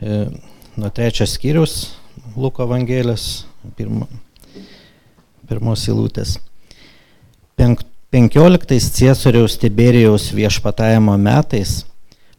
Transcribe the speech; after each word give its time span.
e, 0.00 0.26
nuo 0.76 0.90
trečios 0.90 1.34
skyrius 1.34 1.94
Luko 2.36 2.62
Evangelijos, 2.62 3.46
pirmo, 3.76 4.06
pirmos 5.48 5.84
įlūtės. 5.90 6.36
Penk, 7.58 7.82
15 8.14 8.78
Ciesoriaus 8.94 9.58
Tiberijaus 9.60 10.30
viešpatavimo 10.32 11.16
metais, 11.20 11.82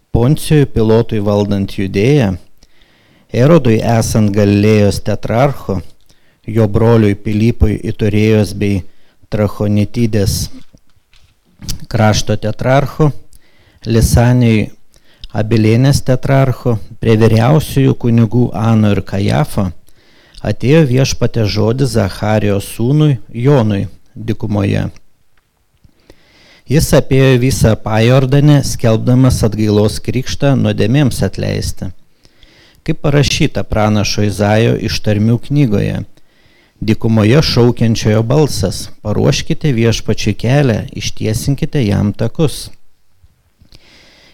Poncijui 0.10 0.66
pilotui 0.66 1.20
valdant 1.22 1.70
judėją, 1.70 2.32
Erodui 3.30 3.76
esant 3.86 4.32
Galilėjos 4.34 5.04
tetrarcho, 5.06 5.76
jo 6.50 6.66
broliui 6.66 7.14
Pilypui 7.14 7.76
Iturėjos 7.92 8.56
bei 8.58 8.80
Trachonitydės 9.30 10.48
krašto 11.92 12.40
tetrarcho, 12.42 13.12
Lisanijai 13.86 14.72
Abilienės 15.30 16.00
tetrarcho, 16.02 16.80
prie 16.98 17.14
vyriausiųjų 17.22 17.94
kunigų 18.02 18.48
Ano 18.58 18.96
ir 18.96 19.04
Kajafo, 19.06 19.68
atėjo 20.42 20.88
viešpatė 20.90 21.44
žodis 21.46 21.92
Zacharijos 21.94 22.66
sūnui 22.74 23.20
Jonui 23.30 23.84
dikumoje. 24.16 24.88
Jis 26.70 26.88
apėjo 26.98 27.36
visą 27.44 27.76
pajordanę, 27.78 28.64
skelbdamas 28.66 29.44
atgailos 29.46 30.00
krikštą 30.02 30.56
nuodėmėms 30.58 31.22
atleisti. 31.26 31.92
Kaip 32.82 33.02
parašyta 33.06 33.62
pranašo 33.70 34.26
Izaijo 34.26 34.76
ištarmių 34.90 35.38
knygoje, 35.46 36.02
dikumoje 36.82 37.46
šaukiančiojo 37.46 38.26
balsas, 38.26 38.88
paruoškite 39.06 39.78
viešpačiui 39.78 40.34
kelią, 40.42 40.82
ištiesinkite 40.98 41.86
jam 41.86 42.14
takus. 42.18 42.72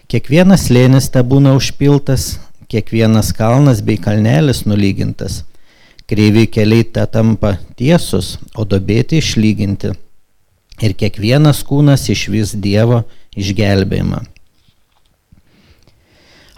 Kiekvienas 0.06 0.68
lėnis 0.70 1.08
te 1.10 1.18
būna 1.26 1.56
užpiltas, 1.58 2.36
kiekvienas 2.70 3.32
kalnas 3.34 3.80
bei 3.82 3.98
kalnelis 3.98 4.60
nulygintas. 4.62 5.40
Kreivi 6.06 6.44
keliai 6.46 6.84
te 6.86 7.02
tampa 7.10 7.56
tiesus, 7.74 8.36
o 8.54 8.62
dobėti 8.62 9.18
išlyginti. 9.18 9.90
Ir 10.78 10.94
kiekvienas 10.94 11.64
kūnas 11.66 12.06
išvis 12.14 12.54
Dievo 12.54 13.02
išgelbėjimą. 13.34 14.22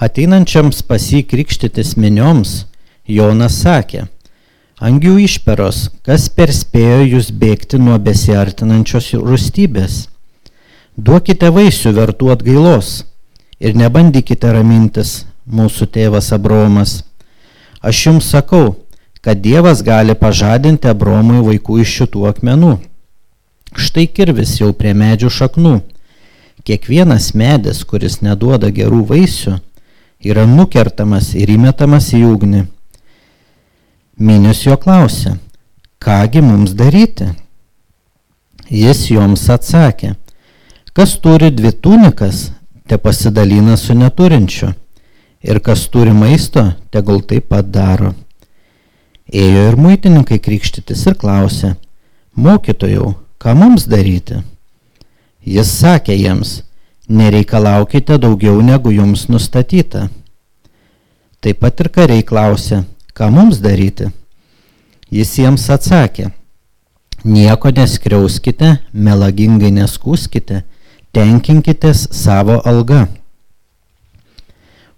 Ateinančiams 0.04 0.84
pasikrikštytis 0.84 1.96
minioms 1.96 2.66
Jonas 3.08 3.62
sakė, 3.64 4.04
Angių 4.78 5.16
išperos, 5.24 5.88
kas 6.06 6.28
perspėjo 6.30 7.00
jūs 7.16 7.32
bėgti 7.34 7.80
nuo 7.82 7.96
besiartinančios 7.98 9.14
rūstybės? 9.18 10.04
Duokite 10.94 11.48
vaisių 11.50 11.96
vertų 11.96 12.30
atgailos 12.36 12.98
ir 13.60 13.76
nebandykite 13.78 14.52
ramintis, 14.54 15.24
mūsų 15.48 15.88
tėvas 15.94 16.32
Abromas. 16.34 17.02
Aš 17.82 18.06
jums 18.06 18.30
sakau, 18.30 18.76
kad 19.22 19.40
Dievas 19.42 19.82
gali 19.82 20.14
pažadinti 20.18 20.88
Abromui 20.90 21.42
vaikų 21.46 21.80
iš 21.82 21.94
šitų 22.00 22.26
akmenų. 22.30 22.78
Štai 23.76 24.06
kirvis 24.08 24.56
jau 24.60 24.72
prie 24.72 24.94
medžių 24.96 25.30
šaknų. 25.30 25.74
Kiekvienas 26.64 27.32
medis, 27.38 27.82
kuris 27.84 28.20
neduoda 28.24 28.70
gerų 28.74 29.02
vaisių, 29.08 29.58
yra 30.24 30.46
nukertamas 30.48 31.34
ir 31.38 31.52
įmetamas 31.54 32.10
į 32.16 32.24
ugnį. 32.28 32.64
Minius 34.18 34.64
jo 34.66 34.74
klausė, 34.80 35.36
kągi 36.02 36.42
mums 36.42 36.74
daryti? 36.74 37.28
Jis 38.68 39.06
joms 39.12 39.46
atsakė, 39.48 40.16
kas 40.92 41.14
turi 41.22 41.52
dvi 41.54 41.70
tunikas, 41.72 42.48
te 42.88 42.98
pasidalina 42.98 43.76
su 43.76 43.94
neturinčiu, 43.94 44.72
ir 45.42 45.60
kas 45.60 45.86
turi 45.92 46.12
maisto, 46.12 46.64
tegul 46.90 47.20
taip 47.22 47.50
pat 47.52 47.68
daro. 47.70 48.14
Ėjo 49.28 49.66
ir 49.68 49.76
muitininkai 49.76 50.38
krikštytis 50.40 51.04
ir 51.10 51.16
klausė, 51.20 51.74
mokytojau, 52.34 53.12
ką 53.36 53.54
mums 53.58 53.84
daryti? 53.90 54.40
Jis 55.44 55.68
sakė 55.82 56.16
jiems, 56.16 56.62
nereikalaukite 57.08 58.16
daugiau 58.18 58.62
negu 58.64 58.92
jums 58.92 59.26
nustatyta. 59.28 60.08
Taip 61.44 61.60
pat 61.60 61.84
ir 61.84 61.92
kariai 61.92 62.24
klausė, 62.24 62.82
ką 63.12 63.28
mums 63.32 63.60
daryti? 63.60 64.08
Jis 65.12 65.36
jiems 65.38 65.68
atsakė, 65.72 66.30
nieko 67.24 67.70
neskriauskite, 67.72 68.78
melagingai 68.92 69.70
neskūskite, 69.76 70.64
tenkinkitės 71.18 72.04
savo 72.14 72.60
alga. 72.68 73.08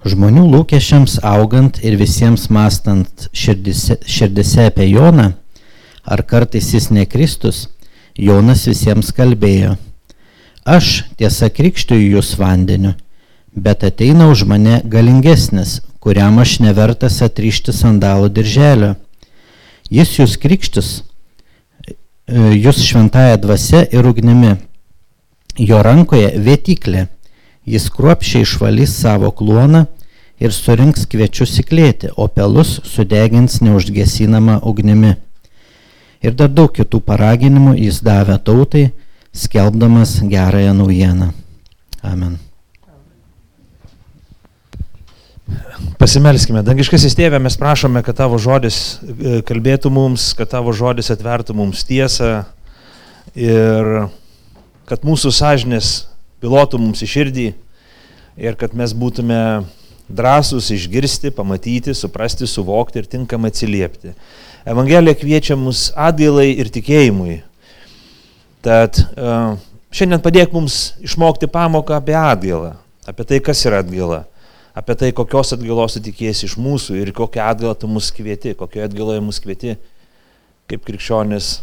Žmonių 0.05 0.43
lūkesčiams 0.53 1.19
augant 1.25 1.79
ir 1.85 1.97
visiems 2.01 2.49
mastant 2.53 3.29
širdise, 3.37 3.97
širdise 4.05 4.67
apie 4.69 4.91
Joną, 4.91 5.31
ar 6.05 6.25
kartais 6.29 6.71
jis 6.75 6.91
ne 6.93 7.07
Kristus, 7.09 7.69
Jonas 8.17 8.67
visiems 8.69 9.15
kalbėjo. 9.17 9.77
Aš 10.69 11.07
tiesa 11.17 11.49
krikščiuoju 11.49 12.15
jūs 12.19 12.35
vandeniu, 12.41 12.95
bet 13.57 13.85
ateina 13.89 14.29
už 14.29 14.45
mane 14.49 14.81
galingesnis, 14.85 15.79
kuriam 16.05 16.41
aš 16.43 16.59
nevertas 16.65 17.21
atrišti 17.25 17.73
sandalų 17.77 18.29
dirželio. 18.37 18.97
Jis 19.89 20.19
jūs 20.21 20.37
krikštis, 20.41 20.99
e, 21.89 21.95
jūs 22.61 22.85
šventąją 22.85 23.41
dvasia 23.41 23.87
ir 23.89 24.09
ugnimi 24.09 24.59
Jo 25.61 25.83
rankoje 25.85 26.33
vietiklė. 26.41 27.09
Jis 27.69 27.91
kruopšiai 27.93 28.47
išvalys 28.47 28.95
savo 28.97 29.29
kluoną 29.37 29.85
ir 30.41 30.55
surinks 30.57 31.05
kviečius 31.11 31.59
įklėti, 31.61 32.15
o 32.17 32.27
pelus 32.33 32.79
sudegins 32.89 33.61
neužgesinamą 33.61 34.63
ugnimi. 34.65 35.19
Ir 36.25 36.37
dar 36.37 36.49
daug 36.53 36.73
kitų 36.73 37.03
paraginimų 37.05 37.77
jis 37.79 38.01
davė 38.05 38.39
tautai, 38.45 38.91
skelbdamas 39.37 40.19
gerąją 40.25 40.73
naujieną. 40.77 41.31
Amen. 42.03 42.39
Pasimelskime. 46.01 46.63
Dangiškasis 46.65 47.13
tėvė, 47.19 47.37
mes 47.45 47.59
prašome, 47.61 48.01
kad 48.05 48.17
tavo 48.17 48.39
žodis 48.41 48.79
e, 49.05 49.41
kalbėtų 49.45 49.93
mums, 49.93 50.31
kad 50.39 50.49
tavo 50.55 50.73
žodis 50.73 51.13
atvertų 51.13 51.57
mums 51.59 51.85
tiesą 51.85 52.47
ir 53.37 53.91
kad 54.91 55.05
mūsų 55.07 55.31
sąžinės 55.35 55.91
pilotų 56.43 56.81
mums 56.83 57.03
į 57.05 57.09
širdį 57.15 57.51
ir 58.41 58.57
kad 58.59 58.75
mes 58.75 58.95
būtume 58.97 59.39
drąsūs 60.11 60.73
išgirsti, 60.75 61.31
pamatyti, 61.35 61.95
suprasti, 61.95 62.49
suvokti 62.51 62.99
ir 62.99 63.07
tinkamai 63.11 63.53
atsiliepti. 63.53 64.15
Evangelija 64.69 65.15
kviečia 65.17 65.57
mus 65.57 65.89
atgailai 65.95 66.51
ir 66.59 66.73
tikėjimui. 66.73 67.39
Tad 68.67 68.99
uh, 69.15 69.55
šiandien 69.95 70.21
padėk 70.25 70.53
mums 70.53 70.97
išmokti 71.05 71.49
pamoką 71.51 71.97
apie 71.97 72.17
atgailą, 72.19 72.75
apie 73.09 73.29
tai, 73.31 73.41
kas 73.45 73.63
yra 73.69 73.81
atgaila, 73.85 74.25
apie 74.77 74.99
tai, 75.01 75.15
kokios 75.17 75.55
atgailos 75.57 75.97
tu 75.97 76.05
tikėsi 76.11 76.49
iš 76.51 76.59
mūsų 76.61 76.99
ir 77.01 77.15
kokią 77.17 77.47
atgailą 77.55 77.79
tu 77.79 77.89
mus 77.91 78.11
kvieti, 78.15 78.57
kokioje 78.59 78.91
atgailoje 78.91 79.25
mus 79.25 79.41
kvieti 79.43 79.79
kaip 80.71 80.85
krikščionis 80.87 81.61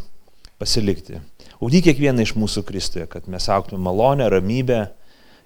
pasilikti. 0.57 1.21
Ugdyk 1.57 1.87
kiekvieną 1.87 2.21
iš 2.21 2.35
mūsų 2.37 2.61
Kristuje, 2.67 3.07
kad 3.09 3.25
mes 3.25 3.47
auktume 3.49 3.81
malonę, 3.81 4.27
ramybę 4.29 4.83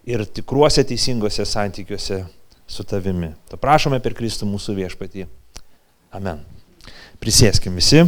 ir 0.04 0.26
tikruose 0.28 0.84
teisingose 0.84 1.46
santykiuose 1.48 2.26
su 2.68 2.84
tavimi. 2.84 3.32
To 3.48 3.60
prašome 3.60 4.02
per 4.04 4.16
Kristų 4.18 4.50
mūsų 4.50 4.76
viešpatį. 4.82 5.24
Amen. 6.12 6.44
Prisėskim 7.24 7.80
visi. 7.80 8.04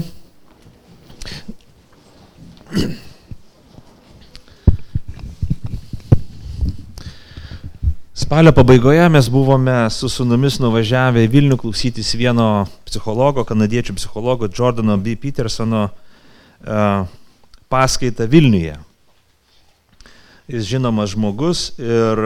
Spalio 8.14 8.52
pabaigoje 8.52 9.08
mes 9.16 9.32
buvome 9.32 9.80
su 9.96 10.12
sunumis 10.12 10.60
nuvažiavę 10.60 11.24
į 11.24 11.32
Vilnių 11.32 11.62
klausytis 11.64 12.12
vieno 12.20 12.66
psichologo, 12.84 13.48
kanadiečių 13.48 13.96
psichologo 13.96 14.52
Jordano 14.52 15.00
B. 15.00 15.16
Petersono 15.16 15.88
uh, 15.88 17.08
paskaitą 17.74 18.30
Vilniuje. 18.30 18.78
Jis 20.54 20.68
žinomas 20.70 21.14
žmogus 21.16 21.72
ir, 21.82 22.20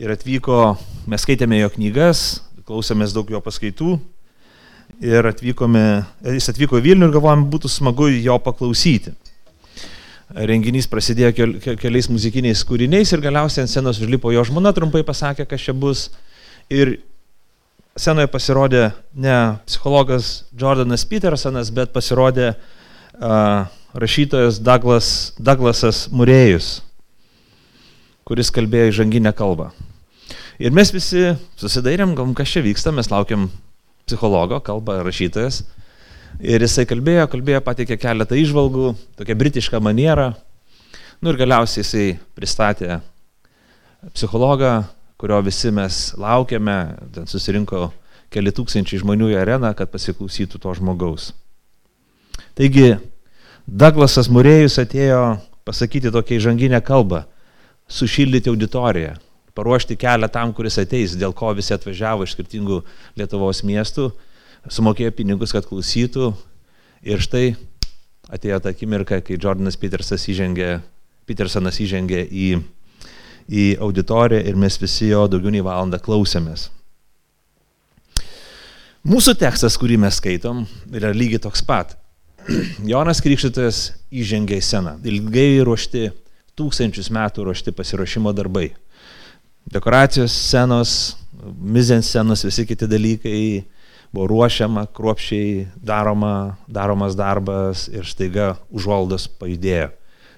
ir 0.00 0.14
atvyko, 0.14 0.74
mes 1.10 1.22
skaitėme 1.22 1.60
jo 1.60 1.68
knygas, 1.76 2.40
klausėmės 2.66 3.14
daug 3.14 3.30
jo 3.30 3.38
paskaitų 3.44 3.98
ir 5.04 5.26
atvykome, 5.30 5.84
jis 6.34 6.50
atvyko 6.52 6.80
į 6.80 6.86
Vilnių 6.88 7.08
ir 7.08 7.14
galvojom, 7.14 7.46
būtų 7.52 7.70
smagu 7.70 8.08
jo 8.12 8.36
paklausyti. 8.42 9.14
Renginys 10.30 10.86
prasidėjo 10.90 11.32
kel, 11.34 11.54
keliais 11.80 12.06
muzikiniais 12.10 12.62
kūriniais 12.66 13.10
ir 13.10 13.22
galiausiai 13.24 13.64
ant 13.64 13.72
scenos 13.72 13.98
užlipo 14.02 14.30
jo 14.30 14.44
žmona, 14.46 14.70
trumpai 14.74 15.02
pasakė, 15.06 15.46
kas 15.50 15.64
čia 15.66 15.74
bus. 15.74 16.08
Ir 16.70 17.00
scenoje 17.98 18.30
pasirodė 18.30 18.84
ne 19.18 19.38
psichologas 19.66 20.44
Jordanas 20.54 21.02
Petersonas, 21.10 21.72
bet 21.74 21.90
pasirodė 21.96 22.52
uh, 22.54 23.66
rašytojas 23.94 24.60
Douglas, 24.62 25.32
Douglasas 25.38 26.06
Murėjus, 26.14 26.80
kuris 28.28 28.52
kalbėjo 28.54 28.92
įžanginę 28.92 29.32
kalbą. 29.36 29.70
Ir 30.60 30.74
mes 30.76 30.92
visi 30.92 31.30
susidairėm, 31.58 32.12
kas 32.36 32.52
čia 32.52 32.62
vyksta, 32.64 32.92
mes 32.92 33.08
laukiam 33.10 33.48
psichologo, 34.06 34.60
kalba 34.60 35.00
rašytojas. 35.06 35.62
Ir 36.40 36.62
jisai 36.62 36.86
kalbėjo, 36.88 37.26
kalbėjo, 37.32 37.62
pateikė 37.64 37.96
keletą 38.00 38.36
išvalgų, 38.38 38.92
tokia 39.18 39.36
britiška 39.36 39.80
maniera. 39.82 40.30
Nu 41.20 41.32
ir 41.32 41.40
galiausiai 41.40 41.82
jisai 41.82 42.04
pristatė 42.36 43.00
psichologą, 44.14 44.84
kurio 45.20 45.40
visi 45.44 45.72
mes 45.74 45.98
laukiame, 46.20 46.78
ten 47.12 47.28
susirinko 47.28 47.90
keli 48.32 48.52
tūkstančiai 48.54 49.02
žmonių 49.02 49.32
į 49.34 49.40
areną, 49.42 49.72
kad 49.76 49.90
pasiklausytų 49.92 50.60
to 50.62 50.72
žmogaus. 50.78 51.32
Taigi, 52.56 52.94
Douglasas 53.66 54.30
Murėjus 54.32 54.78
atėjo 54.82 55.40
pasakyti 55.68 56.12
tokią 56.12 56.38
įžanginę 56.40 56.80
kalbą, 56.84 57.24
sušildyti 57.90 58.50
auditoriją 58.50 59.18
paruošti 59.54 59.96
kelią 60.00 60.28
tam, 60.32 60.54
kuris 60.56 60.78
ateis, 60.80 61.16
dėl 61.20 61.34
ko 61.36 61.52
visi 61.56 61.74
atvažiavo 61.74 62.24
iš 62.24 62.34
skirtingų 62.36 62.80
Lietuvos 63.18 63.60
miestų, 63.66 64.08
sumokėjo 64.70 65.12
pinigus, 65.16 65.52
kad 65.52 65.66
klausytų. 65.68 66.32
Ir 67.04 67.20
štai 67.20 67.54
atėjo 68.32 68.60
ta 68.64 68.72
akimirka, 68.72 69.20
kai 69.24 69.36
Jordanas 69.36 69.78
Petersonas 69.80 70.24
įžengė, 70.32 70.70
Petersonas 71.28 71.80
įžengė 71.82 72.24
į, 72.24 72.48
į 73.48 73.64
auditoriją 73.84 74.44
ir 74.48 74.58
mes 74.60 74.80
visi 74.80 75.10
jo 75.10 75.26
daugiau 75.28 75.52
nei 75.52 75.64
valandą 75.64 76.00
klausėmės. 76.00 76.70
Mūsų 79.04 79.36
tekstas, 79.40 79.78
kurį 79.80 79.96
mes 80.00 80.20
skaitom, 80.20 80.66
yra 80.92 81.12
lygiai 81.16 81.40
toks 81.40 81.64
pat. 81.64 81.96
Jonas 82.92 83.22
Krikštytojas 83.24 83.82
įžengė 84.10 84.60
į 84.60 84.64
sceną. 84.64 84.98
Ilgai 85.06 85.62
ruošti, 85.66 86.08
tūkstančius 86.58 87.10
metų 87.14 87.48
ruošti 87.48 87.74
pasiruošimo 87.76 88.32
darbai 88.36 88.70
dekoracijos 89.70 90.32
scenos, 90.32 91.16
mizens 91.60 92.06
scenos, 92.06 92.44
visi 92.44 92.66
kiti 92.66 92.86
dalykai 92.86 93.64
buvo 94.12 94.26
ruošiama, 94.26 94.86
kruopšiai 94.94 95.66
daroma, 95.76 96.56
daromas 96.66 97.14
darbas 97.16 97.86
ir 97.92 98.06
staiga 98.08 98.56
užvaldos 98.74 99.28
pajudėjo 99.38 99.90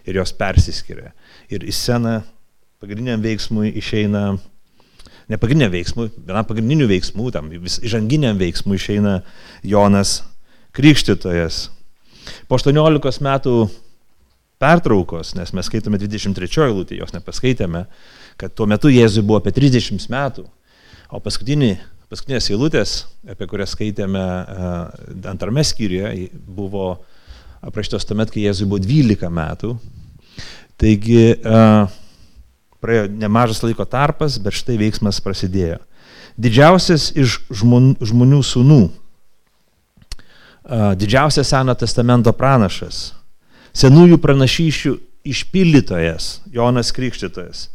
ir 0.06 0.18
jos 0.18 0.34
persiskiria. 0.36 1.12
Ir 1.48 1.64
į 1.64 1.72
sceną 1.72 2.18
pagrindiniam 2.82 3.22
veiksmui 3.22 3.72
išeina, 3.78 4.34
ne 5.30 5.38
pagrindiniam 5.40 5.72
veiksmui, 5.72 6.10
vienam 6.18 6.48
pagrindinių 6.48 6.90
veiksmų, 6.90 7.30
tam 7.32 7.48
įžanginiam 7.56 8.40
veiksmui 8.40 8.76
išeina 8.76 9.22
Jonas 9.64 10.20
Krikštytojas. 10.76 11.70
Po 12.48 12.58
18 12.58 13.24
metų 13.24 13.54
pertraukos, 14.62 15.32
nes 15.34 15.50
mes 15.56 15.66
skaitome 15.66 15.98
23 15.98 16.66
eilutę, 16.68 16.94
jos 17.00 17.14
nepaskaitėme, 17.16 17.86
kad 18.38 18.52
tuo 18.54 18.68
metu 18.70 18.92
Jėzui 18.92 19.24
buvo 19.26 19.40
apie 19.42 19.50
30 19.54 20.06
metų, 20.12 20.44
o 21.10 21.20
paskutinį, 21.22 21.72
paskutinės 22.12 22.50
eilutės, 22.52 22.92
apie 23.28 23.48
kurias 23.50 23.74
skaitėme 23.74 24.22
antrame 25.32 25.64
skyriuje, 25.66 26.30
buvo 26.46 26.94
aprašytos 27.62 28.06
tuomet, 28.06 28.30
kai 28.30 28.46
Jėzui 28.46 28.68
buvo 28.70 28.80
12 28.84 29.32
metų. 29.34 29.74
Taigi 30.78 31.34
praėjo 32.82 33.10
nemažas 33.10 33.60
laiko 33.66 33.86
tarpas, 33.86 34.38
bet 34.42 34.56
štai 34.58 34.78
veiksmas 34.80 35.20
prasidėjo. 35.22 35.82
Didžiausias 36.40 37.10
iš 37.18 37.42
žmonių 37.52 38.40
sūnų, 38.46 38.80
didžiausias 40.68 41.50
Seno 41.50 41.74
testamento 41.74 42.32
pranašas, 42.36 43.12
senųjų 43.74 44.18
pranašyšių 44.22 44.96
išpildytojas, 45.32 46.40
Jonas 46.52 46.92
Krikštytojas, 46.94 47.68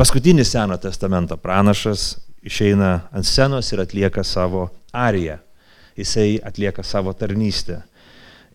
Paskutinis 0.00 0.48
Seno 0.50 0.76
testamento 0.80 1.36
pranašas 1.36 2.16
išeina 2.42 3.02
ant 3.12 3.26
scenos 3.26 3.68
ir 3.72 3.82
atlieka 3.82 4.22
savo 4.24 4.70
ariją. 4.96 5.36
Jisai 5.96 6.38
atlieka 6.40 6.82
savo 6.82 7.12
tarnystę. 7.12 7.82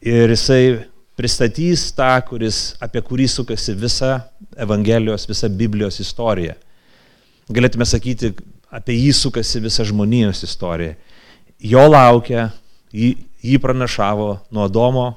Ir 0.02 0.34
jisai 0.34 0.88
pristatys 1.14 1.92
tą, 1.94 2.10
kuris, 2.26 2.74
apie 2.82 3.04
kurį 3.06 3.28
sukasi 3.30 3.76
visa 3.78 4.24
Evangelijos, 4.58 5.28
visa 5.30 5.50
Biblijos 5.50 6.00
istorija. 6.02 6.56
Galėtume 7.54 7.86
sakyti, 7.86 8.34
apie 8.74 8.98
jį 8.98 9.14
sukasi 9.14 9.62
visa 9.62 9.86
žmonijos 9.86 10.42
istorija. 10.48 10.96
Jo 11.62 11.86
laukia, 11.92 12.50
jį, 12.90 13.14
jį 13.46 13.60
pranašavo 13.62 14.30
nuo 14.54 14.68
Domo 14.72 15.12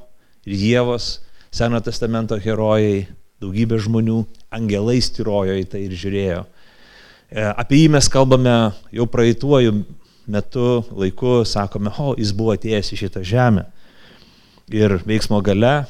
ir 0.46 0.56
Jėvos, 0.58 1.18
Seno 1.48 1.80
testamento 1.80 2.36
herojai, 2.36 3.06
daugybė 3.40 3.78
žmonių, 3.80 4.18
angelai 4.52 4.98
styrojo 5.00 5.54
į 5.56 5.64
tai 5.72 5.86
ir 5.86 5.94
žiūrėjo. 5.96 6.42
E, 7.32 7.44
apie 7.48 7.82
jį 7.82 7.92
mes 7.94 8.08
kalbame 8.12 8.56
jau 8.92 9.06
praeituoju 9.08 9.78
metu, 10.28 10.66
laiku, 10.92 11.40
sakome, 11.48 11.92
o, 11.96 12.12
jis 12.20 12.34
buvo 12.36 12.52
atėjęs 12.52 12.92
į 12.92 12.98
šitą 13.02 13.22
žemę. 13.24 13.64
Ir 14.76 14.98
veiksmo 15.08 15.40
gale, 15.44 15.86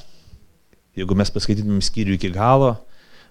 jeigu 0.99 1.17
mes 1.19 1.33
paskaitytumėm 1.35 1.83
skyrių 1.83 2.15
iki 2.15 2.31
galo, 2.35 2.77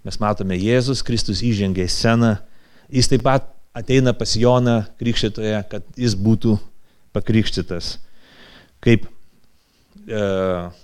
mes 0.03 0.19
matome 0.19 0.57
Jėzus 0.60 1.03
Kristus 1.06 1.39
įžengė 1.48 1.86
į 1.88 1.94
sceną, 1.94 2.33
jis 2.92 3.07
taip 3.12 3.24
pat 3.27 3.48
ateina 3.77 4.12
pas 4.18 4.36
Joną 4.36 4.81
krikščitoje, 5.00 5.62
kad 5.71 5.88
jis 5.95 6.18
būtų 6.19 6.57
pakrikštytas. 7.15 7.95
Kaip 8.83 9.07
e, 9.07 10.21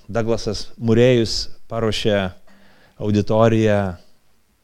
Douglasas 0.10 0.68
Murėjus 0.78 1.48
paruošė 1.72 2.18
auditoriją 3.04 3.80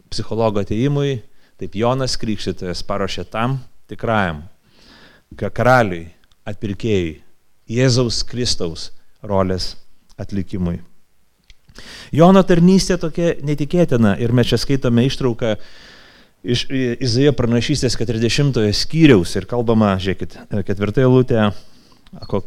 psichologo 0.10 0.64
ateimui, 0.64 1.20
taip 1.60 1.76
Jonas 1.78 2.18
Krikštytojas 2.20 2.82
paruošė 2.88 3.28
tam 3.30 3.60
tikrajam 3.90 4.44
karaliui, 5.38 6.08
atpirkėjui, 6.50 7.20
Jėzaus 7.70 8.24
Kristaus 8.26 8.90
rolės 9.22 9.76
atlikimui. 10.18 10.80
Jono 12.12 12.42
tarnystė 12.44 12.98
tokia 13.00 13.36
netikėtina 13.46 14.16
ir 14.20 14.34
mes 14.36 14.50
čia 14.50 14.58
skaitome 14.60 15.06
ištrauką 15.08 15.54
iš 16.44 16.66
Izaijo 16.72 17.36
pranašystės 17.38 17.98
40 18.00 18.58
skyriaus 18.76 19.36
ir 19.38 19.48
kalbama, 19.50 19.94
žiūrėkit, 20.02 20.38
ketvirtąją 20.68 21.12
lūtę, 21.14 21.50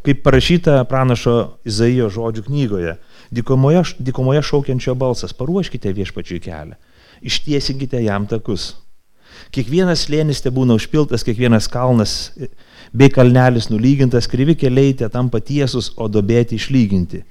kaip 0.05 0.23
parašyta 0.25 0.83
pranašo 0.91 1.37
Izaijo 1.69 2.11
žodžių 2.11 2.47
knygoje 2.49 2.97
dykumoje, 3.33 3.83
dykumoje 3.99 4.43
šaukiančio 4.43 4.95
balsas, 4.95 5.33
paruoškite 5.33 5.93
viešpačiui 5.97 6.41
kelią, 6.45 6.77
ištiesinkite 7.23 8.03
jam 8.05 8.27
takus. 8.29 8.75
Kiekvienas 9.53 10.05
slėnis 10.07 10.43
te 10.45 10.53
būna 10.53 10.77
užpiltas, 10.77 11.25
kiekvienas 11.25 11.69
kalnas 11.73 12.33
bei 12.93 13.09
kalnelis 13.13 13.71
nulygintas, 13.73 14.29
krivi 14.29 14.55
keliai 14.57 14.93
te 14.97 15.09
tampa 15.13 15.41
tiesus, 15.41 15.91
o 15.97 16.09
dobėti 16.09 16.59
išlyginti. 16.61 17.23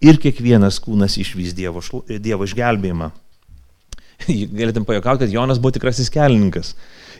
Ir 0.00 0.16
kiekvienas 0.20 0.80
kūnas 0.80 1.18
išvys 1.20 1.52
Dievo, 1.56 1.82
dievo 2.08 2.48
išgelbėjimą. 2.48 3.10
Galėtum 4.60 4.86
pajokauti, 4.88 5.26
kad 5.26 5.34
Jonas 5.34 5.60
buvo 5.60 5.74
tikrasis 5.76 6.08
kelininkas. 6.12 6.72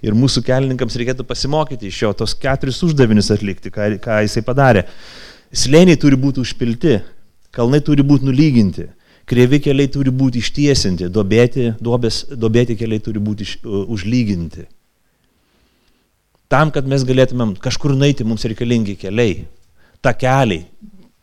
Ir 0.07 0.17
mūsų 0.17 0.43
kelininkams 0.47 0.97
reikėtų 0.97 1.27
pasimokyti 1.29 1.91
iš 1.91 2.03
jo 2.05 2.13
tos 2.17 2.35
keturis 2.39 2.81
uždavinius 2.87 3.33
atlikti, 3.35 3.73
ką, 3.75 3.93
ką 4.01 4.21
jisai 4.25 4.43
padarė. 4.47 4.87
Slėniai 5.51 5.99
turi 6.01 6.17
būti 6.21 6.41
užpilti, 6.41 6.99
Kalnai 7.55 7.81
turi 7.83 8.05
būti 8.07 8.29
nulyginti, 8.29 8.87
krievi 9.27 9.59
keliai 9.63 9.91
turi 9.91 10.13
būti 10.15 10.39
ištiesinti, 10.39 11.09
dobėti, 11.11 11.73
duobės, 11.83 12.23
dobėti 12.31 12.77
keliai 12.79 13.03
turi 13.03 13.23
būti 13.23 13.47
iš, 13.47 13.57
uh, 13.65 13.83
užlyginti. 13.91 14.69
Tam, 16.51 16.71
kad 16.75 16.87
mes 16.91 17.03
galėtumėm 17.07 17.57
kažkur 17.63 17.97
naiti, 17.99 18.27
mums 18.27 18.47
reikalingi 18.47 18.97
keliai, 18.99 19.45
takeliai, 20.03 20.65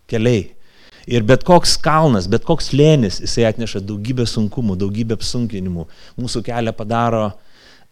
keliai. 0.08 0.46
Ir 1.08 1.24
bet 1.24 1.46
koks 1.48 1.78
kalnas, 1.80 2.28
bet 2.28 2.44
koks 2.48 2.74
lėnis, 2.76 3.22
jisai 3.24 3.46
atneša 3.48 3.80
daugybę 3.88 4.26
sunkumų, 4.28 4.76
daugybę 4.80 5.16
apsunkinimų. 5.16 5.86
Mūsų 6.20 6.44
kelią 6.44 6.74
padaro 6.76 7.30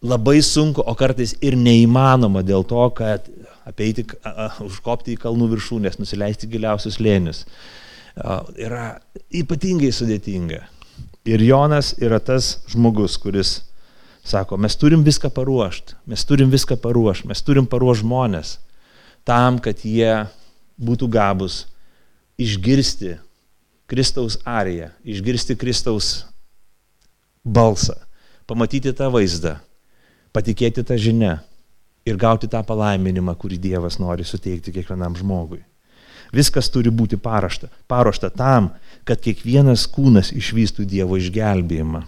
labai 0.06 0.38
sunku, 0.46 0.84
o 0.86 0.94
kartais 0.98 1.34
ir 1.42 1.58
neįmanoma 1.58 2.44
dėl 2.46 2.66
to, 2.68 2.84
kad 2.98 3.28
apeiti, 3.66 4.06
užkopti 4.64 5.16
į 5.16 5.22
kalnų 5.24 5.50
viršūnės, 5.56 5.98
nusileisti 6.02 6.50
giliausius 6.52 7.00
lėnius 7.02 7.46
yra 8.16 8.96
ypatingai 9.34 9.92
sudėtinga. 9.92 10.62
Ir 11.26 11.42
Jonas 11.42 11.96
yra 12.00 12.22
tas 12.24 12.62
žmogus, 12.70 13.18
kuris 13.20 13.58
sako, 14.26 14.58
mes 14.62 14.78
turim 14.78 15.04
viską 15.06 15.32
paruošti, 15.34 15.98
mes 16.10 16.24
turim 16.26 16.52
viską 16.54 16.78
paruošti, 16.82 17.28
mes 17.30 17.42
turim 17.44 17.68
paruošti 17.68 18.06
žmonės 18.06 18.56
tam, 19.26 19.60
kad 19.60 19.82
jie 19.84 20.28
būtų 20.78 21.10
gabus 21.12 21.66
išgirsti 22.42 23.18
Kristaus 23.90 24.38
ariją, 24.46 24.92
išgirsti 25.06 25.58
Kristaus 25.58 26.26
balsą, 27.46 27.98
pamatyti 28.50 28.94
tą 28.94 29.12
vaizdą, 29.14 29.58
patikėti 30.36 30.84
tą 30.84 30.98
žinę 31.00 31.38
ir 32.06 32.20
gauti 32.22 32.50
tą 32.52 32.62
palaiminimą, 32.68 33.34
kurį 33.40 33.60
Dievas 33.62 33.98
nori 34.02 34.28
suteikti 34.28 34.74
kiekvienam 34.76 35.16
žmogui. 35.18 35.64
Viskas 36.36 36.68
turi 36.74 36.92
būti 36.92 37.18
parašta, 37.22 37.70
paruošta 37.88 38.30
tam, 38.34 38.74
kad 39.08 39.22
kiekvienas 39.24 39.86
kūnas 39.90 40.34
išvystų 40.36 40.86
Dievo 40.90 41.20
išgelbėjimą. 41.22 42.04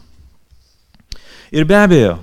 Ir 1.55 1.67
be 1.69 1.77
abejo, 1.79 2.17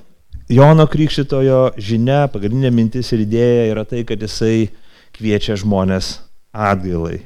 Jono 0.53 0.85
Krikščitojo 0.91 1.79
žinia, 1.81 2.27
pagrindinė 2.29 2.69
mintis 2.75 3.09
ir 3.17 3.23
idėja 3.25 3.71
yra 3.71 3.87
tai, 3.89 4.03
kad 4.05 4.21
jisai 4.21 4.69
kviečia 5.17 5.57
žmonės 5.57 6.19
atgailai. 6.53 7.23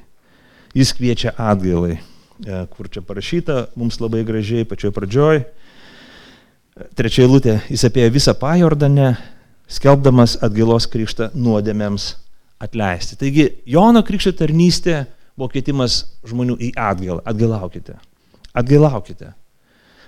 Jis 0.76 0.92
kviečia 0.94 1.32
atgailai. 1.34 1.96
E, 1.98 2.60
kur 2.70 2.86
čia 2.86 3.02
parašyta, 3.02 3.72
mums 3.74 3.98
labai 3.98 4.22
gražiai 4.28 4.68
pačioj 4.68 4.94
pradžioj. 4.94 5.42
Trečia 6.98 7.24
eilutė, 7.24 7.58
jis 7.72 7.82
apie 7.88 8.04
visą 8.12 8.34
pajordanę, 8.38 9.12
skelbdamas 9.70 10.36
atgailos 10.44 10.86
krikštą 10.90 11.32
nuodėmėms 11.34 12.12
atleisti. 12.62 13.16
Taigi 13.18 13.48
Jono 13.66 14.02
krikšto 14.06 14.32
tarnystė 14.38 15.00
buvo 15.38 15.50
kvietimas 15.52 16.04
žmonių 16.28 16.58
į 16.68 16.70
atgailą. 16.78 17.22
Atgailaukite. 17.26 17.96
Atgailaukite. 18.54 19.32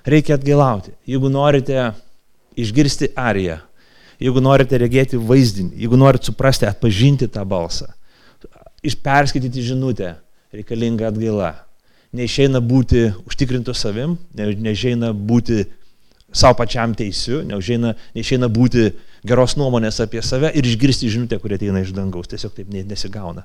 Reikia 0.07 0.37
atgailauti. 0.39 0.95
Jeigu 1.11 1.31
norite 1.33 1.91
išgirsti 2.59 3.11
ariją, 3.19 3.59
jeigu 4.23 4.43
norite 4.45 4.79
regėti 4.81 5.19
vaizdinį, 5.19 5.75
jeigu 5.81 5.99
norite 5.99 6.31
suprasti, 6.31 6.69
atpažinti 6.69 7.29
tą 7.33 7.45
balsą, 7.49 7.91
išperskaityti 8.87 9.65
žinutę, 9.73 10.15
reikalinga 10.55 11.11
atgaila. 11.11 11.53
Neišeina 12.17 12.59
būti 12.65 13.05
užtikrintų 13.29 13.75
savim, 13.77 14.17
neišeina 14.35 15.13
būti 15.15 15.63
savo 16.33 16.59
pačiam 16.59 16.95
teisiu, 16.97 17.43
neišeina, 17.47 17.95
neišeina 18.17 18.49
būti 18.53 18.91
geros 19.27 19.57
nuomonės 19.61 20.01
apie 20.05 20.23
save 20.25 20.53
ir 20.57 20.67
išgirsti 20.67 21.11
žinutę, 21.13 21.41
kuri 21.43 21.59
ateina 21.59 21.83
iš 21.83 21.93
dangaus. 21.97 22.31
Tiesiog 22.31 22.55
taip 22.57 22.71
nesigauna. 22.71 23.45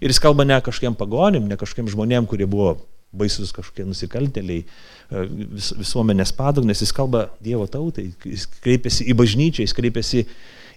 Ir 0.00 0.12
jis 0.12 0.22
kalba 0.22 0.46
ne 0.48 0.56
kažkiem 0.64 0.96
pagonim, 0.96 1.48
ne 1.48 1.58
kažkiem 1.60 1.90
žmonėm, 1.92 2.28
kurie 2.30 2.46
buvo 2.48 2.78
baisus 3.12 3.50
kažkokie 3.52 3.84
nusikalteliai, 3.88 4.62
e, 4.62 5.24
vis, 5.56 5.72
visuomenės 5.76 6.32
padugnės, 6.36 6.82
jis 6.84 6.94
kalba 6.94 7.26
Dievo 7.42 7.66
tautai, 7.70 8.12
jis 8.24 8.46
kreipiasi 8.62 9.08
į 9.10 9.16
bažnyčią, 9.18 9.66
jis 9.66 9.74
kreipiasi 9.76 10.24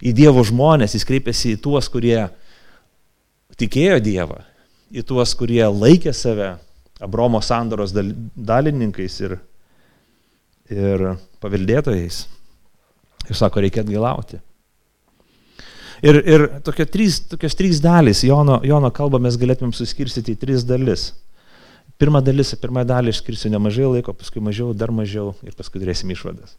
į 0.02 0.16
Dievo 0.18 0.44
žmonės, 0.44 0.98
jis 0.98 1.06
kreipiasi 1.08 1.54
į 1.54 1.62
tuos, 1.64 1.88
kurie 1.94 2.18
tikėjo 3.62 4.02
Dievą, 4.04 4.42
į 4.92 5.06
tuos, 5.08 5.36
kurie 5.38 5.62
laikė 5.70 6.14
save 6.18 6.56
Abromo 7.04 7.42
sandoros 7.44 7.94
dalininkais 7.94 9.20
ir, 9.22 9.38
ir 10.72 11.06
paveldėtojais. 11.44 12.24
Ir 13.30 13.40
sako, 13.40 13.64
reikia 13.64 13.84
atgailauti. 13.84 14.40
Ir, 16.04 16.20
ir 16.28 16.42
tokia 16.66 16.86
trys, 16.90 17.22
tokios 17.32 17.56
trys 17.56 17.80
dalys 17.84 18.26
Jono, 18.28 18.58
Jono 18.68 18.90
kalbą 18.92 19.22
mes 19.24 19.38
galėtumėm 19.40 19.72
suskirstyti 19.76 20.36
į 20.36 20.40
tris 20.42 20.66
dalis. 20.68 21.14
Pirmą 22.02 22.20
dalis, 22.26 22.52
pirmą 22.60 22.84
dalį 22.88 23.14
išskirsiu 23.14 23.52
nemažai 23.54 23.88
laiko, 23.88 24.16
paskui 24.18 24.44
mažiau, 24.44 24.74
dar 24.76 24.92
mažiau 24.92 25.32
ir 25.46 25.56
paskui 25.56 25.80
turėsim 25.80 26.12
išvadas. 26.12 26.58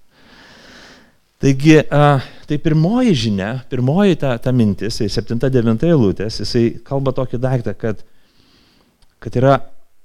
Taigi, 1.44 1.74
tai 2.48 2.56
pirmoji 2.62 3.12
žinia, 3.26 3.50
pirmoji 3.68 4.16
ta, 4.22 4.32
ta 4.40 4.54
mintis, 4.54 4.96
7-9 5.02 5.76
tai 5.82 5.90
eilutės, 5.92 6.38
jisai 6.40 6.62
kalba 6.86 7.12
tokį 7.12 7.42
daiktą, 7.42 7.74
kad, 7.76 8.00
kad, 9.20 9.36
yra, 9.36 9.58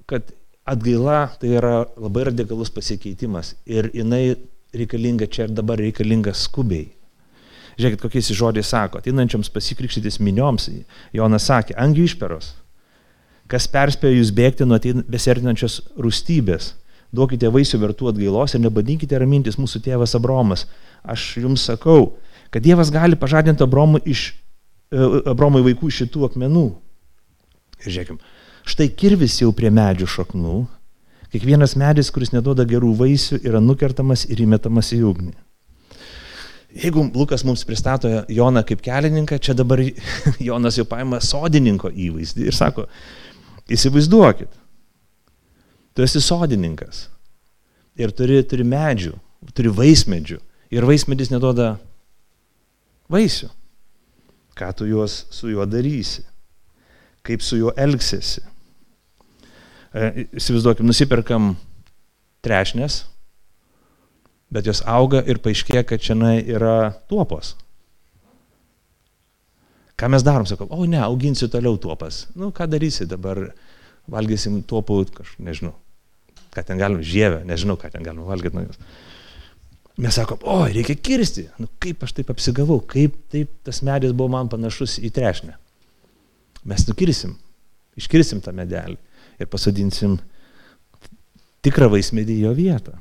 kad 0.10 0.34
atgaila 0.69 1.19
tai 1.41 1.55
yra 1.57 1.73
labai 1.97 2.29
radikalus 2.29 2.71
pasikeitimas 2.73 3.55
ir 3.65 3.89
jinai 3.93 4.38
reikalinga 4.75 5.27
čia 5.27 5.47
ir 5.47 5.53
dabar 5.57 5.81
reikalinga 5.81 6.33
skubiai. 6.38 6.89
Žiūrėkit, 7.79 8.01
kokiais 8.03 8.29
žodžiais 8.35 8.69
sako, 8.73 8.99
ateinančioms 8.99 9.49
pasikrikštytis 9.55 10.19
minioms, 10.19 10.67
Jonas 11.15 11.45
sakė, 11.47 11.77
angių 11.79 12.09
išperos, 12.09 12.51
kas 13.49 13.69
perspėjo 13.71 14.17
jūs 14.19 14.33
bėgti 14.35 14.67
nuo 14.67 14.77
besertinančios 15.07 15.79
rūstybės. 15.95 16.73
Duokite 17.15 17.49
vaisių 17.49 17.79
vertų 17.81 18.11
atgailos 18.11 18.53
ir 18.53 18.61
nebadinkite 18.61 19.17
ramintis 19.17 19.57
mūsų 19.57 19.79
tėvas 19.88 20.13
Abromas. 20.19 20.67
Aš 21.01 21.39
jums 21.41 21.63
sakau, 21.65 22.19
kad 22.53 22.61
Dievas 22.61 22.91
gali 22.93 23.17
pažadinti 23.17 23.63
Abromui, 23.65 24.03
iš, 24.05 24.33
e, 24.91 25.07
Abromui 25.31 25.63
vaikų 25.65 25.89
iš 25.89 26.03
šitų 26.03 26.27
akmenų. 26.27 26.67
Ir 27.79 27.95
žiūrėkim, 27.95 28.19
štai 28.69 28.89
kirvis 28.93 29.39
jau 29.41 29.51
prie 29.55 29.71
medžių 29.73 30.07
šaknų, 30.09 30.57
kiekvienas 31.33 31.75
medis, 31.79 32.09
kuris 32.13 32.33
neduoda 32.33 32.65
gerų 32.69 32.93
vaisių, 32.99 33.41
yra 33.45 33.61
nukertamas 33.63 34.25
ir 34.29 34.41
įmetamas 34.45 34.91
į 34.97 35.03
ugnį. 35.09 35.33
Jeigu 36.79 37.07
Lukas 37.15 37.41
mums 37.45 37.65
pristato 37.65 38.11
Joną 38.29 38.61
kaip 38.61 38.83
kelininką, 38.85 39.39
čia 39.41 39.55
dabar 39.57 39.81
Jonas 40.49 40.77
jau 40.77 40.85
paima 40.85 41.17
sodininko 41.23 41.89
įvaizdį 41.89 42.45
ir 42.45 42.57
sako, 42.57 42.85
Įsivaizduokit, 43.69 44.49
tu 45.93 46.01
esi 46.01 46.21
sodininkas 46.25 47.03
ir 47.99 48.09
turi, 48.17 48.41
turi 48.41 48.65
medžių, 48.65 49.13
turi 49.53 49.69
vaismedžių 49.77 50.39
ir 50.73 50.88
vaismedis 50.89 51.29
neduoda 51.29 51.75
vaisių. 53.13 53.51
Ką 54.57 54.71
tu 54.75 54.89
juos 54.89 55.21
su 55.31 55.51
juo 55.53 55.67
darysi? 55.69 56.25
Kaip 57.23 57.45
su 57.45 57.59
juo 57.59 57.75
elgsiesi? 57.77 58.41
E, 59.89 60.27
įsivaizduokim, 60.38 60.86
nusiperkam 60.86 61.55
trešnės, 62.46 63.01
bet 64.53 64.69
jos 64.69 64.84
auga 64.86 65.24
ir 65.25 65.41
paaiškėja, 65.41 65.81
kad 65.89 66.03
čia 66.03 66.15
yra 66.43 66.91
tuopos. 67.10 67.55
Ką 70.00 70.12
mes 70.13 70.24
darom, 70.24 70.46
sakom, 70.48 70.69
o 70.72 70.86
ne, 70.88 71.01
auginsiu 71.01 71.50
toliau 71.51 71.77
tuopas. 71.81 72.27
Nu, 72.38 72.53
ką 72.55 72.69
darysi 72.69 73.10
dabar, 73.10 73.50
valgysim 74.08 74.62
tuopų, 74.63 75.01
kažkaip, 75.17 75.41
nežinau, 75.50 75.74
ką 76.53 76.63
ten 76.69 76.79
galim, 76.79 77.01
žievę, 77.03 77.41
nežinau, 77.50 77.75
ką 77.81 77.89
ten 77.91 78.05
galim 78.05 78.29
valgyti 78.29 78.55
nuo 78.55 78.67
jos. 78.69 78.79
Mes 80.00 80.15
sakom, 80.15 80.39
o, 80.48 80.62
reikia 80.69 80.96
kirsti. 80.96 81.50
Nu, 81.60 81.67
kaip 81.84 82.05
aš 82.05 82.13
taip 82.15 82.29
apsigavau, 82.31 82.77
kaip 82.79 83.17
taip 83.34 83.51
tas 83.67 83.81
medis 83.84 84.13
buvo 84.15 84.29
man 84.38 84.48
panašus 84.53 84.96
į 85.03 85.10
trešnę. 85.17 85.58
Mes 86.69 86.86
nukirsim, 86.88 87.34
iškirsim 88.00 88.39
tą 88.46 88.53
medelį 88.55 88.96
ir 89.39 89.50
pasodinsim 89.50 90.17
tikrą 91.65 91.89
vaismedį 91.96 92.39
jo 92.43 92.53
vietą. 92.58 92.96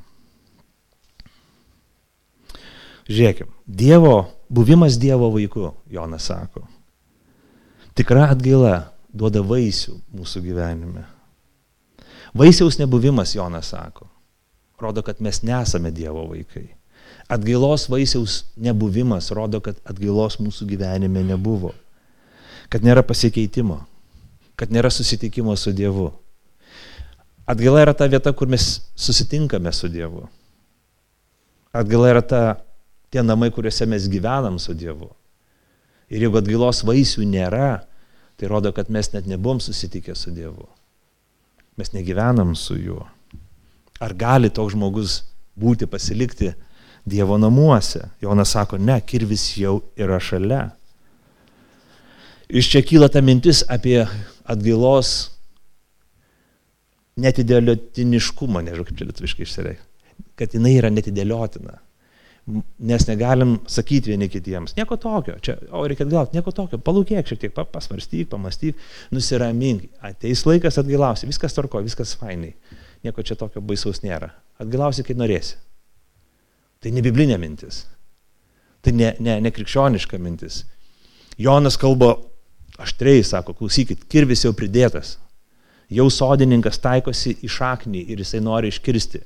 Žiūrėkim, 3.09 3.49
Dievo, 3.65 4.29
buvimas 4.49 4.99
Dievo 5.01 5.31
vaiku, 5.33 5.71
Jonas 5.89 6.27
sako, 6.29 6.67
Tikra 7.99 8.29
atgaila 8.31 8.93
duoda 9.11 9.41
vaisių 9.43 9.97
mūsų 10.15 10.39
gyvenime. 10.45 11.01
Vaisiaus 12.37 12.77
nebuvimas, 12.79 13.33
Jonas 13.35 13.73
sako, 13.73 14.05
rodo, 14.79 15.03
kad 15.03 15.19
mes 15.19 15.41
nesame 15.43 15.91
Dievo 15.91 16.23
vaikai. 16.29 16.69
Atgailos 17.27 17.89
vaisiaus 17.91 18.45
nebuvimas 18.55 19.27
rodo, 19.35 19.59
kad 19.59 19.81
atgailos 19.83 20.39
mūsų 20.39 20.69
gyvenime 20.69 21.25
nebuvo. 21.27 21.73
Kad 22.71 22.85
nėra 22.87 23.03
pasikeitimo, 23.03 23.81
kad 24.55 24.71
nėra 24.71 24.93
susitikimo 24.93 25.57
su 25.59 25.73
Dievu. 25.75 26.13
Atgaila 27.49 27.81
yra 27.81 27.95
ta 27.97 28.05
vieta, 28.05 28.33
kur 28.33 28.47
mes 28.47 28.65
susitinkame 28.93 29.71
su 29.73 29.89
Dievu. 29.89 30.27
Atgaila 31.73 32.11
yra 32.13 32.21
ta, 32.21 32.41
tie 33.09 33.23
namai, 33.25 33.49
kuriuose 33.53 33.87
mes 33.89 34.05
gyvenam 34.11 34.59
su 34.61 34.75
Dievu. 34.77 35.09
Ir 36.09 36.25
jeigu 36.25 36.37
atgailos 36.37 36.83
vaisių 36.85 37.25
nėra, 37.29 37.79
tai 38.37 38.49
rodo, 38.49 38.71
kad 38.73 38.89
mes 38.93 39.09
net 39.13 39.25
nebuvom 39.29 39.61
susitikę 39.61 40.13
su 40.17 40.33
Dievu. 40.33 40.67
Mes 41.77 41.89
negyvenam 41.93 42.53
su 42.57 42.77
juo. 42.77 43.07
Ar 43.99 44.13
gali 44.13 44.49
toks 44.53 44.75
žmogus 44.75 45.19
būti, 45.59 45.89
pasilikti 45.89 46.53
Dievo 47.09 47.37
namuose? 47.41 48.05
Jonas 48.21 48.53
sako, 48.53 48.77
ne, 48.77 48.99
kirvis 49.01 49.47
jau 49.57 49.79
yra 49.97 50.21
šalia. 50.21 50.67
Iš 52.49 52.69
čia 52.73 52.85
kyla 52.85 53.09
ta 53.09 53.21
mintis 53.25 53.61
apie 53.69 54.03
atgailos 54.45 55.38
netidėliotiniškumą, 57.23 58.63
nežinau 58.65 58.87
kaip 58.87 58.99
čia 58.99 59.09
lietuviškai 59.09 59.45
išsireikšti, 59.45 60.25
kad 60.39 60.55
jinai 60.55 60.75
yra 60.79 60.91
netidėliotina 60.93 61.79
nes 62.79 63.05
negalim 63.07 63.57
sakyti 63.69 64.13
vieni 64.13 64.29
kitiems, 64.31 64.73
nieko 64.77 64.97
tokio, 65.01 65.35
čia, 65.43 65.55
o 65.75 65.83
reikia 65.87 66.05
atgauti, 66.07 66.37
nieko 66.37 66.53
tokio, 66.55 66.79
palūkėk 66.81 67.29
šiek 67.29 67.41
tiek, 67.43 67.53
pasvarstyk, 67.73 68.29
pamastyk, 68.31 68.79
nusiramink, 69.13 69.85
ateis 70.05 70.45
laikas 70.47 70.79
atgailausi, 70.81 71.29
viskas 71.29 71.55
tvarko, 71.55 71.83
viskas 71.85 72.15
fainai, 72.19 72.53
nieko 73.05 73.25
čia 73.25 73.37
tokio 73.39 73.61
baisaus 73.65 74.01
nėra, 74.05 74.31
atgailausi, 74.61 75.05
kai 75.07 75.17
norėsi. 75.19 75.57
Tai 76.79 76.93
ne 76.95 77.03
biblinė 77.03 77.37
mintis, 77.41 77.83
tai 78.85 78.95
ne, 78.95 79.13
ne, 79.19 79.39
ne 79.43 79.53
krikščioniška 79.53 80.19
mintis. 80.21 80.63
Jonas 81.39 81.77
kalba 81.79 82.15
aštriai, 82.79 83.23
sako, 83.27 83.53
klausykit, 83.59 84.07
kirvis 84.11 84.45
jau 84.45 84.55
pridėtas, 84.55 85.17
jau 85.89 86.07
sodininkas 86.13 86.79
taikosi 86.83 87.35
į 87.43 87.49
šaknį 87.49 88.05
ir 88.13 88.21
jisai 88.21 88.41
nori 88.45 88.69
iškirsti 88.69 89.21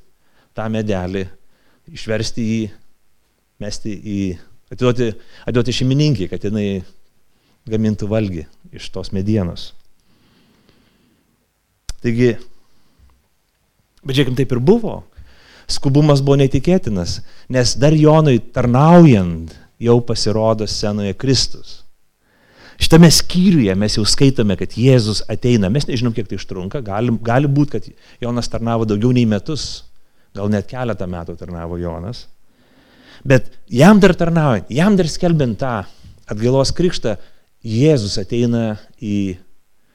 tą 0.56 0.66
medelį, 0.72 1.24
išversti 1.92 2.44
jį 2.48 2.60
mesti 3.62 3.92
į, 3.92 4.18
atiduoti, 4.72 5.10
atiduoti 5.44 5.74
šeimininkiai, 5.76 6.30
kad 6.30 6.44
jinai 6.46 6.82
gamintų 7.70 8.08
valgį 8.10 8.44
iš 8.76 8.90
tos 8.94 9.12
medienos. 9.14 9.72
Taigi, 12.04 12.34
bet 14.04 14.16
žiūrėkim, 14.16 14.36
taip 14.36 14.52
ir 14.52 14.60
buvo. 14.60 15.02
skubumas 15.64 16.20
buvo 16.20 16.36
neįtikėtinas, 16.36 17.22
nes 17.48 17.70
dar 17.80 17.94
Jonui 17.96 18.36
tarnaujant 18.52 19.54
jau 19.80 20.00
pasirodo 20.04 20.66
scenoje 20.68 21.14
Kristus. 21.16 21.83
Šitame 22.80 23.10
skyriuje 23.14 23.74
mes 23.78 23.96
jau 23.98 24.04
skaitome, 24.08 24.56
kad 24.58 24.74
Jėzus 24.78 25.22
ateina. 25.30 25.70
Mes 25.70 25.86
nežinom, 25.86 26.14
kiek 26.16 26.26
tai 26.30 26.38
užtrunka. 26.40 26.82
Gali, 26.84 27.14
gali 27.22 27.50
būti, 27.50 27.76
kad 27.76 28.22
Jonas 28.22 28.50
tarnavo 28.50 28.86
daugiau 28.88 29.12
nei 29.14 29.26
metus. 29.30 29.84
Gal 30.34 30.50
net 30.50 30.66
keletą 30.70 31.06
metų 31.10 31.36
tarnavo 31.38 31.78
Jonas. 31.78 32.24
Bet 33.24 33.52
jam 33.70 34.00
dar 34.02 34.16
tarnaujant, 34.18 34.68
jam 34.74 34.98
dar 34.98 35.08
skelbiant 35.08 35.56
tą 35.60 35.76
atgailos 36.28 36.74
krikštą, 36.76 37.16
Jėzus 37.64 38.18
ateina 38.20 38.74
į 39.00 39.38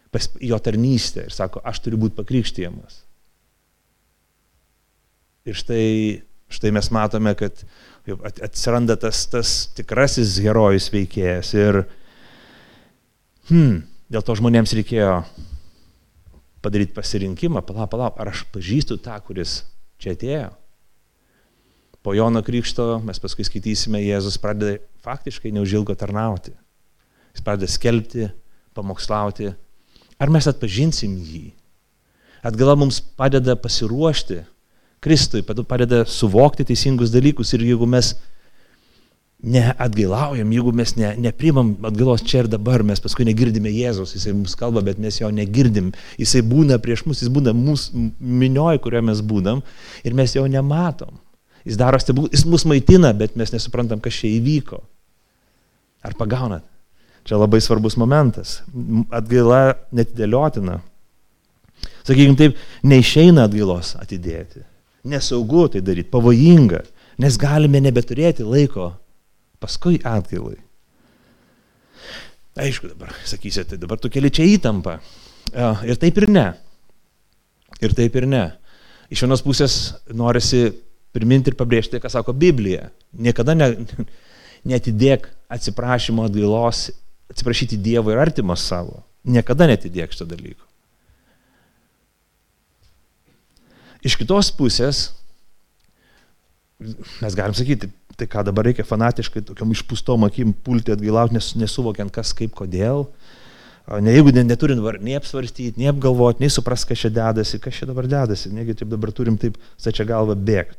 pas, 0.09 0.25
jo 0.41 0.57
tarnystę 0.57 1.27
ir 1.27 1.35
sako, 1.35 1.61
aš 1.61 1.83
turiu 1.85 1.99
būti 2.01 2.17
pakrikštyjamas. 2.17 3.03
Ir 5.45 5.57
štai, 5.57 5.85
štai 6.49 6.71
mes 6.73 6.89
matome, 6.93 7.35
kad 7.37 7.61
atsiranda 8.41 8.97
tas, 8.97 9.21
tas 9.29 9.53
tikrasis 9.77 10.39
herojus 10.41 10.89
veikėjas. 10.93 11.53
Ir 11.57 11.83
hmm, 13.49 13.81
dėl 14.13 14.25
to 14.25 14.35
žmonėms 14.39 14.73
reikėjo 14.77 15.13
padaryti 16.63 16.95
pasirinkimą, 16.95 17.63
palauk, 17.65 17.91
palauk, 17.91 18.17
ar 18.19 18.31
aš 18.31 18.45
pažįstu 18.53 18.99
tą, 19.03 19.15
kuris 19.25 19.61
čia 20.01 20.15
atėjo. 20.15 20.49
Po 22.03 22.15
Jono 22.15 22.41
Krikšto 22.43 22.99
mes 23.03 23.19
paskui 23.19 23.43
skaitysime, 23.47 23.99
Jėzus 23.99 24.39
pradeda 24.39 24.79
faktiškai 25.03 25.51
neužilgo 25.55 25.95
tarnauti. 25.99 26.53
Jis 27.35 27.43
pradeda 27.43 27.67
skelbti, 27.71 28.29
pamokslauti. 28.75 29.51
Ar 30.19 30.31
mes 30.31 30.47
atpažinsim 30.47 31.17
jį? 31.19 31.49
Atgala 32.43 32.77
mums 32.79 33.01
padeda 33.01 33.57
pasiruošti 33.59 34.41
Kristui, 35.03 35.43
padeda 35.43 36.05
suvokti 36.07 36.65
teisingus 36.67 37.11
dalykus 37.11 37.53
ir 37.55 37.63
jeigu 37.67 37.87
mes 37.87 38.13
neatgailaujam, 39.39 40.51
jeigu 40.51 40.71
mes 40.75 40.91
ne, 40.99 41.13
neprimam 41.23 41.71
atgailos 41.87 42.23
čia 42.27 42.43
ir 42.43 42.49
dabar, 42.51 42.83
mes 42.83 42.99
paskui 42.99 43.27
negirdime 43.27 43.71
Jėzaus, 43.71 44.11
jisai 44.17 44.33
mums 44.35 44.55
kalba, 44.59 44.83
bet 44.83 44.99
mes 44.99 45.19
jo 45.21 45.29
negirdim, 45.31 45.93
jisai 46.19 46.41
būna 46.45 46.79
prieš 46.83 47.05
mus, 47.07 47.21
jis 47.23 47.31
būna 47.31 47.53
mūsų 47.55 48.03
minioje, 48.19 48.81
kurioje 48.83 49.05
mes 49.11 49.21
būdam 49.23 49.63
ir 50.03 50.17
mes 50.17 50.35
jo 50.35 50.43
nematom. 50.51 51.15
Jis 51.67 51.79
daro 51.79 51.99
stebuklus, 52.01 52.33
jis 52.35 52.45
mus 52.49 52.65
maitina, 52.67 53.13
bet 53.15 53.37
mes 53.39 53.53
nesuprantam, 53.55 54.01
kas 54.03 54.19
čia 54.19 54.31
įvyko. 54.37 54.81
Ar 56.03 56.15
pagaunat? 56.19 56.65
Čia 57.27 57.39
labai 57.39 57.59
svarbus 57.61 57.97
momentas. 57.99 58.61
Atgaila 59.11 59.75
netidėliotina. 59.95 60.79
Sakykime 62.07 62.39
taip, 62.39 62.59
neišeina 62.87 63.45
atgailos 63.47 63.93
atidėti 63.99 64.63
nesaugu 65.03 65.67
tai 65.67 65.81
daryti, 65.81 66.09
pavojinga, 66.11 66.83
nes 67.19 67.37
galime 67.39 67.81
nebeturėti 67.83 68.45
laiko 68.47 68.91
paskui 69.59 69.99
atgailai. 70.03 70.57
Aišku, 72.59 72.89
dabar 72.91 73.13
sakysite, 73.27 73.73
tai 73.73 73.79
dabar 73.79 73.99
tu 74.01 74.11
keli 74.11 74.31
čia 74.33 74.47
įtampą. 74.57 74.97
Ir 75.87 75.99
taip 75.99 76.17
ir 76.19 76.27
ne. 76.31 76.47
Ir 77.79 77.95
taip 77.95 78.15
ir 78.19 78.27
ne. 78.27 78.45
Iš 79.09 79.23
vienos 79.25 79.43
pusės 79.45 79.75
norisi 80.11 80.67
priminti 81.15 81.53
ir 81.53 81.57
pabrėžti, 81.57 82.01
ką 82.01 82.11
sako 82.11 82.35
Biblija. 82.37 82.89
Niekada 83.15 83.55
ne, 83.57 83.69
netidėk 84.71 85.29
atsiprašymo 85.49 86.27
atgailos, 86.27 86.89
atsiprašyti 87.31 87.79
Dievo 87.81 88.13
ir 88.13 88.21
artimos 88.21 88.65
savo. 88.65 89.03
Niekada 89.29 89.69
netidėk 89.69 90.13
šito 90.13 90.27
dalyko. 90.29 90.65
Iš 94.05 94.15
kitos 94.15 94.51
pusės, 94.55 95.09
mes 96.79 97.35
galim 97.35 97.55
sakyti, 97.57 97.89
tai 98.19 98.27
ką 98.29 98.43
dabar 98.47 98.67
reikia 98.67 98.85
fanatiškai 98.87 99.43
tokiam 99.47 99.71
išpūstom 99.73 100.27
akim 100.27 100.53
pulti 100.65 100.93
atgailauti, 100.93 101.37
nes 101.37 101.53
nesuvokiant 101.59 102.13
kas, 102.13 102.33
kaip, 102.37 102.53
kodėl. 102.57 103.07
Ne 104.05 104.13
jeigu 104.13 104.33
neturim 104.45 104.83
nei 105.01 105.15
apsvarstyti, 105.17 105.79
nei 105.81 105.89
apgalvoti, 105.89 106.43
nei 106.43 106.53
supras, 106.53 106.85
kas 106.85 107.01
čia 107.01 107.09
dedasi, 107.13 107.57
kas 107.63 107.79
čia 107.79 107.89
dabar 107.89 108.05
dedasi, 108.09 108.51
negi 108.53 108.77
taip 108.77 108.91
dabar 108.91 109.13
turim 109.15 109.39
taip 109.41 109.57
stačia 109.79 110.05
galva 110.05 110.35
bėgti. 110.37 110.77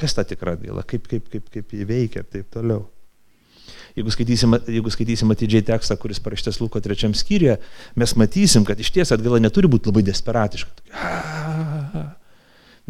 Kas 0.00 0.16
ta 0.16 0.24
tikra 0.24 0.56
atgaila, 0.56 0.84
kaip, 0.88 1.08
kaip, 1.08 1.28
kaip, 1.32 1.48
kaip 1.52 1.72
jį 1.76 1.86
veikia 1.88 2.24
ir 2.24 2.28
taip 2.28 2.52
toliau. 2.52 2.86
Jeigu 3.96 4.12
skaitysim, 4.12 4.54
jeigu 4.70 4.92
skaitysim 4.92 5.32
atidžiai 5.34 5.64
tekstą, 5.72 5.96
kuris 6.00 6.20
parašytas 6.22 6.60
Luko 6.60 6.80
trečiam 6.84 7.14
skyriuje, 7.16 7.56
mes 7.98 8.14
matysim, 8.20 8.64
kad 8.68 8.80
iš 8.80 8.92
ties 8.94 9.12
atgaila 9.16 9.40
neturi 9.42 9.68
būti 9.70 9.90
labai 9.90 10.04
desperatiška 10.06 10.70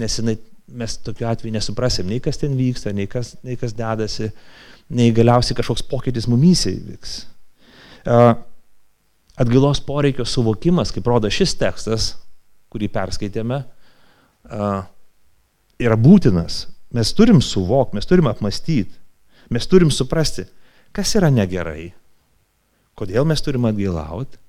nes 0.01 0.19
jinai, 0.21 0.37
mes 0.77 0.97
tokiu 1.05 1.29
atveju 1.31 1.55
nesuprasim 1.55 2.09
nei 2.09 2.21
kas 2.23 2.41
ten 2.41 2.57
vyksta, 2.59 2.93
nei 2.97 3.09
kas, 3.11 3.35
nei 3.47 3.57
kas 3.61 3.75
dedasi, 3.77 4.31
nei 4.95 5.13
galiausiai 5.15 5.59
kažkoks 5.59 5.85
pokytis 5.91 6.29
mumysiai 6.31 6.79
vyks. 6.91 7.17
Atgailos 9.41 9.81
poreikio 9.87 10.27
suvokimas, 10.29 10.93
kaip 10.95 11.07
rodo 11.09 11.31
šis 11.33 11.55
tekstas, 11.61 12.11
kurį 12.71 12.91
perskaitėme, 12.93 13.63
yra 15.81 15.97
būtinas. 15.97 16.67
Mes 16.95 17.13
turim 17.15 17.39
suvokti, 17.45 17.97
mes 17.99 18.09
turim 18.11 18.27
apmastyti, 18.27 18.97
mes 19.55 19.67
turim 19.71 19.93
suprasti, 19.95 20.45
kas 20.93 21.15
yra 21.19 21.31
negerai, 21.31 21.93
kodėl 22.99 23.29
mes 23.31 23.43
turim 23.47 23.69
atgailauti 23.71 24.41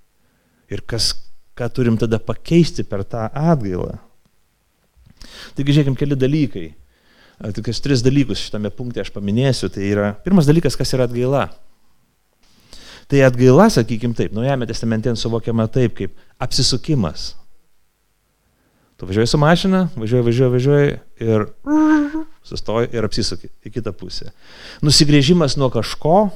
ir 0.73 0.81
kas, 0.89 1.12
ką 1.53 1.67
turim 1.69 1.99
tada 2.01 2.17
pakeisti 2.17 2.84
per 2.88 3.05
tą 3.05 3.27
atgailą. 3.29 3.99
Taigi 5.57 5.75
žiūrėkime 5.75 5.99
keli 5.99 6.17
dalykai. 6.19 6.67
Tokius 7.57 7.81
tris 7.81 8.03
dalykus 8.05 8.43
šitame 8.45 8.69
punkte 8.73 9.01
aš 9.01 9.10
paminėsiu. 9.15 9.71
Tai 9.73 9.84
yra, 9.86 10.13
pirmas 10.25 10.49
dalykas, 10.49 10.77
kas 10.77 10.93
yra 10.93 11.07
atgaila. 11.10 11.47
Tai 13.12 13.23
atgaila, 13.27 13.67
sakykime 13.73 14.15
taip, 14.15 14.31
Naujame 14.36 14.67
testamente 14.69 15.12
suvokiama 15.19 15.65
taip, 15.71 15.97
kaip 15.97 16.13
apsisukimas. 16.39 17.34
Tu 19.01 19.07
važiuoji 19.10 19.27
su 19.27 19.38
mašina, 19.41 19.88
važiuoji, 19.97 20.23
važiuoji, 20.27 20.51
važiuoji 20.53 20.91
ir 21.25 21.47
sustoji 22.45 22.91
ir 22.93 23.07
apsisuki 23.07 23.49
į 23.65 23.73
kitą 23.73 23.91
pusę. 23.97 24.29
Nusigrėžimas 24.86 25.57
nuo 25.57 25.71
kažko 25.73 26.29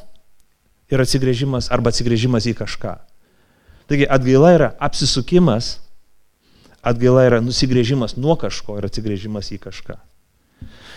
ir 0.90 1.04
atsigrėžimas 1.04 1.70
arba 1.74 1.94
atsigrėžimas 1.94 2.50
į 2.50 2.56
kažką. 2.58 2.96
Taigi 3.86 4.10
atgaila 4.10 4.52
yra 4.58 4.72
apsisukimas 4.82 5.76
Atgaila 6.86 7.26
yra 7.26 7.42
nusigrėžimas 7.42 8.16
nuo 8.20 8.36
kažko 8.40 8.78
ir 8.80 8.88
atsigrėžimas 8.90 9.52
į 9.56 9.62
kažką. 9.64 9.98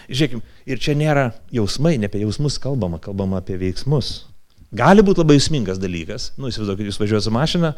Žiūrėkime, 0.08 0.40
ir 0.68 0.80
čia 0.80 0.94
nėra 0.96 1.30
jausmai, 1.52 1.98
ne 2.00 2.08
apie 2.08 2.22
jausmus 2.22 2.56
kalbama, 2.62 3.00
kalbama 3.02 3.42
apie 3.42 3.58
veiksmus. 3.60 4.28
Gali 4.72 5.04
būti 5.04 5.22
labai 5.22 5.36
jausmingas 5.36 5.80
dalykas. 5.80 6.32
Nu, 6.40 6.48
įsivaizduokit, 6.48 6.88
jūs 6.88 7.00
važiuojate 7.00 7.24
su 7.24 7.32
mašina, 7.32 7.72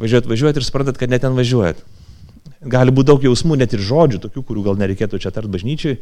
važiuojat, 0.00 0.28
važiuojat 0.28 0.60
ir 0.60 0.66
suprantat, 0.66 1.00
kad 1.00 1.12
net 1.12 1.24
ten 1.24 1.36
važiuojat. 1.36 1.80
Gali 2.68 2.92
būti 2.92 3.08
daug 3.08 3.24
jausmų, 3.24 3.56
net 3.60 3.76
ir 3.76 3.84
žodžių, 3.84 4.20
tokių, 4.24 4.42
kurių 4.48 4.64
gal 4.66 4.80
nereikėtų 4.80 5.20
čia 5.22 5.32
tart 5.32 5.48
bažnyčiai, 5.52 6.00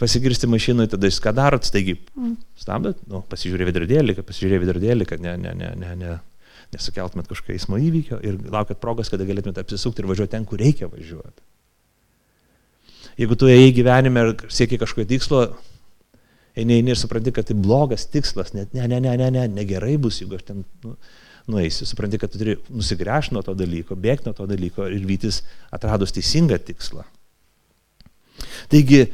pasigirsti 0.00 0.48
mašinui, 0.50 0.86
tada 0.90 1.10
jūs 1.10 1.20
ką 1.22 1.34
darot, 1.36 1.66
taigi 1.70 1.98
stabdat, 2.58 3.02
nu, 3.10 3.20
pasižiūrė 3.30 3.68
vidurdėlį, 3.68 4.16
pasižiūrė 4.24 4.62
vidurdėlį, 4.62 5.08
kad 5.10 5.22
ne, 5.22 5.36
ne, 5.42 5.52
ne, 5.58 5.74
ne, 5.78 5.92
ne, 6.00 6.14
nesukeltumėt 6.72 7.28
kažkokio 7.30 7.56
eismo 7.58 7.78
įvykio 7.80 8.20
ir 8.24 8.38
laukiat 8.52 8.80
progos, 8.82 9.10
kada 9.12 9.26
galėtumėt 9.28 9.60
apsisukti 9.60 10.02
ir 10.02 10.08
važiuoti 10.10 10.32
ten, 10.36 10.46
kur 10.48 10.62
reikia 10.62 10.88
važiuoti. 10.92 11.44
Jeigu 13.20 13.36
tu 13.38 13.50
ėjai 13.50 13.74
gyvenime 13.76 14.24
ir 14.24 14.32
siekiai 14.50 14.80
kažkokio 14.80 15.06
tikslo, 15.12 15.42
eini, 16.58 16.80
ir 16.82 16.98
supranti, 16.98 17.34
kad 17.34 17.46
tai 17.48 17.56
blogas 17.58 18.08
tikslas, 18.10 18.54
net 18.54 18.74
ne, 18.74 18.86
ne, 18.90 19.00
ne, 19.02 19.14
ne, 19.18 19.30
ne, 19.34 19.44
negerai 19.50 19.96
bus, 20.00 20.20
jeigu 20.22 20.38
aš 20.38 20.46
ten 20.48 20.62
nu, 20.86 20.94
nueisiu, 21.50 21.86
supranti, 21.86 22.18
kad 22.18 22.32
tu 22.32 22.40
turi 22.40 22.56
nusigręžti 22.72 23.36
nuo 23.36 23.42
to 23.46 23.54
dalyko, 23.58 23.98
bėgti 24.00 24.30
nuo 24.30 24.36
to 24.36 24.46
dalyko 24.50 24.88
ir 24.90 25.04
vytis 25.06 25.42
atradus 25.74 26.14
teisingą 26.16 26.58
tikslą. 26.62 27.04
Taigi, 28.72 29.04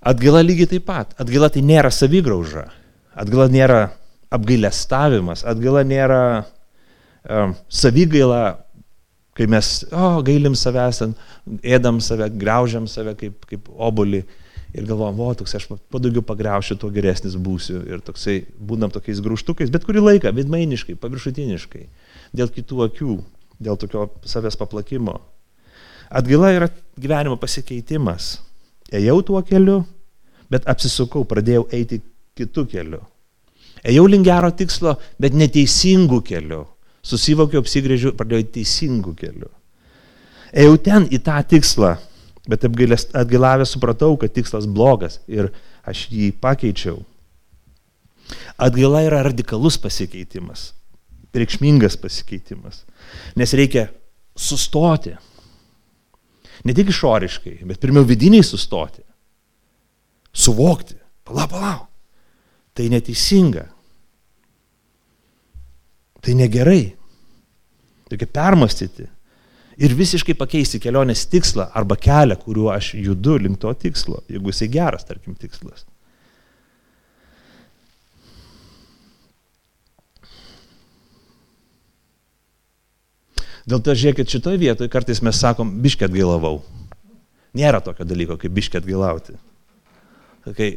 atgaila 0.00 0.44
lygiai 0.44 0.70
taip 0.70 0.86
pat. 0.88 1.16
Atgaila 1.20 1.50
tai 1.52 1.64
nėra 1.66 1.90
savigrauža. 1.92 2.68
Atgaila 3.18 3.48
nėra 3.52 3.80
apgailestavimas. 4.32 5.44
Atgaila 5.48 5.82
nėra 5.86 6.22
savigaila, 7.68 8.42
kai 9.36 9.46
mes, 9.50 9.72
o, 9.92 10.20
gailim 10.26 10.56
savęs, 10.58 11.02
ėdam 11.64 12.00
save, 12.04 12.30
graužiam 12.40 12.86
save 12.90 13.14
kaip, 13.18 13.44
kaip 13.48 13.68
obulį 13.70 14.22
ir 14.76 14.86
galvojam, 14.86 15.20
o, 15.24 15.32
toks 15.34 15.56
aš 15.58 15.66
padaugiau 15.92 16.22
pagriaušiu, 16.26 16.78
tuo 16.80 16.90
geresnis 16.94 17.36
būsiu. 17.40 17.82
Ir 17.90 18.02
toksai 18.06 18.40
būnam 18.56 18.92
tokiais 18.94 19.22
grūštukais, 19.24 19.72
bet 19.72 19.86
kurį 19.86 20.04
laiką, 20.06 20.32
vidmainiškai, 20.36 20.96
paviršutiniškai, 21.00 21.86
dėl 22.36 22.52
kitų 22.54 22.84
akių, 22.86 23.16
dėl 23.60 23.80
tokio 23.80 24.08
savęs 24.28 24.58
paplakimo. 24.60 25.18
Atgaila 26.10 26.50
yra 26.56 26.68
gyvenimo 26.98 27.36
pasikeitimas. 27.38 28.38
Ejau 28.90 29.20
tuo 29.22 29.42
keliu, 29.46 29.84
bet 30.50 30.66
apsisukau, 30.70 31.22
pradėjau 31.28 31.68
eiti 31.74 32.00
kitų 32.38 32.66
kelių. 32.72 33.00
Ejau 33.86 34.04
link 34.10 34.26
gero 34.26 34.50
tikslo, 34.52 34.96
bet 35.22 35.36
neteisingų 35.38 36.18
kelių. 36.26 36.64
Susivokiau, 37.06 37.62
apsigrėžiu, 37.64 38.12
pradėjau 38.16 38.50
teisingų 38.56 39.14
kelių. 39.16 39.50
Ėjau 40.50 40.78
ten 40.84 41.06
į 41.08 41.20
tą 41.24 41.38
tikslą, 41.48 41.94
Bet 42.48 42.64
atgailavęs 42.64 43.74
supratau, 43.74 44.16
kad 44.18 44.32
tikslas 44.32 44.66
blogas 44.66 45.20
ir 45.28 45.52
aš 45.86 46.06
jį 46.10 46.30
pakeičiau. 46.40 47.02
Atgaila 48.60 49.02
yra 49.04 49.20
radikalus 49.26 49.76
pasikeitimas, 49.80 50.70
reikšmingas 51.36 51.98
pasikeitimas, 52.00 52.84
nes 53.36 53.54
reikia 53.54 53.88
sustoti. 54.38 55.14
Ne 56.64 56.74
tik 56.76 56.90
išoriškai, 56.92 57.60
bet 57.68 57.80
pirmiau 57.82 58.06
vidiniai 58.08 58.44
sustoti. 58.44 59.04
Suvokti. 60.32 60.96
Palauk, 61.26 61.50
palauk. 61.50 61.86
Tai 62.76 62.86
neteisinga. 62.92 63.64
Tai 66.20 66.34
negerai. 66.36 66.82
Reikia 68.10 68.26
permastyti 68.26 69.06
ir 69.80 69.94
visiškai 69.96 70.34
pakeisti 70.36 70.80
kelionės 70.82 71.24
tikslą 71.30 71.70
arba 71.76 71.96
kelią, 71.96 72.36
kuriuo 72.42 72.68
aš 72.74 72.92
judu 73.00 73.38
link 73.40 73.60
to 73.62 73.72
tikslo, 73.84 74.20
jeigu 74.28 74.52
jisai 74.52 74.68
geras, 74.72 75.06
tarkim, 75.08 75.36
tikslas. 75.38 75.86
Dėl 83.70 83.82
to 83.84 83.94
žiūrėkit, 83.94 84.30
šitoje 84.32 84.58
vietoje 84.58 84.90
kartais 84.90 85.20
mes 85.22 85.36
sakom, 85.38 85.70
biškė 85.84 86.08
atgailavau. 86.08 86.62
Nėra 87.56 87.80
tokio 87.84 88.06
dalyko, 88.08 88.38
kaip 88.40 88.52
biškė 88.56 88.80
atgailauti. 88.80 89.36
Kai 90.56 90.70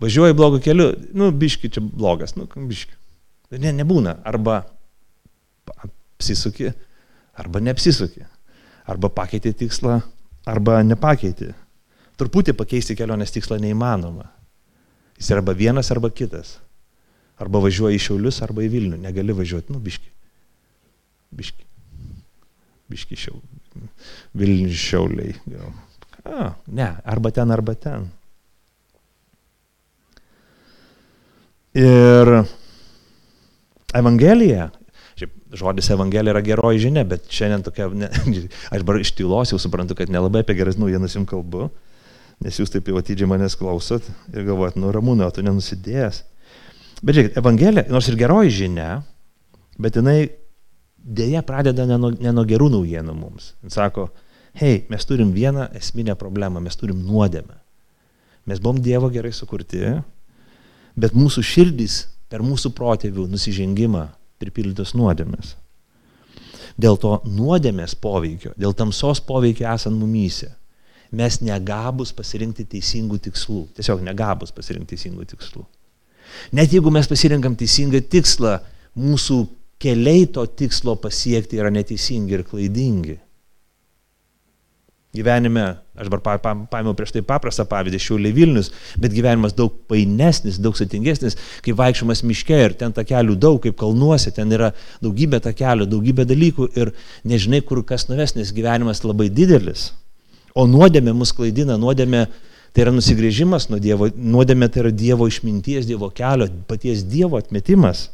važiuoji 0.00 0.36
blogu 0.38 0.60
keliu, 0.64 0.92
nu, 1.16 1.28
biški 1.34 1.70
čia 1.74 1.82
blogas, 1.84 2.36
nu, 2.38 2.46
biški. 2.46 2.99
Ne, 3.50 3.72
nebūna. 3.74 4.20
Arba 4.26 4.60
apsisuki, 5.74 6.70
arba 7.34 7.62
neapsisuki. 7.62 8.22
Arba 8.90 9.10
pakeiti 9.14 9.52
tikslą, 9.54 10.00
arba 10.50 10.80
nepakeiti. 10.86 11.50
Truputį 12.20 12.54
pakeisti 12.58 12.96
kelionės 12.98 13.32
tikslą 13.34 13.60
neįmanoma. 13.62 14.26
Jis 15.20 15.30
yra 15.32 15.42
arba 15.42 15.54
vienas, 15.56 15.90
arba 15.92 16.10
kitas. 16.12 16.58
Arba 17.40 17.62
važiuoji 17.64 17.96
į 17.96 18.04
Šiaulius, 18.04 18.40
arba 18.44 18.64
į 18.64 18.70
Vilnių. 18.72 18.98
Negali 19.00 19.34
važiuoti, 19.36 19.72
nu, 19.72 19.80
biški. 19.82 20.10
Biški. 21.36 21.66
Biški 22.90 23.18
šiau. 23.18 23.38
Vilnių 24.36 24.74
šiauliai. 24.74 25.36
A, 26.26 26.50
ne, 26.66 26.88
arba 27.08 27.30
ten, 27.34 27.52
arba 27.54 27.76
ten. 27.78 28.08
Ir 31.78 32.32
Evangelija, 33.96 34.70
šiaip 35.18 35.32
žodis 35.58 35.90
Evangelija 35.90 36.34
yra 36.34 36.42
geroji 36.44 36.84
žinia, 36.86 37.04
bet 37.08 37.26
šiandien 37.32 37.64
tokia, 37.66 37.88
ne, 37.94 38.10
aš 38.74 38.84
bar 38.86 39.00
iš 39.00 39.12
tylos 39.18 39.52
jau 39.52 39.60
suprantu, 39.62 39.96
kad 39.98 40.12
nelabai 40.12 40.44
apie 40.44 40.56
geras 40.58 40.78
naujienas 40.80 41.16
jums 41.16 41.28
kalbu, 41.30 41.68
nes 42.44 42.58
jūs 42.60 42.72
taip 42.72 42.88
jau 42.88 43.00
atidžiai 43.00 43.28
manęs 43.30 43.58
klausot 43.58 44.06
ir 44.32 44.46
galvojat, 44.46 44.78
nu 44.80 44.92
ramūna, 44.94 45.30
tu 45.34 45.44
nenusidėjęs. 45.46 46.22
Bet 47.00 47.16
žiūrėkit, 47.16 47.38
Evangelija, 47.40 47.86
nors 47.92 48.08
ir 48.12 48.18
geroji 48.20 48.52
žinia, 48.62 48.90
bet 49.80 49.96
jinai 49.96 50.18
dėja 51.00 51.42
pradeda 51.46 51.86
ne 51.88 51.96
nuo, 52.00 52.12
ne 52.12 52.32
nuo 52.36 52.44
gerų 52.48 52.68
naujienų 52.74 53.14
mums. 53.16 53.54
Jis 53.64 53.78
sako, 53.78 54.10
hei, 54.60 54.84
mes 54.92 55.06
turim 55.08 55.32
vieną 55.32 55.70
esminę 55.80 56.16
problemą, 56.20 56.60
mes 56.62 56.76
turim 56.76 57.00
nuodėmę. 57.06 57.56
Mes 58.48 58.60
buvom 58.60 58.80
Dievo 58.84 59.10
gerai 59.12 59.32
sukurti, 59.36 59.80
bet 61.00 61.16
mūsų 61.16 61.44
širdys 61.46 62.02
per 62.30 62.44
mūsų 62.46 62.72
protėvių 62.76 63.26
nusižengimą 63.32 64.06
pripildytos 64.40 64.94
nuodėmės. 64.96 65.56
Dėl 66.80 66.96
to 67.02 67.18
nuodėmės 67.26 67.96
poveikio, 67.98 68.54
dėl 68.56 68.72
tamsos 68.78 69.20
poveikio 69.26 69.66
esant 69.68 69.98
mumyse, 69.98 70.48
mes 71.10 71.40
negabus 71.42 72.14
pasirinkti 72.16 72.64
teisingų 72.70 73.18
tikslų. 73.26 73.64
Tiesiog 73.76 74.04
negabus 74.06 74.54
pasirinkti 74.54 74.94
teisingų 74.94 75.26
tikslų. 75.34 75.64
Net 76.56 76.72
jeigu 76.72 76.92
mes 76.94 77.08
pasirinkam 77.10 77.56
teisingą 77.58 78.00
tikslą, 78.06 78.60
mūsų 78.98 79.40
keliai 79.82 80.28
to 80.30 80.44
tikslo 80.46 80.94
pasiekti 81.02 81.58
yra 81.58 81.72
neteisingi 81.74 82.36
ir 82.38 82.46
klaidingi. 82.46 83.18
Gyvenime, 85.10 85.64
aš 85.98 86.06
dabar 86.06 86.38
paėmiau 86.70 86.94
prieš 86.94 87.16
tai 87.16 87.20
paprastą 87.26 87.64
pavyzdį, 87.66 87.98
šiauliai 87.98 88.34
Vilnius, 88.34 88.68
bet 88.94 89.10
gyvenimas 89.10 89.56
daug 89.58 89.74
painesnis, 89.90 90.60
daug 90.62 90.76
sudėtingesnis, 90.78 91.34
kai 91.66 91.74
vaikščiomas 91.74 92.22
miške 92.22 92.60
ir 92.68 92.76
ten 92.78 92.94
takelių 92.94 93.34
daug, 93.42 93.58
kaip 93.64 93.74
kalnuose, 93.80 94.30
ten 94.36 94.54
yra 94.54 94.68
daugybė 95.02 95.40
takelių, 95.42 95.88
daugybė 95.90 96.28
dalykų 96.30 96.68
ir 96.78 96.92
nežinai, 97.26 97.58
kur 97.66 97.82
kas 97.88 98.06
nuves, 98.06 98.36
nes 98.38 98.54
gyvenimas 98.54 99.02
labai 99.02 99.26
didelis. 99.34 99.88
O 100.54 100.68
nuodėmė 100.70 101.16
mus 101.18 101.34
klaidina, 101.34 101.74
nuodėmė 101.74 102.28
tai 102.70 102.86
yra 102.86 102.94
nusigrėžimas 102.94 103.66
nuo 103.70 103.82
Dievo, 103.82 104.12
nuodėmė 104.14 104.70
tai 104.70 104.84
yra 104.84 104.94
Dievo 104.94 105.26
išminties, 105.26 105.90
Dievo 105.90 106.12
kelio, 106.14 106.46
paties 106.70 107.02
Dievo 107.10 107.42
atmetimas. 107.42 108.12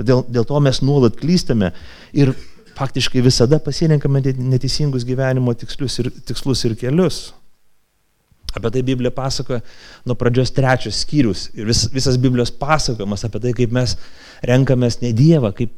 Dėl, 0.00 0.24
dėl 0.26 0.46
to 0.48 0.58
mes 0.64 0.80
nuolat 0.82 1.18
klystame 1.20 1.70
ir 2.16 2.32
faktiškai 2.80 3.22
visada 3.24 3.60
pasirinkame 3.62 4.22
neteisingus 4.38 5.04
gyvenimo 5.08 5.52
tikslus 5.58 5.98
ir, 6.00 6.10
tikslus 6.26 6.64
ir 6.68 6.76
kelius. 6.80 7.28
Apie 8.50 8.70
tai 8.74 8.82
Biblija 8.82 9.12
pasakoja 9.14 9.60
nuo 10.08 10.16
pradžios 10.18 10.50
trečios 10.50 11.04
skyrius 11.04 11.44
ir 11.54 11.68
vis, 11.68 11.84
visas 11.94 12.16
Biblijos 12.18 12.50
pasakojimas 12.50 13.22
apie 13.28 13.42
tai, 13.44 13.52
kaip 13.54 13.74
mes 13.74 13.94
renkamės 14.50 14.98
ne 15.04 15.12
Dievą, 15.14 15.52
kaip, 15.54 15.76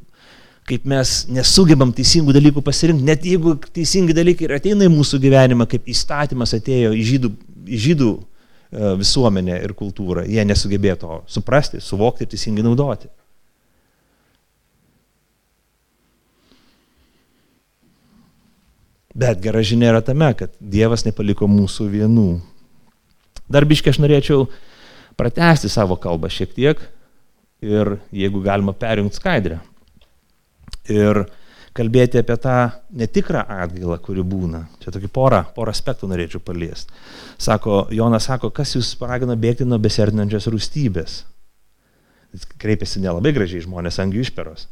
kaip 0.68 0.86
mes 0.88 1.14
nesugebam 1.28 1.92
teisingų 1.92 2.32
dalykų 2.38 2.64
pasirinkti, 2.64 3.08
net 3.10 3.26
jeigu 3.28 3.58
teisingi 3.66 4.16
dalykai 4.16 4.48
ir 4.48 4.56
ateina 4.56 4.88
į 4.88 4.94
mūsų 4.94 5.20
gyvenimą, 5.20 5.68
kaip 5.68 5.90
įstatymas 5.92 6.56
atėjo 6.56 6.94
į 6.96 7.02
žydų, 7.10 7.32
į 7.68 7.82
žydų 7.88 8.12
e, 8.16 8.94
visuomenę 9.02 9.58
ir 9.66 9.76
kultūrą, 9.76 10.24
jie 10.24 10.46
nesugebėjo 10.48 11.00
to 11.02 11.18
suprasti, 11.36 11.82
suvokti 11.84 12.24
ir 12.24 12.32
teisingai 12.32 12.64
naudoti. 12.64 13.12
Bet 19.14 19.42
gera 19.44 19.60
žinia 19.62 19.90
yra 19.92 20.00
tame, 20.04 20.30
kad 20.36 20.54
Dievas 20.60 21.04
nepaliko 21.04 21.48
mūsų 21.50 21.88
vienų. 21.92 22.28
Dar 23.52 23.66
biškai 23.68 23.92
aš 23.92 24.00
norėčiau 24.00 24.46
pratesti 25.20 25.68
savo 25.68 25.98
kalbą 26.00 26.30
šiek 26.32 26.54
tiek 26.56 26.80
ir 27.62 27.98
jeigu 28.16 28.40
galima 28.44 28.72
perjungti 28.72 29.20
skaidrę. 29.20 29.60
Ir 30.88 31.26
kalbėti 31.76 32.20
apie 32.20 32.38
tą 32.40 32.56
netikrą 32.96 33.44
atgailą, 33.60 33.98
kuri 34.00 34.24
būna. 34.24 34.64
Čia 34.80 34.94
tokį 34.96 35.12
porą, 35.12 35.44
porą 35.56 35.72
aspektų 35.76 36.08
norėčiau 36.08 36.40
paliesti. 36.44 36.96
Sako, 37.40 37.86
Jonas 37.92 38.30
sako, 38.30 38.50
kas 38.50 38.74
jūs 38.76 38.94
paragino 39.00 39.36
bėgti 39.36 39.68
nuo 39.68 39.78
beserdinančios 39.80 40.48
rūstybės. 40.52 41.22
Jis 42.32 42.48
kreipiasi 42.56 43.04
nelabai 43.04 43.34
gražiai 43.36 43.64
žmonės 43.64 44.00
angių 44.00 44.24
išperos 44.24 44.70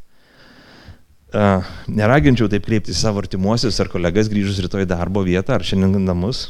neraginčiau 1.33 2.49
taip 2.51 2.65
kreiptis 2.67 3.01
savo 3.03 3.23
artimuosius 3.23 3.79
ar 3.83 3.91
kolegas 3.93 4.31
grįžus 4.33 4.61
rytoj 4.65 4.87
darbo 4.91 5.23
vietą 5.27 5.55
ar 5.57 5.67
šiandien 5.67 6.07
namus. 6.07 6.49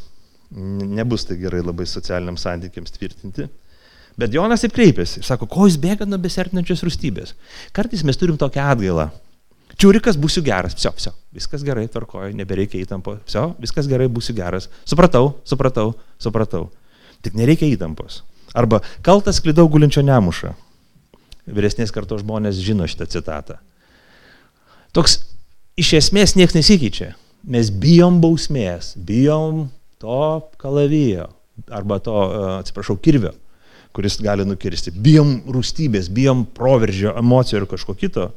Nebus 0.51 1.27
tai 1.29 1.37
gerai 1.39 1.63
labai 1.63 1.87
socialiniams 1.87 2.43
santykiams 2.47 2.95
tvirtinti. 2.97 3.47
Bet 4.19 4.35
Jonas 4.35 4.65
taip 4.65 4.75
kreipėsi. 4.75 5.23
Sako, 5.25 5.47
ko 5.49 5.69
jūs 5.69 5.79
bėgat 5.81 6.09
nuo 6.11 6.19
besertinančios 6.21 6.83
rūstybės? 6.85 7.37
Kartais 7.77 8.03
mes 8.05 8.19
turim 8.19 8.41
tokią 8.41 8.67
atgailą. 8.73 9.11
Čiūrikas, 9.81 10.19
būsiu 10.21 10.43
geras. 10.45 10.75
Psio, 10.77 10.91
psio. 10.97 11.13
Viskas 11.33 11.63
gerai, 11.65 11.87
tvarkoju, 11.89 12.35
nebereikia 12.37 12.83
įtampo. 12.83 13.15
Psio, 13.29 13.53
viskas 13.63 13.89
gerai, 13.89 14.11
būsiu 14.13 14.35
geras. 14.37 14.67
Supratau, 14.89 15.37
supratau, 15.49 15.95
supratau. 16.21 16.67
Tik 17.25 17.39
nereikia 17.39 17.71
įtampos. 17.71 18.21
Arba 18.57 18.83
kaltas 19.07 19.41
klydau 19.41 19.71
gulinčio 19.71 20.03
nemušą. 20.05 20.53
Vyresnės 21.51 21.95
kartos 21.95 22.25
žmonės 22.25 22.59
žino 22.61 22.89
šitą 22.91 23.07
citatą. 23.15 23.61
Toks 24.97 25.21
iš 25.79 25.93
esmės 26.01 26.35
niekas 26.35 26.57
nesikeičia. 26.57 27.13
Mes 27.47 27.71
bijom 27.71 28.19
bausmės, 28.21 28.93
bijom 28.97 29.69
to 30.03 30.25
kalavijo 30.61 31.31
arba 31.71 32.01
to, 32.03 32.17
e, 32.17 32.43
atsiprašau, 32.61 32.97
kirvio, 33.01 33.33
kuris 33.97 34.19
gali 34.23 34.45
nukirsti. 34.49 34.91
Bijom 34.91 35.41
rūstybės, 35.49 36.11
bijom 36.13 36.45
proveržio, 36.57 37.15
emocijų 37.21 37.63
ir 37.63 37.69
kažko 37.71 37.95
kito. 37.95 38.31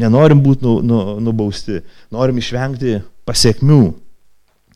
Nenorim 0.00 0.40
būti 0.42 0.64
nu, 0.64 0.78
nu, 0.84 0.98
nubausti, 1.20 1.82
norim 2.10 2.40
išvengti 2.40 3.00
pasiekmių. 3.28 3.82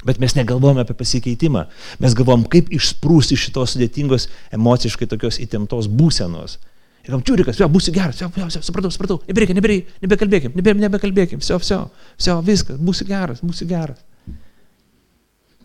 Bet 0.06 0.20
mes 0.22 0.36
negalvojame 0.36 0.84
apie 0.84 0.94
pasikeitimą. 0.94 1.66
Mes 2.04 2.14
galvojam, 2.14 2.44
kaip 2.52 2.68
išsprūsti 2.70 3.34
iš 3.34 3.48
šitos 3.48 3.74
sudėtingos 3.74 4.28
emociškai 4.54 5.08
tokios 5.10 5.40
įtemptos 5.42 5.88
būsenos. 5.88 6.58
Ir 7.06 7.14
kam 7.14 7.22
čiūrikas, 7.22 7.60
jo, 7.60 7.68
būsiu 7.70 7.92
geras, 7.94 8.18
jo, 8.18 8.26
jo, 8.34 8.48
jo, 8.50 8.60
supratau, 8.66 8.90
supratau, 8.90 9.20
nebereikia, 9.28 9.54
nebereikia, 9.54 9.92
nebekalbėkim, 10.02 10.56
nebe, 10.58 10.72
nebekalbėkim, 10.82 11.42
jo, 11.46 11.58
jo, 11.62 11.78
jo, 12.26 12.34
viskas, 12.42 12.80
būsiu 12.82 13.06
geras, 13.06 13.42
būsiu 13.46 13.68
geras. 13.70 14.00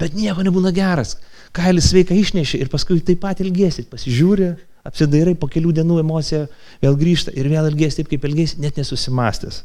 Bet 0.01 0.13
nieko 0.17 0.45
nebūna 0.45 0.69
geras. 0.73 1.15
Kailis 1.53 1.89
sveika 1.89 2.13
išnešė 2.17 2.61
ir 2.61 2.69
paskui 2.71 3.01
taip 3.05 3.23
pat 3.25 3.41
ilgėsit, 3.41 3.89
pasižiūri, 3.89 4.51
apsidairai, 4.87 5.33
po 5.37 5.49
kelių 5.51 5.73
dienų 5.81 5.99
emocija 6.03 6.45
vėl 6.81 6.97
grįžta 6.97 7.33
ir 7.37 7.49
vėl 7.51 7.71
ilgėsi 7.71 8.01
taip, 8.01 8.11
kaip 8.13 8.29
ilgėsi, 8.29 8.61
net 8.61 8.77
nesusimastęs, 8.81 9.63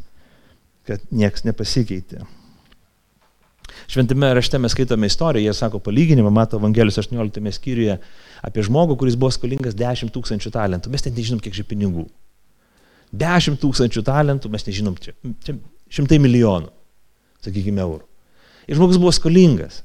kad 0.89 1.05
nieks 1.13 1.45
nepasikeitė. 1.47 2.25
Šventame 3.87 4.33
rašte 4.35 4.59
mes 4.59 4.73
skaitome 4.75 5.09
istoriją, 5.11 5.51
jie 5.51 5.55
sako 5.57 5.81
palyginimą, 5.85 6.33
mato 6.35 6.59
Evangelijos 6.59 6.99
18 7.05 7.53
skyriuje 7.55 8.01
apie 8.45 8.65
žmogų, 8.67 8.99
kuris 9.01 9.17
buvo 9.19 9.31
skolingas 9.35 9.77
10 9.79 10.13
tūkstančių 10.15 10.53
talentų. 10.55 10.93
Mes 10.93 11.07
net 11.07 11.17
nežinom, 11.17 11.41
kiek 11.45 11.57
čia 11.57 11.65
pinigų. 11.69 12.07
10 13.17 13.61
tūkstančių 13.63 14.03
talentų, 14.07 14.51
mes 14.53 14.67
nežinom, 14.67 14.97
čia, 15.01 15.15
čia 15.47 15.57
šimtai 15.93 16.19
milijonų, 16.23 16.73
sakykime, 17.47 17.85
eurų. 17.85 18.05
Ir 18.67 18.79
žmogus 18.79 18.99
buvo 18.99 19.13
skolingas. 19.15 19.83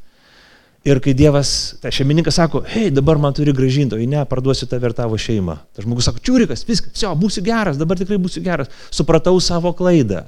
Ir 0.82 0.98
kai 0.98 1.14
Dievas, 1.14 1.76
tai 1.78 1.92
šeimininkas 1.94 2.40
sako, 2.40 2.64
hei, 2.66 2.90
dabar 2.90 3.20
man 3.22 3.36
turi 3.38 3.54
gražinti, 3.54 3.94
o 3.94 4.02
jei 4.02 4.10
ne, 4.10 4.24
parduosiu 4.26 4.66
tave 4.70 4.90
ir 4.90 4.96
tavo 4.98 5.20
šeimą. 5.22 5.60
Tas 5.76 5.86
žmogus 5.86 6.08
sako, 6.10 6.24
čiūrikas, 6.26 6.64
viskas, 6.66 6.96
jo, 7.04 7.12
būsiu 7.22 7.44
geras, 7.46 7.78
dabar 7.78 8.00
tikrai 8.02 8.18
būsiu 8.22 8.42
geras. 8.42 8.72
Supratau 8.90 9.36
savo 9.46 9.76
klaidą. 9.78 10.24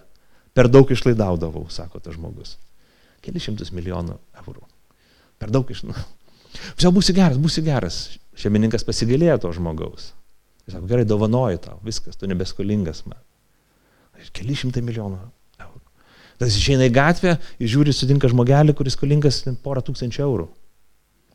Per 0.54 0.70
daug 0.70 0.92
išlaidaudavau, 0.94 1.66
sako 1.74 1.98
tas 1.98 2.14
žmogus. 2.14 2.60
Keli 3.26 3.42
šimtus 3.42 3.74
milijonų 3.74 4.20
eurų. 4.44 4.62
Per 5.42 5.50
daug 5.54 5.74
iš... 5.74 5.82
Jau 6.82 6.92
būsiu 6.96 7.16
geras, 7.18 7.40
būsiu 7.42 7.64
geras. 7.66 8.02
Šeimininkas 8.40 8.86
pasigailėjo 8.88 9.40
to 9.44 9.54
žmogaus. 9.58 10.12
Jis 10.66 10.78
sako, 10.78 10.88
gerai, 10.90 11.06
dovanoju 11.08 11.62
tau, 11.64 11.78
viskas, 11.86 12.18
tu 12.18 12.30
nebeskolingas 12.30 13.04
man. 13.06 13.20
Keli 14.34 14.56
šimtai 14.56 14.82
milijonų 14.86 15.20
Tas 16.44 16.58
išeina 16.58 16.90
į 16.90 16.94
gatvę, 16.94 17.38
žiūri, 17.62 17.94
sutinka 17.96 18.30
žmogelį, 18.32 18.74
kuris 18.78 18.98
skolingas 18.98 19.44
porą 19.64 19.84
tūkstančių 19.86 20.24
eurų. 20.26 20.50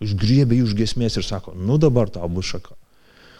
Užgriebė 0.04 0.59
jų 0.59 0.68
už 0.68 0.74
gesmės 0.78 1.16
ir 1.18 1.26
sako, 1.26 1.54
nu 1.57 1.78
dabar 1.81 2.11
tau 2.12 2.28
bus 2.31 2.50
šaka. 2.52 2.76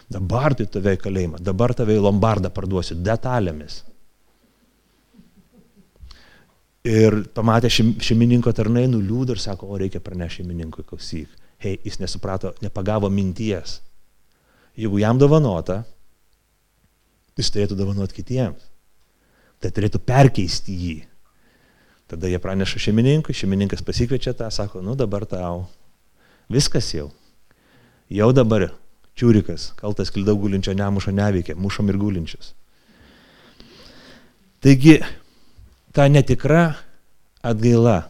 Dabar 0.09 0.55
tai 0.57 0.65
tave 0.71 0.95
į 0.97 1.01
kalėjimą, 1.03 1.43
dabar 1.45 1.75
tave 1.77 1.93
į 1.95 2.01
lombardą 2.01 2.49
parduosiu 2.51 2.97
detalėmis. 2.97 3.83
Ir 6.89 7.19
pamatė 7.35 7.69
šeimininko 7.69 8.51
tarnai, 8.55 8.87
nuliūdo 8.89 9.35
ir 9.35 9.43
sako, 9.43 9.69
o 9.69 9.77
reikia 9.77 10.01
pranešti 10.01 10.41
šeimininkui, 10.41 10.87
klausyk. 10.89 11.29
Hei, 11.59 11.75
jis 11.83 11.99
nesuprato, 11.99 12.53
nepagavo 12.63 13.09
minties. 13.11 13.79
Jeigu 14.79 15.01
jam 15.01 15.19
dovanota, 15.19 15.81
jis 17.35 17.51
turėtų 17.51 17.75
dovanoti 17.79 18.15
kitiems. 18.15 18.63
Tai 19.59 19.71
turėtų 19.75 19.99
perkeisti 19.99 20.75
jį. 20.79 20.97
Tada 22.09 22.29
jie 22.31 22.39
praneša 22.41 22.79
šeimininkui, 22.85 23.35
šeimininkas 23.35 23.83
pasikviečia 23.85 24.31
tą, 24.33 24.47
sako, 24.49 24.79
nu 24.81 24.95
dabar 24.97 25.27
tau. 25.29 25.67
Viskas 26.49 26.87
jau. 26.95 27.09
Jau 28.09 28.31
dabar 28.33 28.69
čiūrikas, 29.19 29.73
kaltas 29.77 30.09
kildau 30.15 30.37
gulinčio 30.39 30.73
nemušo 30.73 31.11
neveikia, 31.13 31.57
mušom 31.59 31.91
ir 31.91 31.99
gulinčius. 31.99 32.53
Taigi, 34.63 34.95
ta 35.93 36.07
netikra 36.09 36.71
atgaila, 37.45 38.09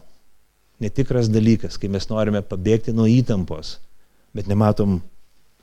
netikras 0.80 1.28
dalykas, 1.32 1.76
kai 1.78 1.90
mes 1.92 2.08
norime 2.10 2.42
pabėgti 2.46 2.94
nuo 2.96 3.06
įtampos, 3.10 3.76
bet 4.36 4.48
nematom 4.50 5.00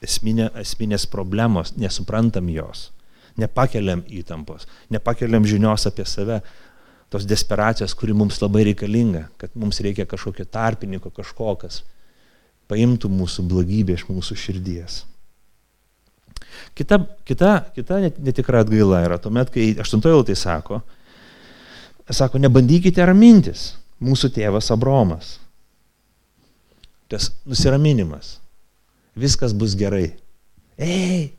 esminė, 0.04 0.52
esminės 0.62 1.08
problemos, 1.10 1.74
nesuprantam 1.80 2.50
jos, 2.54 2.92
nepakeliam 3.38 4.04
įtampos, 4.08 4.68
nepakeliam 4.94 5.46
žinios 5.48 5.88
apie 5.90 6.06
save, 6.06 6.42
tos 7.10 7.26
desperacijos, 7.28 7.96
kuri 7.96 8.14
mums 8.18 8.40
labai 8.42 8.66
reikalinga, 8.68 9.28
kad 9.40 9.54
mums 9.56 9.80
reikia 9.84 10.06
kažkokio 10.10 10.46
tarpininko, 10.52 11.12
kažko, 11.16 11.54
kas 11.62 11.82
paimtų 12.68 13.10
mūsų 13.12 13.46
blogybę 13.48 13.96
iš 13.96 14.08
mūsų 14.10 14.36
širdies. 14.38 15.06
Kita, 16.76 17.00
kita, 17.26 17.52
kita 17.76 18.00
netikra 18.04 18.62
atgaila 18.66 19.02
yra 19.06 19.18
tuomet, 19.22 19.50
kai 19.54 19.70
aštuntojo 19.80 20.26
tai 20.28 20.36
sako, 20.38 20.82
sako, 22.12 22.42
nebandykite 22.44 23.06
ramintis, 23.08 23.72
mūsų 24.04 24.32
tėvas 24.36 24.72
Abromas. 24.74 25.38
Tas 27.12 27.32
nusiraminimas. 27.48 28.38
Viskas 29.18 29.56
bus 29.58 29.74
gerai. 29.80 30.12
Ei, 30.78 31.32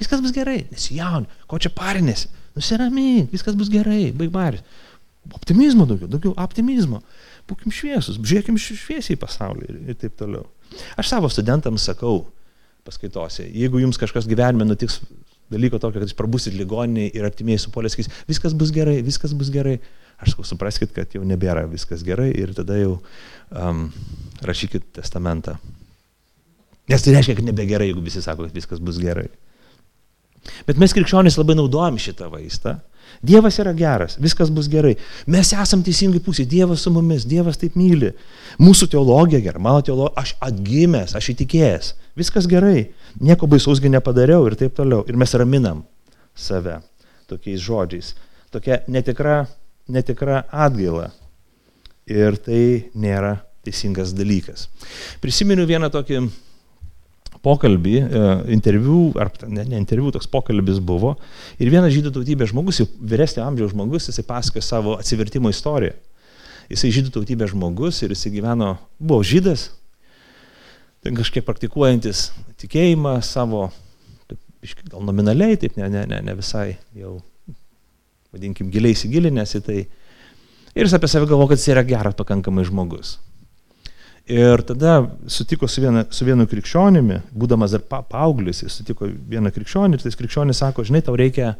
viskas 0.00 0.22
bus 0.24 0.32
gerai, 0.32 0.62
nesijauni, 0.70 1.28
ko 1.50 1.58
čia 1.60 1.68
parinėsi, 1.74 2.30
nusiramink, 2.56 3.28
viskas 3.34 3.58
bus 3.58 3.68
gerai, 3.72 4.08
baig 4.16 4.30
baris 4.32 4.64
optimizmo 5.34 5.86
daugiau, 5.86 6.08
daugiau 6.10 6.34
optimizmo. 6.38 7.02
Būkim 7.46 7.74
šviesus, 7.74 8.18
žiūrėkim 8.18 8.58
šviesiai 8.58 9.16
į 9.16 9.20
pasaulį 9.22 9.68
ir, 9.68 9.78
ir 9.90 9.98
taip 10.00 10.16
toliau. 10.18 10.46
Aš 10.98 11.12
savo 11.12 11.30
studentams 11.30 11.86
sakau 11.86 12.24
paskaitose, 12.86 13.46
jeigu 13.50 13.80
jums 13.82 13.98
kažkas 13.98 14.28
gyvenime 14.30 14.66
nutiks 14.66 15.00
dalyko 15.52 15.80
tokio, 15.82 16.00
kad 16.00 16.08
jūs 16.08 16.18
prabusit 16.18 16.56
ligoniniai 16.56 17.12
ir 17.14 17.26
artimieji 17.28 17.64
supolės, 17.66 17.96
sakys, 17.96 18.10
viskas 18.28 18.56
bus 18.58 18.72
gerai, 18.74 18.98
viskas 19.06 19.34
bus 19.36 19.52
gerai. 19.54 19.78
Aš 20.16 20.32
sakau, 20.32 20.46
supraskite, 20.48 20.94
kad 20.96 21.12
jau 21.12 21.20
nebėra 21.28 21.66
viskas 21.68 22.00
gerai 22.06 22.30
ir 22.32 22.54
tada 22.56 22.78
jau 22.78 22.94
um, 23.52 23.90
rašykit 24.48 24.86
testamentą. 24.96 25.58
Nes 26.88 27.02
tai 27.04 27.12
reiškia, 27.12 27.34
kad 27.36 27.48
nebegerai, 27.50 27.90
jeigu 27.90 28.04
visi 28.04 28.22
sako, 28.24 28.46
kad 28.46 28.56
viskas 28.56 28.80
bus 28.80 28.96
gerai. 29.02 29.26
Bet 30.64 30.80
mes 30.80 30.94
krikščionys 30.96 31.36
labai 31.36 31.58
naudojam 31.58 31.98
šitą 32.00 32.30
vaistą 32.32 32.78
Dievas 33.22 33.58
yra 33.58 33.72
geras, 33.72 34.16
viskas 34.20 34.50
bus 34.52 34.68
gerai. 34.68 34.94
Mes 35.30 35.52
esam 35.54 35.82
teisingai 35.84 36.20
pusė, 36.22 36.46
Dievas 36.48 36.84
su 36.84 36.92
mumis, 36.92 37.26
Dievas 37.28 37.58
taip 37.60 37.76
myli. 37.78 38.12
Mūsų 38.62 38.90
teologija 38.92 39.40
gera, 39.44 39.62
mano 39.62 39.82
teologija, 39.84 40.14
aš 40.20 40.34
atgimęs, 40.44 41.16
aš 41.16 41.30
įtikėjęs, 41.34 41.92
viskas 42.16 42.48
gerai, 42.50 42.90
nieko 43.20 43.48
baisausgi 43.50 43.90
nepadariau 43.92 44.46
ir 44.48 44.56
taip 44.58 44.76
toliau. 44.76 45.04
Ir 45.08 45.18
mes 45.20 45.34
raminam 45.36 45.84
save 46.36 46.80
tokiais 47.30 47.62
žodžiais. 47.62 48.14
Tokia 48.54 48.82
netikra, 48.88 49.44
netikra 49.88 50.44
atgaila. 50.50 51.10
Ir 52.06 52.38
tai 52.38 52.90
nėra 52.94 53.36
teisingas 53.66 54.14
dalykas. 54.14 54.68
Prisimenu 55.22 55.66
vieną 55.66 55.90
tokį 55.90 56.20
pokalbį, 57.46 57.94
e, 57.98 58.26
interviu, 58.54 59.12
ar 59.20 59.30
ne, 59.46 59.64
ne 59.66 59.78
interviu, 59.78 60.10
toks 60.14 60.28
pokalbis 60.30 60.80
buvo. 60.82 61.14
Ir 61.58 61.70
vienas 61.70 61.94
žydų 61.94 62.14
tautybės 62.14 62.52
žmogus, 62.52 62.82
vyresnio 62.98 63.44
amžiaus 63.46 63.74
žmogus, 63.74 64.08
jisai 64.10 64.26
pasakoja 64.26 64.64
savo 64.64 64.96
atsivertimo 65.00 65.50
istoriją. 65.52 65.94
Jisai 66.70 66.90
žydų 66.96 67.12
tautybės 67.14 67.52
žmogus 67.52 68.00
ir 68.02 68.14
jisai 68.14 68.32
gyveno, 68.34 68.72
buvo 68.98 69.22
žydas, 69.26 69.68
kažkiek 71.14 71.44
praktikuojantis 71.46 72.30
tikėjimą 72.62 73.18
savo, 73.26 73.68
taip, 74.26 74.40
gal 74.90 75.04
nominaliai, 75.06 75.58
taip 75.60 75.76
ne, 75.78 75.88
ne, 75.92 76.06
ne, 76.10 76.20
ne 76.24 76.34
visai 76.38 76.76
jau, 76.96 77.18
vadinkim, 78.34 78.70
giliai 78.72 78.96
įsigilinęs 78.96 79.56
į 79.60 79.62
tai. 79.66 79.78
Ir 80.76 80.88
jis 80.88 80.96
apie 80.96 81.08
save 81.08 81.28
galvo, 81.30 81.46
kad 81.50 81.60
jis 81.60 81.70
yra 81.72 81.84
geras 81.86 82.16
pakankamai 82.18 82.66
žmogus. 82.68 83.16
Ir 84.26 84.64
tada 84.66 84.98
sutiko 85.30 85.68
su, 85.70 85.80
viena, 85.84 86.02
su 86.10 86.26
vienu 86.26 86.48
krikščionimi, 86.50 87.20
būdamas 87.30 87.76
dar 87.76 87.84
pa, 87.86 88.00
paauglius, 88.02 88.64
jis 88.64 88.80
sutiko 88.80 89.06
vieną 89.06 89.52
krikščionį 89.54 89.96
ir 89.96 90.02
tas 90.02 90.18
krikščionis 90.18 90.64
sako, 90.64 90.84
žinai, 90.88 91.04
tau 91.06 91.14
reikia, 91.18 91.54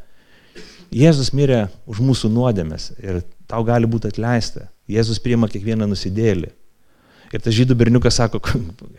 Jėzus 0.95 1.33
mirė 1.35 1.65
už 1.91 1.99
mūsų 1.99 2.29
nuodėmės 2.31 2.93
ir 3.03 3.19
tau 3.51 3.65
gali 3.67 3.89
būti 3.91 4.07
atleista. 4.13 4.69
Jėzus 4.87 5.19
priima 5.23 5.49
kiekvieną 5.51 5.89
nusidėlį. 5.91 6.53
Ir 7.35 7.43
tas 7.43 7.55
žydų 7.57 7.77
berniukas 7.79 8.19
sako, 8.21 8.41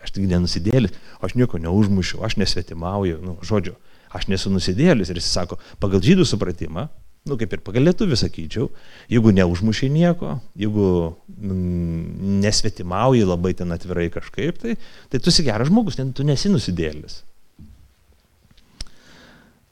aš 0.04 0.14
tik 0.14 0.28
nenusidėlis, 0.28 0.94
aš 1.24 1.36
nieko 1.38 1.60
neužmušiu, 1.62 2.20
aš 2.26 2.38
nesvetimauju, 2.40 3.20
nu, 3.24 3.36
žodžiu, 3.46 3.76
aš 4.14 4.28
nesu 4.32 4.52
nusidėlis. 4.52 5.12
Ir 5.12 5.20
jis 5.20 5.30
sako, 5.32 5.58
pagal 5.80 6.02
žydų 6.04 6.26
supratimą, 6.28 6.88
nu 7.28 7.36
kaip 7.40 7.54
ir 7.54 7.62
pagal 7.64 7.88
lietuvį 7.88 8.18
sakyčiau, 8.18 8.68
jeigu 9.12 9.32
neužmušiai 9.36 9.90
nieko, 9.92 10.38
jeigu 10.58 10.88
mm, 11.36 12.38
nesvetimauji 12.44 13.26
labai 13.28 13.54
ten 13.58 13.74
atvirai 13.74 14.08
kažkaip, 14.12 14.60
tai, 14.62 14.76
tai 15.12 15.20
tu 15.20 15.32
esi 15.32 15.44
geras 15.46 15.70
žmogus, 15.70 15.98
tu 16.16 16.26
nesi 16.26 16.52
nusidėlis. 16.52 17.22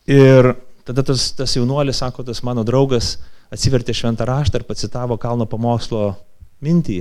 Ir 0.07 0.53
tada 0.87 1.03
tas, 1.03 1.33
tas 1.35 1.57
jaunuolis, 1.57 1.99
sako, 1.99 2.23
tas 2.27 2.45
mano 2.47 2.63
draugas 2.67 3.17
atsivertė 3.53 3.95
šventą 3.97 4.27
raštą 4.29 4.61
ir 4.61 4.67
pacitavo 4.69 5.17
Kalno 5.19 5.47
pamokslo 5.51 6.13
mintį, 6.63 7.01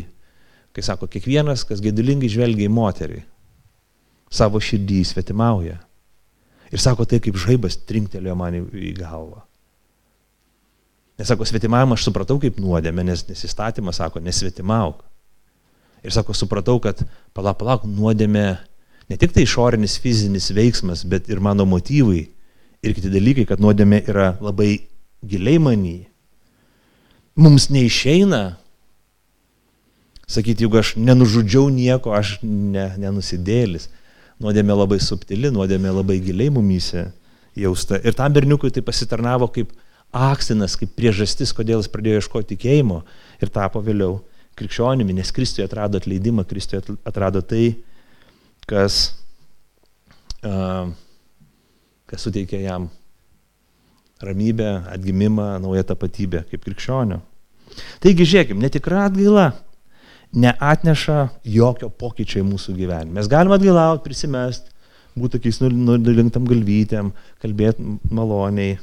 kai 0.75 0.83
sako, 0.83 1.07
kiekvienas, 1.07 1.63
kas 1.67 1.79
gėdulingai 1.83 2.29
žvelgia 2.31 2.67
į 2.67 2.73
moterį, 2.75 3.21
savo 4.33 4.59
širdį 4.59 5.01
svetimauja. 5.07 5.79
Ir 6.73 6.81
sako, 6.81 7.05
tai 7.07 7.21
kaip 7.23 7.37
žaibas 7.39 7.77
trinktelėjo 7.87 8.35
man 8.35 8.57
į 8.59 8.91
galvą. 8.97 9.45
Nes 11.15 11.29
sako, 11.31 11.47
svetimavimą 11.47 11.95
aš 11.95 12.09
supratau 12.09 12.35
kaip 12.41 12.57
nuodėmę, 12.59 13.05
nes, 13.07 13.23
nes 13.29 13.45
įstatymas 13.47 14.01
sako, 14.01 14.19
nesvetimauk. 14.19 15.05
Ir 16.03 16.11
sako, 16.11 16.35
supratau, 16.35 16.75
kad 16.83 16.99
palauk, 17.33 17.61
palauk, 17.61 17.85
nuodėmė 17.87 18.47
ne 19.09 19.19
tik 19.21 19.31
tai 19.31 19.45
išorinis 19.45 19.95
fizinis 20.01 20.49
veiksmas, 20.53 21.05
bet 21.07 21.29
ir 21.31 21.39
mano 21.39 21.63
motyvai 21.69 22.25
ir 22.83 22.97
kiti 22.97 23.13
dalykai, 23.13 23.47
kad 23.47 23.63
nuodėmė 23.63 24.03
yra 24.11 24.33
labai 24.43 24.73
giliai 25.25 25.61
manį. 25.61 25.97
Mums 27.39 27.69
neišeina 27.71 28.57
sakyti, 30.27 30.65
jeigu 30.65 30.79
aš 30.79 30.95
nenužudžiau 30.97 31.69
nieko, 31.73 32.13
aš 32.15 32.39
ne, 32.43 32.89
nenusidėlis. 33.01 33.89
Nuodėmė 34.41 34.75
labai 34.75 34.99
subtili, 34.99 35.51
nuodėmė 35.53 35.93
labai 35.95 36.19
giliai 36.23 36.51
mumyse 36.51 37.05
jausta. 37.55 37.99
Ir 38.03 38.17
tam 38.17 38.33
berniukui 38.35 38.73
tai 38.73 38.83
pasitarnavo 38.83 39.47
kaip 39.53 39.71
akstinas, 40.15 40.75
kaip 40.79 40.91
priežastis, 40.97 41.53
kodėl 41.55 41.81
jis 41.81 41.91
pradėjo 41.91 42.21
ieškoti 42.21 42.55
tikėjimo 42.55 43.01
ir 43.43 43.51
tapo 43.53 43.81
vėliau 43.83 44.19
krikščionimi, 44.59 45.15
nes 45.15 45.31
Kristuje 45.35 45.65
atrado 45.67 45.99
atleidimą, 45.99 46.45
Kristuje 46.47 46.81
atrado 47.07 47.41
tai, 47.43 47.75
kas, 48.67 49.15
uh, 50.43 50.91
kas 52.07 52.27
suteikia 52.27 52.61
jam 52.63 52.89
ramybę, 54.23 54.85
atgimimą, 54.91 55.59
naują 55.59 55.83
tapatybę 55.83 56.45
kaip 56.51 56.63
krikščionio. 56.63 57.19
Taigi 57.99 58.27
žiūrėkim, 58.27 58.61
netikra 58.63 59.05
atgaila 59.09 59.49
neatneša 60.35 61.19
jokio 61.47 61.89
pokyčio 61.89 62.41
į 62.43 62.47
mūsų 62.49 62.75
gyvenimą. 62.77 63.15
Mes 63.19 63.29
galime 63.31 63.55
atgailauti, 63.55 64.03
prisimest, 64.05 64.67
būti 65.15 65.37
tokiais 65.37 65.61
nulinktam 65.63 66.47
galvytėm, 66.49 67.13
kalbėti 67.43 67.95
maloniai, 68.11 68.77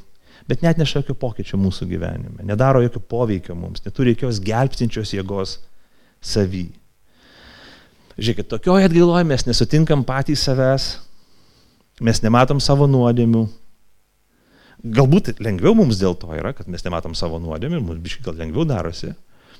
bet 0.48 0.64
net 0.64 0.80
neša 0.80 1.02
jokio 1.02 1.16
pokyčio 1.20 1.60
mūsų 1.60 1.88
gyvenime, 1.90 2.46
nedaro 2.48 2.82
jokio 2.84 3.02
poveikio 3.12 3.56
mums, 3.58 3.84
neturi 3.84 4.14
jokios 4.14 4.40
gelbstinčios 4.44 5.12
jėgos 5.14 5.58
savy. 6.24 6.70
Žiūrėkit, 8.18 8.48
tokioje 8.50 8.88
atgailoje 8.88 9.24
mes 9.28 9.44
nesutinkam 9.48 10.04
patys 10.08 10.44
savęs, 10.44 10.88
mes 12.04 12.20
nematom 12.24 12.60
savo 12.60 12.88
nuodėmių. 12.90 13.46
Galbūt 14.82 15.36
lengviau 15.38 15.76
mums 15.78 16.00
dėl 16.00 16.16
to 16.18 16.32
yra, 16.34 16.52
kad 16.56 16.68
mes 16.68 16.82
nematom 16.84 17.14
savo 17.16 17.38
nuodėmių 17.40 17.80
mums 17.84 18.02
biškai 18.02 18.26
gal 18.26 18.40
lengviau 18.40 18.66
darosi, 18.68 19.12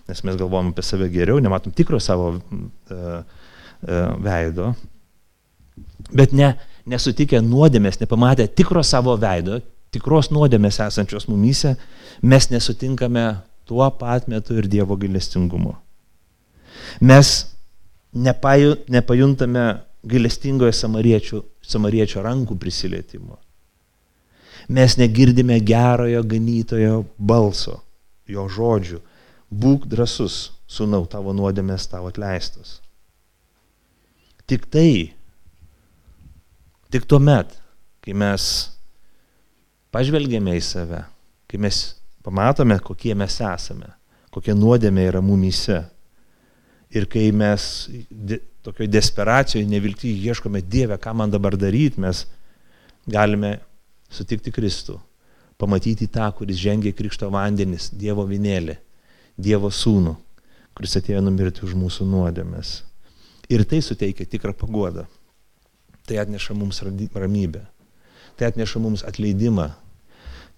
nes 0.09 0.25
mes 0.27 0.39
galvojam 0.39 0.73
apie 0.73 0.85
save 0.87 1.09
geriau, 1.13 1.41
nematom 1.43 1.75
tikro 1.75 2.01
savo 2.01 2.33
uh, 2.35 2.41
uh, 2.93 3.23
veido. 4.23 4.73
Bet 6.13 6.35
ne, 6.37 6.55
nesutikę 6.89 7.41
nuodėmės, 7.45 8.01
nepamatę 8.03 8.49
tikro 8.51 8.83
savo 8.87 9.15
veido, 9.21 9.61
tikros 9.93 10.31
nuodėmės 10.33 10.81
esančios 10.87 11.29
mumyse, 11.31 11.77
mes 12.23 12.49
nesutinkame 12.51 13.27
tuo 13.69 13.89
pat 13.99 14.29
metu 14.29 14.57
ir 14.59 14.69
Dievo 14.69 14.97
gailestingumo. 15.01 15.77
Mes 17.01 17.33
nepaju, 18.13 18.77
nepajuntame 18.89 19.65
gailestingojo 20.03 20.73
samariečio, 20.75 21.45
samariečio 21.63 22.25
rankų 22.25 22.59
prisilietimo. 22.59 23.39
Mes 24.73 24.97
negirdime 24.99 25.59
gerojo 25.61 26.23
ganytojo 26.27 27.03
balso, 27.19 27.81
jo 28.27 28.47
žodžių. 28.49 29.01
Būk 29.53 29.85
drasus, 29.91 30.55
sunau, 30.65 31.05
tavo 31.05 31.35
nuodėmės 31.37 31.85
tavo 31.91 32.09
atleistos. 32.09 32.79
Tik 34.49 34.65
tai, 34.73 35.13
tik 36.93 37.05
tuo 37.09 37.21
met, 37.21 37.53
kai 38.05 38.17
mes 38.17 38.47
pažvelgėme 39.93 40.57
į 40.57 40.63
save, 40.65 41.03
kai 41.51 41.61
mes 41.61 41.83
pamatome, 42.25 42.79
kokie 42.81 43.13
mes 43.19 43.37
esame, 43.45 43.93
kokia 44.33 44.57
nuodėmė 44.57 45.11
yra 45.11 45.21
mumyse. 45.25 45.83
Ir 46.93 47.07
kai 47.09 47.31
mes 47.33 47.89
de, 48.09 48.41
tokioje 48.65 48.91
desperacijoje, 48.93 49.69
neviltyje 49.69 50.29
ieškome 50.29 50.61
Dievę, 50.65 50.99
ką 51.01 51.15
man 51.17 51.33
dabar 51.33 51.57
daryti, 51.57 52.01
mes 52.01 52.27
galime 53.09 53.59
sutikti 54.13 54.53
Kristų, 54.53 54.99
pamatyti 55.61 56.09
tą, 56.13 56.29
kuris 56.37 56.61
žengė 56.61 56.93
krikšto 56.97 57.31
vandenis, 57.33 57.89
Dievo 57.97 58.27
vinėlį, 58.29 58.77
Dievo 59.39 59.71
sūnų, 59.73 60.15
kuris 60.77 60.97
atėjo 60.99 61.23
numirti 61.25 61.65
už 61.67 61.75
mūsų 61.79 62.07
nuodėmės. 62.09 62.83
Ir 63.53 63.65
tai 63.69 63.83
suteikia 63.85 64.27
tikrą 64.29 64.55
paguodą. 64.57 65.07
Tai 66.09 66.19
atneša 66.23 66.55
mums 66.57 66.83
ramybę. 66.83 67.65
Tai 68.39 68.49
atneša 68.51 68.81
mums 68.83 69.05
atleidimą. 69.07 69.69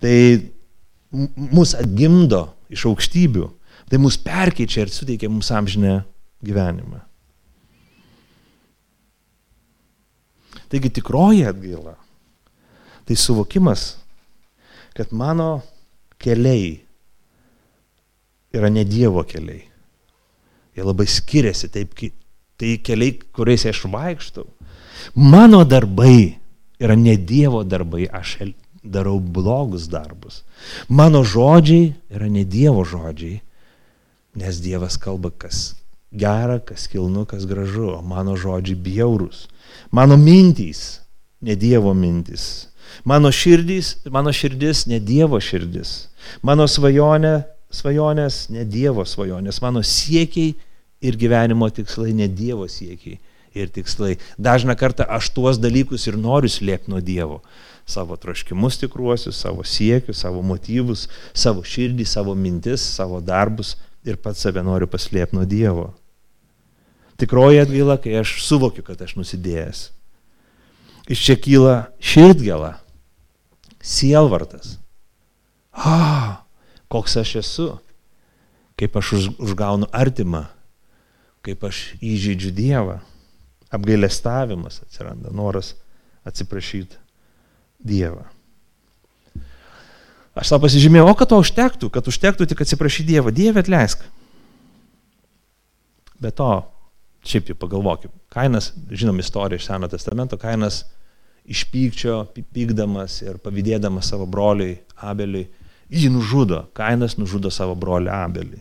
Tai 0.02 0.16
mus 1.54 1.74
atgimdo 1.78 2.46
iš 2.72 2.86
aukštybių. 2.90 3.48
Tai 3.90 4.00
mus 4.00 4.18
perkeičia 4.20 4.84
ir 4.84 4.94
suteikia 4.94 5.30
mums 5.30 5.50
amžinę 5.54 6.00
gyvenimą. 6.44 7.02
Taigi 10.72 10.90
tikroji 10.90 11.44
atgaila 11.46 11.98
tai 13.04 13.16
suvokimas, 13.16 13.96
kad 14.96 15.12
mano 15.12 15.60
keliai 16.18 16.83
yra 18.54 18.70
ne 18.70 18.84
Dievo 18.86 19.24
keliai. 19.26 19.64
Jie 20.74 20.82
labai 20.86 21.06
skiriasi, 21.10 21.70
taip, 21.74 21.94
tai 22.58 22.76
keliai, 22.82 23.18
kuriais 23.34 23.66
aš 23.70 23.84
vaikštau. 23.90 24.46
Mano 25.14 25.64
darbai 25.64 26.38
yra 26.80 26.96
ne 26.96 27.16
Dievo 27.16 27.64
darbai, 27.64 28.06
aš 28.06 28.38
darau 28.84 29.18
blogus 29.20 29.88
darbus. 29.88 30.42
Mano 30.88 31.24
žodžiai 31.24 31.94
yra 32.10 32.28
ne 32.28 32.44
Dievo 32.44 32.84
žodžiai, 32.84 33.40
nes 34.34 34.60
Dievas 34.60 34.98
kalba 35.00 35.30
kas 35.30 35.74
gera, 36.14 36.58
kas 36.58 36.86
kilnu, 36.86 37.24
kas 37.26 37.46
gražu, 37.46 37.88
o 37.98 38.02
mano 38.02 38.36
žodžiai 38.36 38.78
bjaurus. 38.78 39.48
Mano 39.90 40.16
mintys, 40.16 41.00
ne 41.40 41.56
Dievo 41.56 41.94
mintys. 41.94 42.68
Mano 43.04 43.32
širdys, 43.32 43.96
mano 44.10 44.32
širdis, 44.32 44.86
ne 44.86 45.00
Dievo 45.00 45.40
širdis. 45.40 46.08
Mano 46.42 46.68
svajonė, 46.70 47.42
svajonės, 47.74 48.46
ne 48.54 48.64
Dievo 48.68 49.04
svajonės. 49.08 49.60
Mano 49.64 49.82
siekiai 49.84 50.54
ir 51.04 51.18
gyvenimo 51.20 51.68
tikslai, 51.74 52.14
ne 52.16 52.28
Dievo 52.30 52.68
siekiai 52.70 53.18
ir 53.54 53.70
tikslai. 53.70 54.16
Dažna 54.38 54.74
kartą 54.78 55.06
aš 55.08 55.30
tuos 55.34 55.60
dalykus 55.62 56.08
ir 56.10 56.18
noriu 56.18 56.50
slėpti 56.50 56.90
nuo 56.90 57.00
Dievo. 57.04 57.40
Savo 57.86 58.16
troškimus 58.16 58.78
tikruosius, 58.80 59.38
savo 59.44 59.64
siekius, 59.66 60.22
savo 60.24 60.40
motyvus, 60.42 61.06
savo 61.36 61.62
širdį, 61.66 62.06
savo 62.08 62.34
mintis, 62.34 62.82
savo 62.96 63.20
darbus 63.20 63.74
ir 64.04 64.16
pats 64.20 64.42
save 64.44 64.64
noriu 64.64 64.88
paslėpti 64.90 65.36
nuo 65.36 65.44
Dievo. 65.48 65.90
Tikroji 67.20 67.60
atgaila, 67.62 67.98
kai 68.02 68.16
aš 68.18 68.40
suvokiu, 68.42 68.82
kad 68.82 69.02
aš 69.04 69.14
nusidėjęs. 69.20 69.84
Iš 71.14 71.20
čia 71.20 71.36
kyla 71.38 71.74
širdgėla, 72.02 72.72
sielvartas. 73.84 74.78
A, 75.74 76.43
koks 76.94 77.16
aš 77.18 77.36
esu, 77.42 77.68
kaip 78.78 78.94
aš 78.96 79.12
už, 79.18 79.24
užgaunu 79.42 79.88
artimą, 79.90 80.46
kaip 81.44 81.66
aš 81.66 81.90
įžeidžiu 81.98 82.54
Dievą. 82.54 83.00
Apgailestavimas 83.74 84.78
atsiranda, 84.84 85.32
noras 85.34 85.72
atsiprašyti 86.22 86.94
Dievą. 87.82 88.22
Aš 90.34 90.50
savo 90.50 90.64
pasižymėjau, 90.66 91.08
o 91.10 91.16
kad 91.18 91.30
to 91.30 91.38
užtektų, 91.42 91.90
kad 91.94 92.06
užtektų 92.10 92.46
tik 92.50 92.62
atsiprašyti 92.62 93.10
Dievą. 93.12 93.34
Dieve 93.34 93.62
atleisk. 93.62 94.02
Be 96.22 96.30
to, 96.34 96.50
šiaip 97.26 97.50
jau 97.50 97.58
pagalvokim, 97.58 98.14
Kainas, 98.30 98.70
žinom 98.90 99.18
istoriją 99.22 99.58
iš 99.58 99.66
Seno 99.66 99.90
testamento, 99.90 100.38
Kainas 100.38 100.84
iš 101.44 101.66
pykčio, 101.70 102.22
pykdamas 102.34 103.20
ir 103.26 103.38
pavydėdamas 103.42 104.08
savo 104.10 104.26
broliui 104.30 104.78
Abeliui, 104.96 105.48
jį 105.92 106.10
nužudo, 106.14 106.64
Kainas 106.76 107.18
nužudo 107.20 107.50
savo 107.52 107.74
brolį 107.78 108.12
Abelį. 108.14 108.60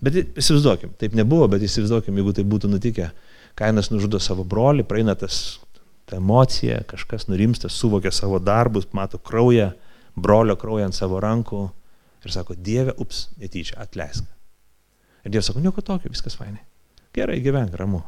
Bet 0.00 0.16
įsivaizduokim, 0.40 0.94
taip 1.00 1.14
nebuvo, 1.16 1.48
bet 1.52 1.64
įsivaizduokim, 1.66 2.16
jeigu 2.16 2.32
tai 2.36 2.44
būtų 2.48 2.70
nutikę, 2.72 3.10
Kainas 3.58 3.90
nužudo 3.92 4.20
savo 4.22 4.46
brolį, 4.48 4.86
praeina 4.88 5.14
tas 5.18 5.60
ta 6.08 6.16
emocija, 6.16 6.80
kažkas 6.88 7.28
nurimsta, 7.28 7.68
suvokia 7.68 8.10
savo 8.14 8.40
darbus, 8.42 8.88
mato 8.96 9.18
kraują, 9.18 9.70
brolio 10.16 10.56
kraują 10.58 10.88
ant 10.88 10.96
savo 10.96 11.20
rankų 11.22 11.66
ir 12.24 12.34
sako, 12.34 12.56
Dieve, 12.56 12.94
ups, 13.00 13.28
netyčia, 13.40 13.78
atleisk. 13.80 14.24
Ir 15.24 15.34
Dievas 15.34 15.50
sako, 15.50 15.62
nieko 15.64 15.84
tokio, 15.84 16.10
viskas 16.12 16.36
fainai. 16.36 16.64
Gerai, 17.16 17.40
gyvenk, 17.44 17.76
ramu. 17.76 18.02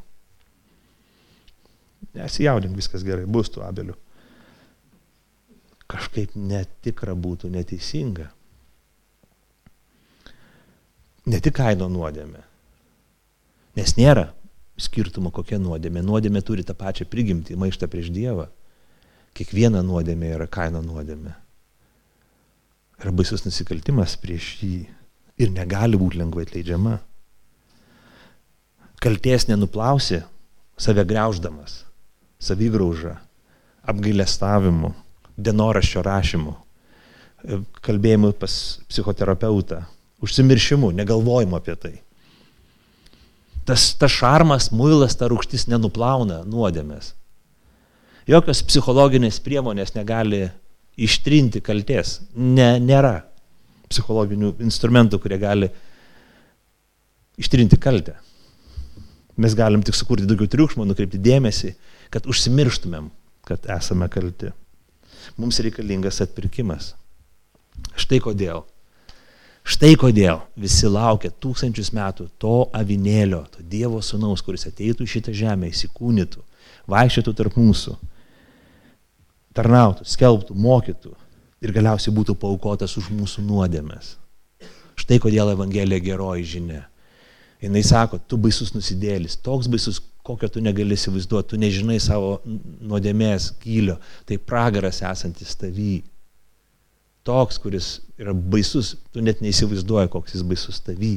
Nesijaudink, 2.17 2.75
viskas 2.77 3.05
gerai, 3.07 3.29
bus 3.29 3.53
tų 3.53 3.65
abelių. 3.67 3.97
Kažkaip 5.93 6.37
netikra 6.39 7.13
būtų 7.13 7.51
neteisinga. 7.53 8.31
Ne 11.29 11.39
tik 11.39 11.55
kaino 11.59 11.89
nuodėmė. 11.93 12.41
Nes 13.77 13.95
nėra 13.99 14.31
skirtumo 14.81 15.31
kokia 15.35 15.61
nuodėmė. 15.63 16.03
Nuodėmė 16.05 16.43
turi 16.45 16.65
tą 16.67 16.75
pačią 16.79 17.07
prigimtį, 17.09 17.57
maištą 17.61 17.89
prieš 17.93 18.11
Dievą. 18.15 18.49
Kiekviena 19.37 19.83
nuodėmė 19.85 20.33
yra 20.37 20.49
kaino 20.51 20.83
nuodėmė. 20.85 21.37
Yra 23.03 23.13
baisus 23.17 23.45
nusikaltimas 23.47 24.17
prieš 24.21 24.51
jį 24.63 24.75
ir 25.43 25.55
negali 25.55 25.99
būti 25.99 26.21
lengvai 26.21 26.47
atleidžiama. 26.47 26.99
Kalties 29.03 29.49
nenuplausi, 29.49 30.21
save 30.79 31.03
greuždamas, 31.09 31.81
savigraužą, 32.39 33.17
apgailestavimu, 33.91 34.93
dienoraščio 35.45 36.03
rašymu, 36.07 36.55
kalbėjimu 37.83 38.33
pas 38.39 38.55
psichoterapeutą, 38.91 39.83
užsimiršimu, 40.23 40.93
negalvojimu 40.95 41.59
apie 41.59 41.77
tai. 41.77 41.95
Tas, 43.67 43.93
tas 43.99 44.11
šarmas, 44.11 44.71
muilas, 44.75 45.15
ta 45.19 45.29
rūkštis 45.31 45.69
nenuplauna 45.71 46.43
nuodėmės. 46.49 47.13
Jokios 48.31 48.63
psichologinės 48.67 49.39
priemonės 49.43 49.95
negali 49.95 50.49
ištrinti 50.99 51.63
kalties. 51.65 52.21
Ne, 52.35 52.77
nėra 52.83 53.21
psichologinių 53.91 54.57
instrumentų, 54.63 55.19
kurie 55.23 55.39
gali 55.43 55.71
ištrinti 57.41 57.79
kaltę. 57.83 58.17
Mes 59.41 59.55
galim 59.57 59.83
tik 59.83 59.97
sukurti 59.97 60.29
daugiau 60.29 60.51
triukšmo, 60.51 60.85
nukreipti 60.87 61.21
dėmesį, 61.23 61.73
kad 62.13 62.27
užsimirštumėm, 62.29 63.09
kad 63.49 63.67
esame 63.79 64.09
kalti. 64.13 64.53
Mums 65.37 65.61
reikalingas 65.65 66.21
atpirkimas. 66.25 66.93
Štai 67.97 68.21
kodėl. 68.23 68.65
Štai 69.63 69.93
kodėl 69.95 70.41
visi 70.59 70.89
laukia 70.91 71.31
tūkstančius 71.31 71.93
metų 71.95 72.27
to 72.43 72.55
avinėlio, 72.75 73.45
to 73.55 73.63
Dievo 73.63 74.01
sunaus, 74.03 74.43
kuris 74.43 74.67
ateitų 74.67 75.07
į 75.07 75.13
šitą 75.13 75.35
žemę, 75.39 75.71
įsikūnytų, 75.71 76.43
vaikščiotų 76.91 77.35
tarp 77.39 77.59
mūsų, 77.61 77.95
tarnautų, 79.55 80.07
skelbtų, 80.09 80.57
mokytų 80.59 81.15
ir 81.63 81.75
galiausiai 81.77 82.15
būtų 82.15 82.35
paukotas 82.43 82.97
už 82.99 83.13
mūsų 83.15 83.45
nuodėmės. 83.47 84.17
Štai 84.99 85.21
kodėl 85.23 85.55
Evangelija 85.55 86.03
geroji 86.03 86.49
žinia. 86.57 86.83
Jis 87.63 87.93
sako, 87.93 88.19
tu 88.19 88.37
baisus 88.43 88.73
nusidėlis, 88.75 89.39
toks 89.39 89.71
baisus, 89.71 90.01
kokio 90.27 90.49
tu 90.53 90.63
negali 90.63 90.97
įsivaizduoti, 90.97 91.53
tu 91.53 91.59
nežinai 91.61 91.99
savo 92.03 92.37
nuodėmės 92.45 93.53
gylio, 93.63 93.99
tai 94.29 94.39
pragaras 94.39 95.03
esantis 95.07 95.57
tavy. 95.59 96.03
Toks, 97.27 97.59
kuris 97.63 97.89
yra 98.19 98.35
baisus, 98.35 98.97
tu 99.15 99.23
net 99.23 99.43
neįsivaizduoji, 99.43 100.11
koks 100.11 100.37
jis 100.37 100.47
baisus 100.47 100.81
tavy. 100.83 101.17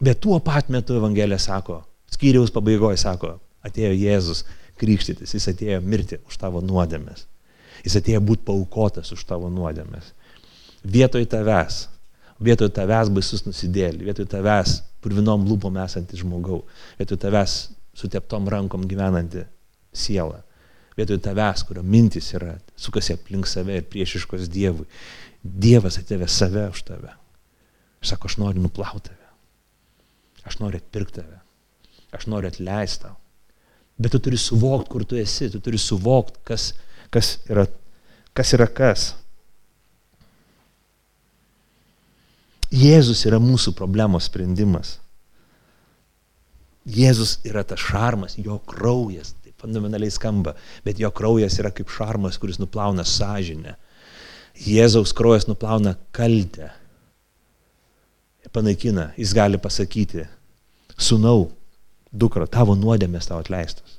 Bet 0.00 0.20
tuo 0.24 0.38
pat 0.44 0.68
metu 0.72 0.96
Evangelija 0.96 1.38
sako, 1.40 1.80
skyriaus 2.12 2.52
pabaigoje 2.52 3.00
sako, 3.00 3.36
atėjo 3.64 3.94
Jėzus 3.96 4.44
krikštytis, 4.80 5.32
jis 5.36 5.50
atėjo 5.52 5.80
mirti 5.84 6.20
už 6.28 6.40
tavo 6.40 6.60
nuodėmės. 6.64 7.24
Jis 7.84 7.98
atėjo 8.00 8.22
būti 8.24 8.44
paukotas 8.48 9.12
už 9.12 9.24
tavo 9.28 9.48
nuodėmės. 9.52 10.12
Vietoj 10.84 11.24
tavęs 11.32 11.86
vietoj 12.42 12.70
tavęs 12.76 13.10
baisus 13.12 13.44
nusidėlį, 13.46 14.06
vietoj 14.10 14.28
tavęs 14.30 14.80
purvinom 15.06 15.46
lūpom 15.46 15.78
esantį 15.84 16.18
žmogau, 16.24 16.64
vietoj 16.98 17.20
tavęs 17.22 17.54
suteptom 17.96 18.48
rankom 18.50 18.88
gyvenantį 18.90 19.46
sielą, 19.96 20.40
vietoj 20.98 21.20
tavęs, 21.28 21.62
kurio 21.68 21.84
mintis 21.86 22.32
yra, 22.34 22.56
sukasi 22.76 23.14
aplink 23.14 23.46
save 23.46 23.78
ir 23.78 23.86
priešiškos 23.92 24.50
Dievui. 24.50 24.88
Dievas 25.46 26.00
atėvė 26.00 26.26
save 26.32 26.66
už 26.72 26.82
tave. 26.88 27.12
Aš 28.02 28.12
sako, 28.12 28.30
aš 28.30 28.38
noriu 28.42 28.64
nuplauti 28.64 29.12
tave. 29.12 29.28
Aš 30.46 30.58
noriu 30.58 30.80
atpirkti 30.82 31.20
tave. 31.20 31.38
Aš 32.16 32.26
noriu 32.32 32.50
atleisti 32.50 33.06
tau. 33.06 33.14
Bet 33.96 34.12
tu 34.12 34.20
turi 34.20 34.36
suvokti, 34.40 34.90
kur 34.92 35.04
tu 35.08 35.16
esi, 35.16 35.48
tu 35.52 35.60
turi 35.64 35.78
suvokti, 35.80 36.42
kas, 36.44 36.72
kas, 37.14 37.36
yra, 37.48 37.64
kas 38.36 38.52
yra 38.56 38.66
kas. 38.68 39.06
Jėzus 42.74 43.22
yra 43.28 43.38
mūsų 43.38 43.74
problemos 43.78 44.26
sprendimas. 44.26 44.96
Jėzus 46.86 47.40
yra 47.46 47.64
tas 47.66 47.82
šarmas, 47.82 48.36
jo 48.38 48.58
kraujas, 48.66 49.34
tai 49.42 49.52
fundamentaliai 49.58 50.12
skamba, 50.14 50.54
bet 50.86 51.00
jo 51.02 51.10
kraujas 51.14 51.58
yra 51.58 51.72
kaip 51.74 51.90
šarmas, 51.90 52.38
kuris 52.38 52.60
nuplauna 52.62 53.04
sąžinę. 53.06 53.74
Jėzaus 54.66 55.14
kraujas 55.14 55.48
nuplauna 55.50 55.96
kaltę. 56.16 56.70
Panaikina, 58.54 59.10
jis 59.20 59.34
gali 59.36 59.58
pasakyti, 59.60 60.22
sunau, 60.96 61.50
dukra, 62.08 62.46
tavo 62.48 62.72
nuodėmės 62.78 63.28
tau 63.28 63.42
atleistos. 63.42 63.98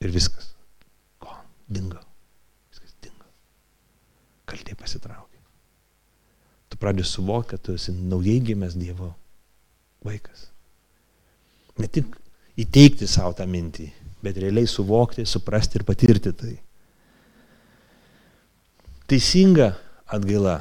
Ir 0.00 0.14
viskas. 0.14 0.54
Ko? 1.20 1.36
Dingo. 1.68 2.00
Viskas 2.72 2.96
dingo. 3.04 3.28
Kaltė 4.48 4.78
pasitraukė 4.78 5.33
tu 6.74 6.80
pradedi 6.82 7.06
suvokti, 7.06 7.54
kad 7.54 7.62
tu 7.62 7.74
esi 7.78 7.92
naujai 7.94 8.40
gimęs 8.42 8.74
Dievo 8.74 9.12
vaikas. 10.02 10.48
Ne 11.78 11.86
tik 11.86 12.10
įteikti 12.58 13.06
savo 13.10 13.30
tą 13.38 13.46
mintį, 13.46 13.86
bet 14.22 14.38
realiai 14.42 14.66
suvokti, 14.66 15.22
suprasti 15.26 15.78
ir 15.78 15.86
patirti 15.86 16.32
tai. 16.34 16.54
Teisinga 19.06 19.70
atgaila 20.10 20.56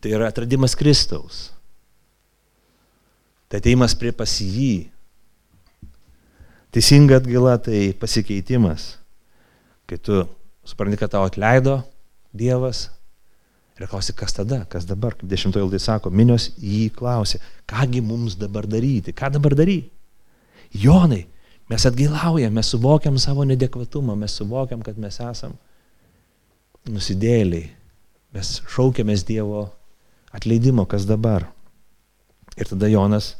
tai 0.00 0.14
yra 0.16 0.30
atradimas 0.32 0.76
Kristaus. 0.78 1.50
Tai 3.48 3.60
ateimas 3.60 3.92
prie 3.98 4.12
pas 4.16 4.40
jį. 4.40 4.88
Teisinga 6.72 7.20
atgaila 7.20 7.58
tai 7.60 7.90
pasikeitimas. 7.92 8.94
Kai 9.84 10.00
tu 10.00 10.24
supranti, 10.64 10.96
kad 10.96 11.12
tau 11.12 11.28
atleido 11.28 11.82
Dievas, 12.32 12.88
Ir 13.74 13.88
klausi, 13.90 14.14
kas 14.14 14.36
tada, 14.36 14.60
kas 14.70 14.86
dabar, 14.86 15.16
kaip 15.18 15.26
dešimtojo 15.30 15.64
eilutė 15.64 15.80
sako, 15.82 16.10
minios 16.14 16.52
jį 16.62 16.92
klausė, 16.94 17.40
kągi 17.70 18.04
mums 18.06 18.36
dabar 18.38 18.68
daryti, 18.70 19.14
ką 19.16 19.32
dabar 19.34 19.56
daryti. 19.58 19.90
Jonai, 20.78 21.24
mes 21.70 21.86
atgailaujam, 21.88 22.54
mes 22.54 22.70
suvokiam 22.70 23.18
savo 23.18 23.46
nedekvatumą, 23.48 24.14
mes 24.18 24.36
suvokiam, 24.38 24.82
kad 24.86 24.98
mes 25.00 25.18
esam 25.22 25.56
nusidėliai, 26.86 27.66
mes 28.34 28.52
šaukiamės 28.70 29.26
Dievo 29.26 29.66
atleidimo, 30.34 30.86
kas 30.86 31.06
dabar. 31.08 31.48
Ir 32.54 32.70
tada 32.70 32.86
Jonas 32.90 33.32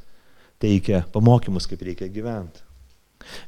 teikia 0.63 1.05
pamokymus, 1.15 1.69
kaip 1.71 1.83
reikia 1.87 2.11
gyventi. 2.11 2.63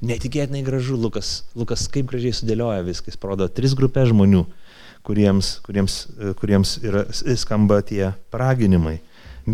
Netikėtinai 0.07 0.63
gražu, 0.65 0.97
Lukas, 0.97 1.43
Lukas 1.59 1.89
kaip 1.93 2.07
gražiai 2.11 2.35
sudėlioja 2.37 2.87
viskas, 2.87 3.19
parodo 3.21 3.49
tris 3.53 3.75
grupės 3.77 4.13
žmonių 4.13 4.45
kuriems, 5.07 5.57
kuriems, 5.67 5.99
e, 6.19 6.33
kuriems 6.39 6.79
yra, 6.85 7.07
skamba 7.39 7.83
tie 7.87 8.11
paraginimai. 8.35 8.99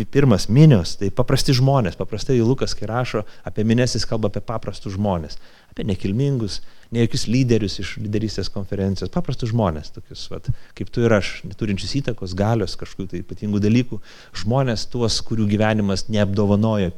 Pirmas 0.09 0.47
minios, 0.49 0.95
tai 0.97 1.11
paprasti 1.13 1.53
žmonės. 1.53 1.99
Paprastai 2.01 2.39
Lukas, 2.41 2.73
kai 2.73 2.87
rašo 2.89 3.27
apie 3.45 3.61
minės, 3.69 3.93
jis 3.93 4.07
kalba 4.09 4.31
apie 4.31 4.41
paprastus 4.41 4.95
žmonės. 4.95 5.37
Apie 5.69 5.85
nekilmingus, 5.85 6.63
ne 6.93 7.05
jokius 7.05 7.27
lyderius 7.29 7.77
iš 7.83 7.91
lyderystės 8.01 8.49
konferencijos. 8.55 9.13
Paprastus 9.13 9.53
žmonės, 9.53 9.93
tokius, 9.93 10.25
vat, 10.33 10.49
kaip 10.79 10.89
tu 10.93 11.05
ir 11.05 11.13
aš, 11.13 11.35
neturinčius 11.45 11.93
įtakos, 12.01 12.33
galios, 12.37 12.79
kažkokių 12.81 13.11
tai 13.11 13.21
ypatingų 13.21 13.61
dalykų. 13.67 14.01
Žmonės 14.41 14.87
tuos, 14.93 15.21
kurių 15.29 15.51
gyvenimas 15.53 16.07
neapdovanojo 16.09 16.89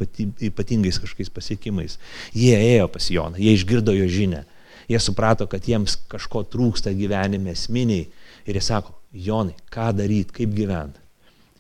ypatingais 0.53 1.03
kažkokiais 1.03 1.35
pasiekimais. 1.35 1.99
Jie 2.31 2.55
ėjo 2.55 2.87
pas 2.95 3.11
Joną, 3.11 3.43
jie 3.43 3.59
išgirdo 3.59 3.95
jo 3.99 4.07
žinę. 4.07 4.45
Jie 4.87 5.01
suprato, 5.01 5.49
kad 5.51 5.67
jiems 5.67 5.97
kažko 6.13 6.45
trūksta 6.47 6.93
gyvenime 6.95 7.55
esminiai 7.57 8.07
Ir 8.45 8.59
jis 8.59 8.69
sako, 8.73 8.95
Jonai, 9.15 9.55
ką 9.73 9.93
daryti, 9.97 10.35
kaip 10.35 10.53
gyventi. 10.57 11.01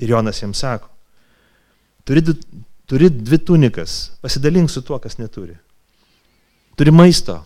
Ir 0.02 0.10
Jonas 0.10 0.40
jiems 0.42 0.60
sako, 0.60 0.90
turi, 2.04 2.22
turi 2.90 3.10
dvi 3.14 3.38
tunikas, 3.38 3.98
pasidalink 4.22 4.70
su 4.70 4.82
tuo, 4.82 4.98
kas 5.00 5.16
neturi. 5.20 5.54
Turi 6.74 6.90
maisto, 6.90 7.38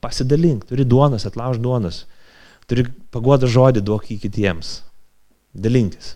pasidalink, 0.00 0.64
turi 0.68 0.86
duonas, 0.86 1.26
atlauž 1.26 1.58
duonas, 1.62 2.04
turi 2.70 2.86
pagodą 3.12 3.50
žodį, 3.50 3.82
duok 3.84 4.08
jį 4.12 4.20
kitiems. 4.22 4.78
Dalinkis. 5.58 6.14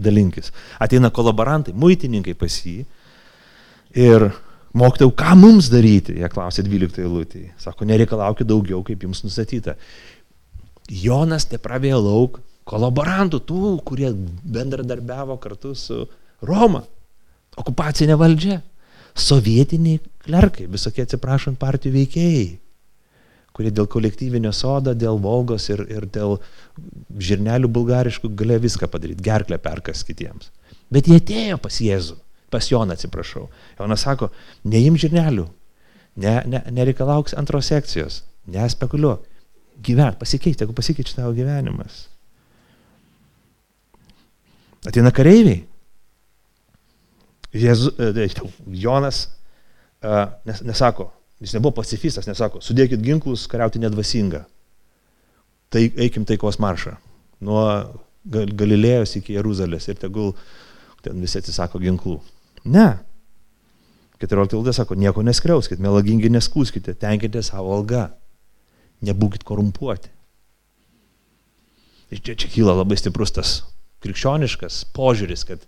Dalinkis. 0.00 0.50
Ateina 0.80 1.10
kolaborantai, 1.14 1.74
muitininkai 1.76 2.34
pas 2.38 2.56
jį 2.64 2.80
ir 3.94 4.30
mokytojau, 4.76 5.12
ką 5.18 5.34
mums 5.38 5.68
daryti, 5.70 6.16
jie 6.20 6.30
klausė 6.30 6.64
12 6.66 7.02
eilutėje. 7.04 7.52
Sako, 7.60 7.86
nereikalaukit 7.90 8.48
daugiau, 8.48 8.82
kaip 8.86 9.06
jums 9.06 9.22
nustatyta. 9.26 9.76
Jonas 10.90 11.46
nepravėjo 11.52 12.00
lauk 12.02 12.40
kolaborantų, 12.66 13.40
tų, 13.46 13.74
kurie 13.86 14.10
bendradarbiavo 14.10 15.36
kartu 15.42 15.74
su 15.78 16.02
Roma, 16.46 16.82
okupacinė 17.58 18.16
valdžia, 18.18 18.60
sovietiniai 19.14 20.00
klerkai, 20.24 20.66
visokie 20.70 21.04
atsiprašant 21.04 21.58
partijų 21.60 21.94
veikėjai, 21.98 22.48
kurie 23.56 23.72
dėl 23.74 23.88
kolektyvinio 23.90 24.52
sodo, 24.54 24.94
dėl 24.94 25.18
Volgos 25.22 25.68
ir, 25.70 25.82
ir 25.90 26.06
dėl 26.10 26.38
žirnelių 27.18 27.70
bulgariškų 27.70 28.32
galėjo 28.38 28.64
viską 28.66 28.90
padaryti, 28.90 29.26
gerklę 29.26 29.58
perkas 29.62 30.04
kitiems. 30.06 30.50
Bet 30.90 31.10
jie 31.10 31.20
atėjo 31.20 31.58
pas 31.62 31.80
Jėzų, 31.82 32.16
pas 32.50 32.66
Joną 32.70 32.96
atsiprašau. 32.96 33.48
Jonas 33.78 34.06
sako, 34.06 34.30
neim 34.66 34.98
žirnelių, 34.98 35.46
ne, 36.22 36.36
ne, 36.50 36.62
nereikalauks 36.74 37.36
antros 37.38 37.70
sekcijos, 37.70 38.22
nespekuliuok 38.50 39.29
gyventi, 39.84 40.18
pasikeisti, 40.20 40.64
jeigu 40.64 40.76
pasikeičia 40.76 41.20
tavo 41.20 41.34
gyvenimas. 41.36 42.04
Ateina 44.88 45.12
kareiviai. 45.12 45.64
Jėzu, 47.50 47.92
e, 47.98 48.28
Jonas 48.78 49.24
e, 49.26 50.12
nes, 50.46 50.62
nesako, 50.66 51.10
jis 51.42 51.56
nebuvo 51.56 51.80
pacifistas, 51.80 52.28
nesako, 52.30 52.62
sudėkit 52.64 53.02
ginklus, 53.04 53.48
kariauti 53.50 53.82
nedvasinga. 53.82 54.44
Tai 55.70 55.82
eikim 56.02 56.26
taikos 56.26 56.60
maršą. 56.62 56.96
Nuo 57.46 57.64
Galilėjos 58.30 59.16
iki 59.16 59.36
Jeruzalės 59.38 59.86
ir 59.88 59.98
tegul 60.00 60.34
ten 61.04 61.20
visi 61.22 61.38
atsisako 61.40 61.80
ginklų. 61.80 62.18
Ne. 62.68 62.88
14 64.20 64.52
eilutė 64.52 64.74
sako, 64.76 64.98
nieko 65.00 65.24
neskriauskit, 65.24 65.80
melagingi 65.80 66.28
neskūskite, 66.28 66.92
tenkite 67.00 67.40
savo 67.42 67.72
algą 67.78 68.10
nebūkit 69.06 69.44
korumpuoti. 69.48 70.10
Ir 72.10 72.22
čia, 72.24 72.34
čia 72.34 72.50
kyla 72.50 72.74
labai 72.80 72.98
stiprus 72.98 73.32
tas 73.34 73.60
krikščioniškas 74.04 74.82
požiūris, 74.96 75.46
kad 75.46 75.66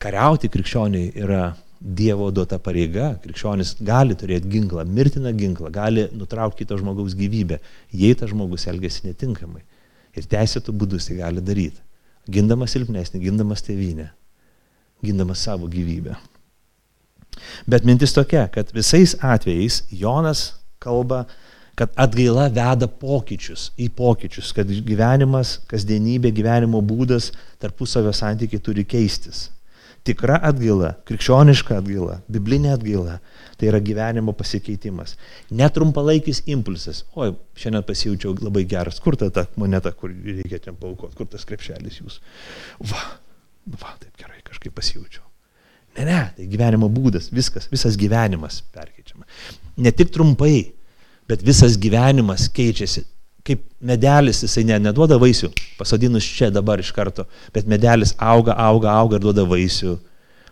Kariauti 0.00 0.48
krikščioniai 0.48 1.10
yra 1.20 1.50
Dievo 1.80 2.26
duota 2.32 2.58
pareiga, 2.60 3.14
krikščionis 3.22 3.78
gali 3.84 4.12
turėti 4.16 4.50
ginklą, 4.52 4.82
mirtiną 4.84 5.30
ginklą, 5.32 5.70
gali 5.72 6.06
nutraukti 6.12 6.66
kito 6.66 6.76
žmogaus 6.76 7.14
gyvybę, 7.16 7.56
jei 7.96 8.16
tas 8.20 8.28
žmogus 8.32 8.66
elgesi 8.68 9.06
netinkamai. 9.06 9.62
Ir 10.12 10.26
teisėtų 10.28 10.74
būdus 10.76 11.08
tai 11.08 11.16
gali 11.22 11.40
daryti. 11.44 11.80
Gindamas 12.28 12.74
silpnesnį, 12.76 13.22
gindamas 13.24 13.64
tėvynę, 13.64 14.10
gindamas 15.04 15.44
savo 15.48 15.70
gyvybę. 15.72 16.18
Bet 17.64 17.88
mintis 17.88 18.12
tokia, 18.12 18.44
kad 18.52 18.74
visais 18.76 19.16
atvejais 19.24 19.82
Jonas 19.88 20.50
kalba, 20.84 21.22
kad 21.80 21.94
atgaila 21.96 22.50
veda 22.52 22.84
pokyčius 23.00 23.70
į 23.80 23.86
pokyčius, 23.96 24.50
kad 24.52 24.68
gyvenimas, 24.68 25.54
kasdienybė, 25.70 26.28
gyvenimo 26.36 26.82
būdas, 26.84 27.30
tarpusavio 27.62 28.12
santykiai 28.12 28.60
turi 28.60 28.84
keistis. 28.84 29.46
Tikra 30.04 30.36
atgaila, 30.44 30.90
krikščioniška 31.08 31.78
atgaila, 31.80 32.18
biblinė 32.28 32.74
atgaila- 32.74 33.14
tai 33.56 33.70
yra 33.70 33.80
gyvenimo 33.80 34.34
pasikeitimas. 34.36 35.16
Netrumpalaikis 35.50 36.42
impulsas. 36.52 37.04
Oi, 37.16 37.32
šiandien 37.56 37.86
pasijaučiau 37.88 38.36
labai 38.40 38.64
geras. 38.64 39.00
Kur 39.00 39.16
ta, 39.16 39.30
ta 39.30 39.46
moneta, 39.56 39.92
kur 39.92 40.10
reikia 40.10 40.60
ten 40.60 40.76
paukoti, 40.76 41.16
kur 41.16 41.26
tas 41.26 41.44
krepšelis 41.44 42.00
jūs. 42.00 42.18
Va, 42.80 43.00
va, 43.66 43.94
taip 44.00 44.16
gerai, 44.20 44.42
kažkaip 44.44 44.74
pasijaučiau. 44.74 45.24
Ne, 45.96 46.04
ne, 46.04 46.20
tai 46.36 46.46
gyvenimo 46.46 46.88
būdas, 46.92 47.30
viskas, 47.32 47.68
visas 47.72 47.96
gyvenimas 47.96 48.62
perkeičiama. 48.72 49.24
Ne 49.76 49.92
tik 49.92 50.12
trumpai, 50.12 50.72
bet 51.30 51.46
visas 51.46 51.78
gyvenimas 51.78 52.48
keičiasi 52.52 53.06
kaip 53.46 53.62
medelis, 53.80 54.42
jisai 54.44 54.64
ne, 54.68 54.76
neduoda 54.84 55.18
vaisių, 55.20 55.50
pasodinus 55.78 56.26
čia 56.36 56.50
dabar 56.52 56.80
iš 56.82 56.92
karto, 56.96 57.26
bet 57.54 57.68
medelis 57.70 58.12
auga, 58.18 58.54
auga, 58.68 58.92
auga 59.00 59.18
ir 59.18 59.24
duoda 59.24 59.46
vaisių, 59.48 59.96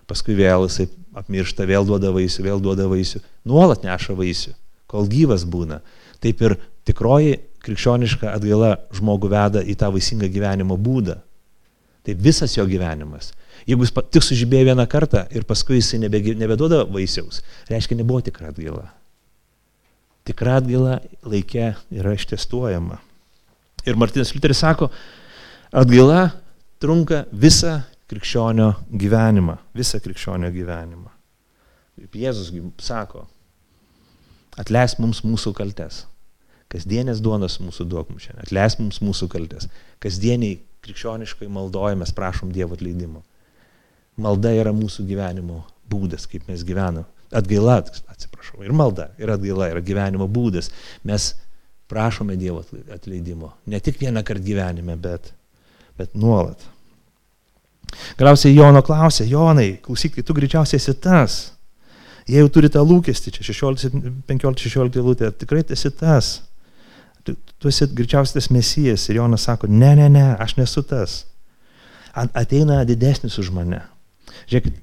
paskui 0.09 0.37
vėl 0.39 0.67
jisai 0.67 0.89
apmiršta, 1.19 1.67
vėl 1.69 1.87
duoda 1.89 2.13
vaisių, 2.15 2.45
vėl 2.47 2.63
duoda 2.65 2.89
vaisių, 2.91 3.23
nuolat 3.49 3.85
neša 3.87 4.17
vaisių, 4.19 4.55
kol 4.91 5.09
gyvas 5.11 5.45
būna. 5.49 5.83
Taip 6.25 6.43
ir 6.43 6.57
tikroji 6.89 7.39
krikščioniška 7.65 8.33
atgaila 8.33 8.77
žmogų 8.97 9.33
veda 9.33 9.63
į 9.63 9.77
tą 9.79 9.91
vaisingą 9.95 10.31
gyvenimo 10.33 10.79
būdą. 10.81 11.19
Tai 12.07 12.15
visas 12.17 12.55
jo 12.57 12.65
gyvenimas. 12.67 13.35
Jeigu 13.69 13.85
jis 13.85 13.93
tik 14.15 14.25
sužibėjo 14.25 14.71
vieną 14.71 14.87
kartą 14.89 15.27
ir 15.35 15.45
paskui 15.45 15.83
jisai 15.83 16.01
nebe, 16.07 16.23
nebeduoda 16.39 16.87
vaisiaus, 16.89 17.43
reiškia 17.69 17.99
nebuvo 18.01 18.23
tikra 18.25 18.55
atgaila 18.55 18.89
tikra 20.29 20.59
atgaila 20.61 20.99
laikė 21.27 21.73
yra 21.95 22.15
ištestuojama. 22.17 22.99
Ir 23.89 23.97
Martinas 24.01 24.35
Liuteris 24.35 24.61
sako, 24.61 24.91
atgaila 25.73 26.29
trunka 26.83 27.25
visą 27.33 27.81
krikščionio 28.09 28.73
gyvenimą, 29.01 29.59
visą 29.77 30.01
krikščionio 30.05 30.51
gyvenimą. 30.55 31.11
Kaip 31.99 32.21
Jėzus 32.21 32.53
sako, 32.85 33.25
atleisk 34.61 35.01
mums 35.03 35.25
mūsų 35.27 35.55
kaltes. 35.57 36.05
Kasdienės 36.69 37.23
duonos 37.25 37.57
mūsų 37.63 37.87
duok 37.89 38.11
mums 38.13 38.27
šiandien. 38.27 38.45
Atleisk 38.45 38.81
mums 38.83 39.01
mūsų 39.01 39.31
kaltes. 39.33 39.71
Kasdieniai 40.05 40.59
krikščioniškai 40.85 41.49
maldojame, 41.53 42.07
prašom 42.17 42.53
Dievo 42.53 42.77
atleidimo. 42.77 43.25
Malda 44.21 44.53
yra 44.53 44.75
mūsų 44.77 45.07
gyvenimo 45.09 45.63
būdas, 45.89 46.27
kaip 46.29 46.45
mes 46.51 46.65
gyvename 46.67 47.07
atgaila, 47.33 47.79
atsiprašau, 47.83 48.28
ir 48.65 48.73
malda, 48.73 49.11
ir 49.21 49.31
atgaila 49.35 49.71
yra 49.73 49.83
gyvenimo 49.85 50.29
būdas. 50.31 50.71
Mes 51.09 51.33
prašome 51.89 52.37
Dievo 52.37 52.65
atleidimo. 52.95 53.53
Ne 53.67 53.81
tik 53.81 54.01
vieną 54.01 54.25
kartą 54.25 54.45
gyvenime, 54.45 54.97
bet, 54.97 55.33
bet 55.99 56.15
nuolat. 56.15 56.65
Galiausiai 58.19 58.57
Jono 58.57 58.83
klausė, 58.85 59.25
Jonai, 59.29 59.79
klausyk, 59.85 60.19
tai 60.19 60.27
tu 60.27 60.37
greičiausiai 60.37 60.81
esi 60.81 60.95
tas. 61.01 61.39
Jei 62.29 62.43
jau 62.43 62.51
turi 62.53 62.69
tą 62.69 62.83
lūkestį, 62.85 63.33
čia 63.39 63.55
15-16 64.29 65.05
lūtė, 65.05 65.31
tikrai 65.41 65.63
esi 65.73 65.91
tas. 65.97 66.33
Tu, 67.25 67.33
tu 67.57 67.71
esi 67.73 67.89
greičiausiai 67.89 68.37
tas 68.37 68.51
mesijas. 68.53 69.07
Ir 69.09 69.23
Jonas 69.23 69.47
sako, 69.49 69.71
ne, 69.73 69.95
ne, 69.97 70.11
ne, 70.13 70.27
aš 70.37 70.59
nesu 70.61 70.85
tas. 70.85 71.23
Ateina 72.13 72.83
didesnis 72.89 73.39
už 73.41 73.49
mane. 73.57 73.81
Žiūrėkit, 74.51 74.77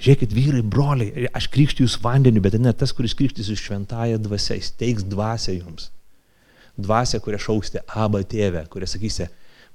Žiūrėkit, 0.00 0.32
vyrai, 0.32 0.62
broliai, 0.64 1.28
aš 1.36 1.50
krikščiu 1.52 1.84
jūs 1.84 1.98
vandeniu, 2.00 2.40
bet 2.44 2.56
ne 2.56 2.72
tas, 2.72 2.94
kuris 2.96 3.12
krikštys 3.18 3.50
jūs 3.52 3.60
šventąją 3.66 4.20
dvasę, 4.24 4.56
jis 4.56 4.70
teiks 4.80 5.04
dvasę 5.04 5.58
jums. 5.58 5.90
Dvasę, 6.80 7.20
kurią 7.20 7.40
šauksite 7.44 7.82
abą 8.00 8.22
tėvę, 8.24 8.64
kurią 8.72 8.88
sakysite, 8.88 9.28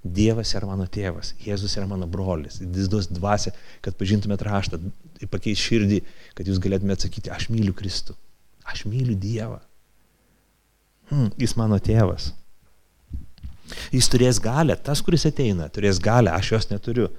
Dievas 0.05 0.51
yra 0.53 0.67
mano 0.69 0.85
tėvas, 0.85 1.31
Jėzus 1.41 1.73
yra 1.79 1.87
mano 1.89 2.05
brolis. 2.05 2.59
Jis 2.61 2.89
duos 2.91 3.07
dvasę, 3.09 3.55
kad 3.81 3.95
pažintumėt 3.97 4.43
raštą, 4.45 4.77
pakeis 5.33 5.57
širdį, 5.57 6.03
kad 6.37 6.45
jūs 6.45 6.59
galėtumėte 6.61 6.99
atsakyti, 6.99 7.31
aš 7.33 7.47
myliu 7.49 7.73
Kristų, 7.73 8.13
aš 8.69 8.83
myliu 8.85 9.15
Dievą. 9.17 9.57
Hmm, 11.09 11.31
jis 11.41 11.55
mano 11.57 11.79
tėvas. 11.81 12.35
Jis 13.93 14.09
turės 14.13 14.37
galę, 14.41 14.77
tas, 14.77 15.01
kuris 15.01 15.25
ateina, 15.25 15.71
turės 15.73 15.97
galę, 15.97 16.29
aš 16.37 16.51
jos 16.53 16.69
neturiu. 16.69 17.09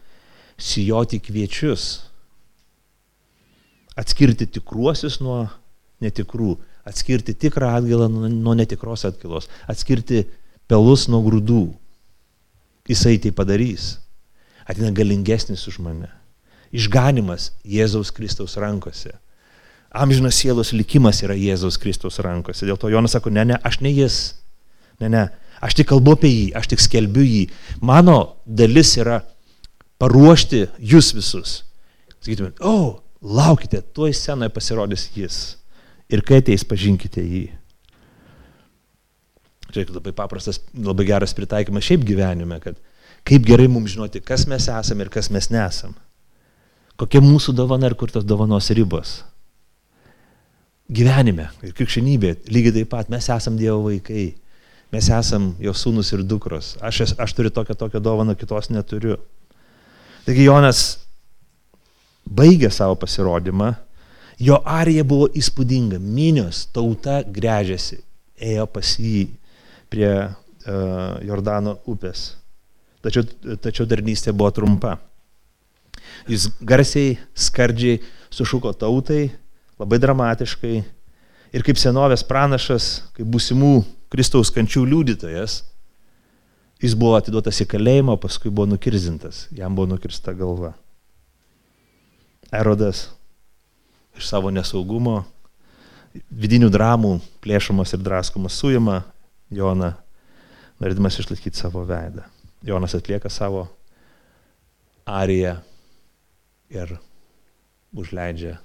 Sijoti 0.57 1.19
kviečius, 1.21 2.07
atskirti 3.97 4.47
tikruosius 4.59 5.21
nuo 5.25 5.47
netikrų, 6.05 6.57
atskirti 6.87 7.35
tikrą 7.35 7.73
atgailą 7.79 8.09
nuo 8.13 8.55
netikros 8.59 9.07
atgailos, 9.09 9.49
atskirti 9.71 10.27
pelus 10.69 11.07
nuo 11.11 11.23
grūdų. 11.25 11.65
Jisai 12.87 13.17
tai 13.19 13.33
padarys. 13.35 13.97
Atina 14.67 14.93
galingesnis 14.95 15.65
už 15.71 15.81
mane. 15.83 16.11
Išganimas 16.75 17.53
Jėzaus 17.67 18.13
Kristaus 18.15 18.57
rankose. 18.59 19.15
Amžinas 19.97 20.37
sielos 20.39 20.73
likimas 20.75 21.23
yra 21.25 21.35
Jėzaus 21.39 21.79
Kristaus 21.81 22.19
rankose. 22.23 22.67
Dėl 22.67 22.79
to 22.79 22.91
Jonas 22.93 23.15
sako, 23.17 23.33
ne, 23.33 23.47
ne, 23.49 23.59
aš 23.65 23.81
ne 23.83 23.93
jis. 23.95 24.19
Ne, 25.01 25.09
ne, 25.13 25.25
aš 25.63 25.79
tik 25.79 25.89
kalbu 25.91 26.17
apie 26.17 26.31
jį, 26.31 26.45
aš 26.59 26.71
tik 26.73 26.83
skelbiu 26.83 27.25
jį. 27.25 27.47
Mano 27.85 28.37
dalis 28.47 28.95
yra 29.01 29.23
paruošti 30.03 30.67
jūs 30.79 31.13
visus. 31.17 31.57
Sakytume, 32.21 32.53
o, 32.61 32.73
oh, 32.73 32.89
laukite, 33.23 33.81
tuoj 33.95 34.15
scenoje 34.15 34.53
pasirodys 34.55 35.09
jis. 35.15 35.39
Ir 36.13 36.23
kai 36.27 36.41
ateis, 36.43 36.65
pažinkite 36.67 37.23
jį. 37.25 37.45
Čia 39.75 39.87
labai 39.91 40.13
paprastas, 40.15 40.61
labai 40.73 41.09
geras 41.09 41.35
pritaikymas 41.35 41.85
šiaip 41.85 42.05
gyvenime, 42.07 42.61
kad 42.63 42.79
kaip 43.27 43.47
gerai 43.47 43.67
mums 43.71 43.97
žinoti, 43.97 44.23
kas 44.23 44.47
mes 44.47 44.69
esame 44.71 45.07
ir 45.07 45.11
kas 45.13 45.31
mes 45.35 45.51
nesam. 45.51 45.97
Kokia 46.97 47.21
mūsų 47.21 47.53
dovana 47.57 47.91
ir 47.91 47.97
kur 47.99 48.13
tos 48.13 48.25
dovanos 48.25 48.71
ribos. 48.73 49.19
Gyvenime 50.87 51.49
ir 51.67 51.75
krikščionybė 51.77 52.37
lygiai 52.47 52.79
taip 52.79 52.93
pat 52.93 53.11
mes 53.11 53.27
esam 53.27 53.57
Dievo 53.59 53.89
vaikai. 53.89 54.37
Mes 54.95 55.09
esam 55.11 55.51
jo 55.59 55.73
sūnus 55.75 56.13
ir 56.15 56.23
dukros. 56.23 56.77
Aš, 56.79 57.17
aš 57.19 57.35
turiu 57.35 57.51
tokią 57.51 57.75
tokią 57.75 58.01
dovaną, 58.01 58.37
kitos 58.39 58.71
neturiu. 58.71 59.19
Taigi 60.25 60.47
Jonas 60.47 61.06
baigė 62.27 62.71
savo 62.75 62.97
pasirodymą, 63.01 63.73
jo 64.43 64.59
arija 64.67 65.05
buvo 65.07 65.29
įspūdinga, 65.37 66.01
minios 66.03 66.67
tauta 66.75 67.23
grežiasi, 67.23 68.01
ėjo 68.37 68.67
pas 68.71 68.97
jį 69.01 69.29
prie 69.93 70.11
uh, 70.27 71.17
Jordano 71.25 71.79
upės. 71.89 72.35
Tačiau, 73.05 73.23
tačiau 73.63 73.87
darnystė 73.87 74.35
buvo 74.35 74.51
trumpa. 74.51 74.97
Jis 76.27 76.49
garsiai, 76.61 77.17
skardžiai 77.39 78.01
sušuko 78.35 78.73
tautai, 78.75 79.29
labai 79.79 80.01
dramatiškai 80.03 80.75
ir 81.55 81.65
kaip 81.67 81.79
senovės 81.79 82.25
pranašas, 82.27 82.89
kaip 83.15 83.29
būsimų 83.31 83.75
Kristaus 84.13 84.51
kančių 84.55 84.85
liudytojas, 84.91 85.61
jis 86.83 86.97
buvo 86.99 87.17
atiduotas 87.19 87.63
į 87.63 87.69
kalėjimą, 87.71 88.19
paskui 88.23 88.51
buvo 88.51 88.69
nukirzintas, 88.75 89.47
jam 89.55 89.79
buvo 89.79 89.95
nukirsta 89.95 90.35
galva. 90.37 90.75
Erodas 92.53 93.09
iš 94.17 94.29
savo 94.31 94.51
nesaugumo, 94.55 95.25
vidinių 96.31 96.71
dramų 96.73 97.17
plėšomas 97.45 97.93
ir 97.97 98.05
draskomas 98.05 98.57
suima 98.57 99.03
Joną, 99.53 99.93
norėdamas 100.81 101.19
išlaikyti 101.21 101.59
savo 101.59 101.85
veidą. 101.87 102.25
Jonas 102.67 102.97
atlieka 102.97 103.31
savo 103.31 103.67
ariją 105.07 105.57
ir 106.73 106.97
užleidžia 107.95 108.57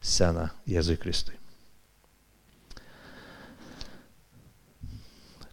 sceną 0.00 0.48
Jėzui 0.68 0.96
Kristui. 1.00 1.36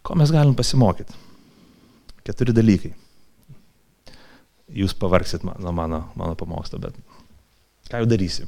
Ko 0.04 0.16
mes 0.20 0.32
galim 0.32 0.54
pasimokyti? 0.56 1.16
Keturi 2.24 2.52
dalykai. 2.56 2.92
Jūs 4.74 4.94
pavargsit 4.96 5.44
nuo 5.44 5.72
mano, 5.76 6.06
mano 6.16 6.36
pamosto, 6.36 6.80
bet 6.80 6.96
Ką 7.90 8.02
jau 8.02 8.08
darysi? 8.08 8.46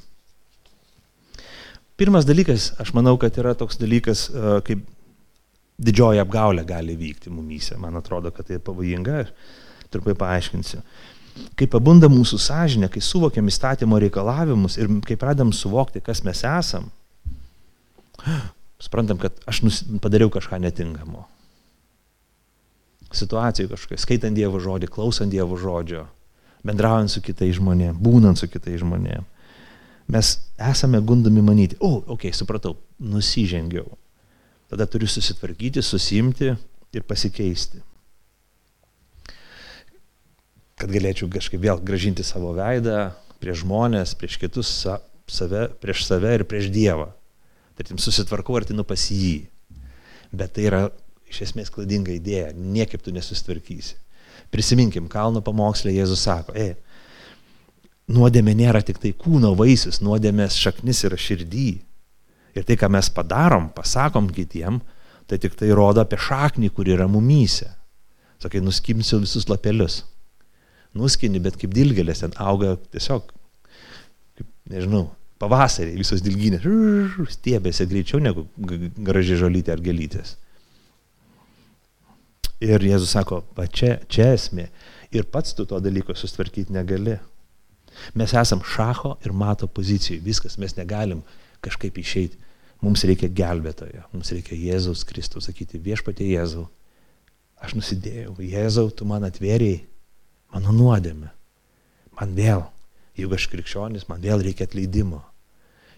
Pirmas 1.97 2.27
dalykas, 2.29 2.75
aš 2.81 2.93
manau, 2.97 3.17
kad 3.21 3.37
yra 3.41 3.55
toks 3.57 3.79
dalykas, 3.81 4.27
e, 4.29 4.57
kaip 4.67 4.85
didžioji 5.81 6.21
apgaulė 6.21 6.65
gali 6.69 6.97
vykti 6.97 7.33
mumyse. 7.33 7.77
Man 7.81 7.97
atrodo, 7.97 8.33
kad 8.33 8.49
tai 8.49 8.61
pavojinga. 8.61 9.27
Trumpai 9.93 10.17
paaiškinsiu. 10.19 10.83
kai 11.57 11.67
pabunda 11.69 12.09
mūsų 12.09 12.39
sąžinė, 12.41 12.89
kai 12.93 13.03
suvokiam 13.05 13.49
įstatymo 13.51 13.99
reikalavimus 14.01 14.79
ir 14.81 14.89
kai 15.05 15.19
pradam 15.21 15.53
suvokti, 15.53 16.01
kas 16.01 16.23
mes 16.25 16.41
esam, 16.49 16.89
suprantam, 18.81 19.21
kad 19.21 19.37
aš 19.49 19.63
nus, 19.67 19.83
padariau 20.03 20.33
kažką 20.33 20.59
netinkamo. 20.65 21.27
Situacijų 23.17 23.71
kažkokia, 23.71 24.01
skaitant 24.01 24.37
Dievo 24.37 24.61
žodį, 24.61 24.89
klausant 24.93 25.33
Dievo 25.33 25.61
žodžio, 25.61 26.07
bendraujant 26.67 27.13
su 27.13 27.23
kitais 27.25 27.57
žmonėmis, 27.59 27.99
būnant 28.03 28.41
su 28.41 28.49
kitais 28.51 28.81
žmonėmis. 28.83 29.33
Mes 30.13 30.37
esame 30.63 31.01
gundami 31.03 31.43
manyti, 31.43 31.79
o, 31.81 31.89
oh, 31.89 31.97
okei, 32.15 32.31
okay, 32.31 32.37
supratau, 32.37 32.77
nusižengiau. 33.03 33.89
Tada 34.71 34.87
turiu 34.91 35.09
susitvarkyti, 35.11 35.83
susimti 35.83 36.53
ir 36.95 37.07
pasikeisti 37.07 37.83
kad 40.77 40.93
galėčiau 40.93 41.29
kažkaip 41.33 41.63
vėl 41.63 41.81
gražinti 41.81 42.25
savo 42.27 42.53
veidą 42.57 43.11
prieš 43.41 43.63
žmonės, 43.65 44.15
prieš 44.19 44.39
kitus, 44.41 44.71
save, 45.29 45.67
prieš 45.81 46.05
save 46.09 46.35
ir 46.37 46.45
prieš 46.49 46.69
Dievą. 46.73 47.11
Tarkim, 47.77 48.01
susitvarkau 48.01 48.57
artinu 48.57 48.85
pas 48.89 49.09
jį. 49.13 49.49
Bet 50.37 50.55
tai 50.57 50.69
yra 50.69 50.83
iš 51.29 51.43
esmės 51.49 51.73
klaidinga 51.73 52.15
idėja, 52.15 52.53
niekaip 52.57 53.05
tu 53.05 53.13
nesusitvarkysi. 53.13 53.97
Prisiminkim, 54.55 55.09
kalno 55.13 55.43
pamokslė 55.45 55.95
Jėzus 55.97 56.25
sako, 56.27 56.55
e, 56.57 56.75
nuodėmė 58.13 58.55
nėra 58.57 58.83
tik 58.87 59.01
tai 59.03 59.13
kūno 59.17 59.55
vaisius, 59.59 60.01
nuodėmės 60.05 60.59
šaknis 60.61 61.05
yra 61.09 61.19
širdį. 61.21 61.71
Ir 62.57 62.65
tai, 62.65 62.77
ką 62.81 62.89
mes 62.93 63.09
padarom, 63.13 63.69
pasakom 63.77 64.31
kitiem, 64.33 64.81
tai 65.29 65.41
tik 65.43 65.59
tai 65.59 65.73
rodo 65.77 66.01
apie 66.01 66.19
šaknį, 66.21 66.71
kur 66.73 66.89
yra 66.89 67.09
mumyse. 67.11 67.69
Sakai, 68.41 68.63
nuskimsiu 68.65 69.21
visus 69.25 69.49
lapelius 69.51 70.05
nuskini, 70.97 71.41
bet 71.43 71.59
kaip 71.61 71.75
dilgelės 71.77 72.23
ten 72.25 72.35
auga 72.41 72.75
tiesiog, 72.95 73.29
kaip, 74.39 74.49
nežinau, 74.73 75.07
pavasarį 75.43 75.97
visos 75.99 76.25
dilginės 76.25 76.65
stiebėsi 77.37 77.87
greičiau 77.91 78.23
negu 78.23 78.47
graži 78.57 79.39
žolytė 79.41 79.75
ar 79.77 79.83
gelytės. 79.85 80.37
Ir 82.65 82.81
Jėzus 82.81 83.13
sako, 83.13 83.43
va 83.57 83.67
čia, 83.69 83.99
čia 84.09 84.31
esmė. 84.33 84.71
Ir 85.13 85.27
pats 85.29 85.53
tu 85.57 85.67
to 85.69 85.79
dalyko 85.83 86.17
sustvarkyti 86.17 86.73
negali. 86.73 87.19
Mes 88.17 88.33
esam 88.37 88.63
šacho 88.65 89.17
ir 89.25 89.35
mato 89.37 89.69
pozicijai. 89.69 90.23
Viskas, 90.25 90.57
mes 90.61 90.77
negalim 90.79 91.23
kažkaip 91.65 91.99
išeiti. 92.01 92.41
Mums 92.85 93.05
reikia 93.09 93.29
gelbėtojo, 93.33 94.03
mums 94.13 94.31
reikia 94.35 94.57
Jėzaus 94.57 95.05
Kristaus 95.09 95.49
sakyti 95.49 95.81
viešpatie 95.81 96.27
Jėzau. 96.29 96.67
Aš 97.57 97.73
nusidėjau, 97.79 98.35
Jėzau, 98.45 98.91
tu 98.93 99.09
man 99.09 99.25
atvėrėjai 99.25 99.87
mano 100.53 100.75
nuodėmė. 100.77 101.31
Man 102.21 102.35
vėl, 102.37 102.67
jeigu 103.17 103.37
aš 103.37 103.49
krikščionis, 103.53 104.07
man 104.11 104.21
vėl 104.21 104.45
reikia 104.45 104.69
atleidimo. 104.69 105.23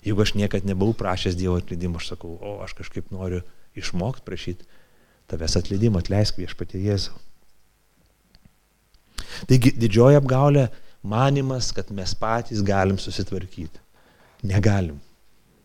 Jeigu 0.06 0.22
aš 0.22 0.36
niekad 0.38 0.66
nebuvau 0.66 0.94
prašęs 0.98 1.38
Dievo 1.38 1.58
atleidimo, 1.58 1.98
aš 1.98 2.12
sakau, 2.14 2.36
o 2.38 2.58
aš 2.62 2.76
kažkaip 2.78 3.10
noriu 3.14 3.42
išmokti 3.78 4.26
prašyti 4.26 4.66
tavęs 5.28 5.58
atleidimo, 5.60 6.00
atleisk 6.00 6.38
viešpatie 6.40 6.80
Jėzau. 6.86 7.16
Taigi 9.48 9.74
didžioji 9.76 10.18
apgaulė 10.18 10.68
manimas, 11.04 11.70
kad 11.74 11.90
mes 11.94 12.14
patys 12.18 12.62
galim 12.64 12.98
susitvarkyti. 13.00 13.80
Negalim. 14.48 14.98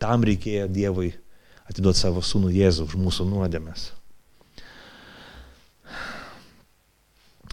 Tam 0.01 0.23
reikėjo 0.25 0.67
Dievui 0.73 1.13
atiduoti 1.69 2.01
savo 2.01 2.23
sūnų 2.25 2.51
Jėzų 2.53 2.87
už 2.89 2.95
mūsų 2.99 3.27
nuodėmės. 3.29 3.91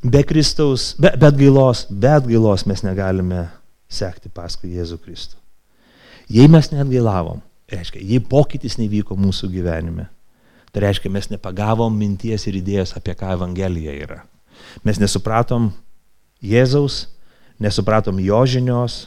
Be 0.01 0.23
Kristaus, 0.25 0.95
be, 0.97 1.13
be 1.21 1.29
atgailos, 1.29 1.85
be 1.91 2.09
atgailos 2.17 2.65
mes 2.67 2.81
negalime 2.87 3.45
sekti 3.91 4.33
paskui 4.33 4.73
Jėzų 4.79 4.97
Kristų. 5.05 5.37
Jei 6.31 6.49
mes 6.49 6.71
net 6.73 6.89
gailavom, 6.89 7.43
reiškia, 7.71 8.01
jei 8.07 8.23
pokytis 8.23 8.79
nevyko 8.81 9.17
mūsų 9.19 9.51
gyvenime, 9.53 10.07
tai 10.71 10.85
reiškia, 10.87 11.11
mes 11.13 11.31
nepagavom 11.33 11.95
minties 11.97 12.47
ir 12.47 12.59
idėjos, 12.61 12.95
apie 12.99 13.15
ką 13.19 13.35
Evangelija 13.37 13.95
yra. 13.97 14.21
Mes 14.87 15.01
nesupratom 15.03 15.71
Jėzaus, 16.41 17.05
nesupratom 17.61 18.21
jo 18.23 18.41
žinios, 18.49 19.01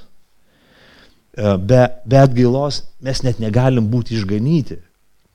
e, 1.38 1.56
be, 1.58 1.86
be 2.06 2.20
atgailos 2.22 2.84
mes 3.02 3.24
net 3.26 3.40
negalim 3.42 3.88
būti 3.90 4.18
išganyti. 4.18 4.80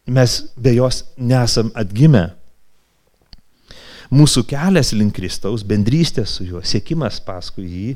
Mes 0.08 0.40
be 0.56 0.72
jos 0.76 1.02
nesam 1.16 1.72
atgimę. 1.76 2.30
Mūsų 4.08 4.46
kelias 4.48 4.94
link 4.96 5.12
Kristaus, 5.18 5.64
bendrystė 5.66 6.24
su 6.24 6.46
juo, 6.48 6.62
sėkimas 6.64 7.18
paskui 7.20 7.66
jį 7.68 7.90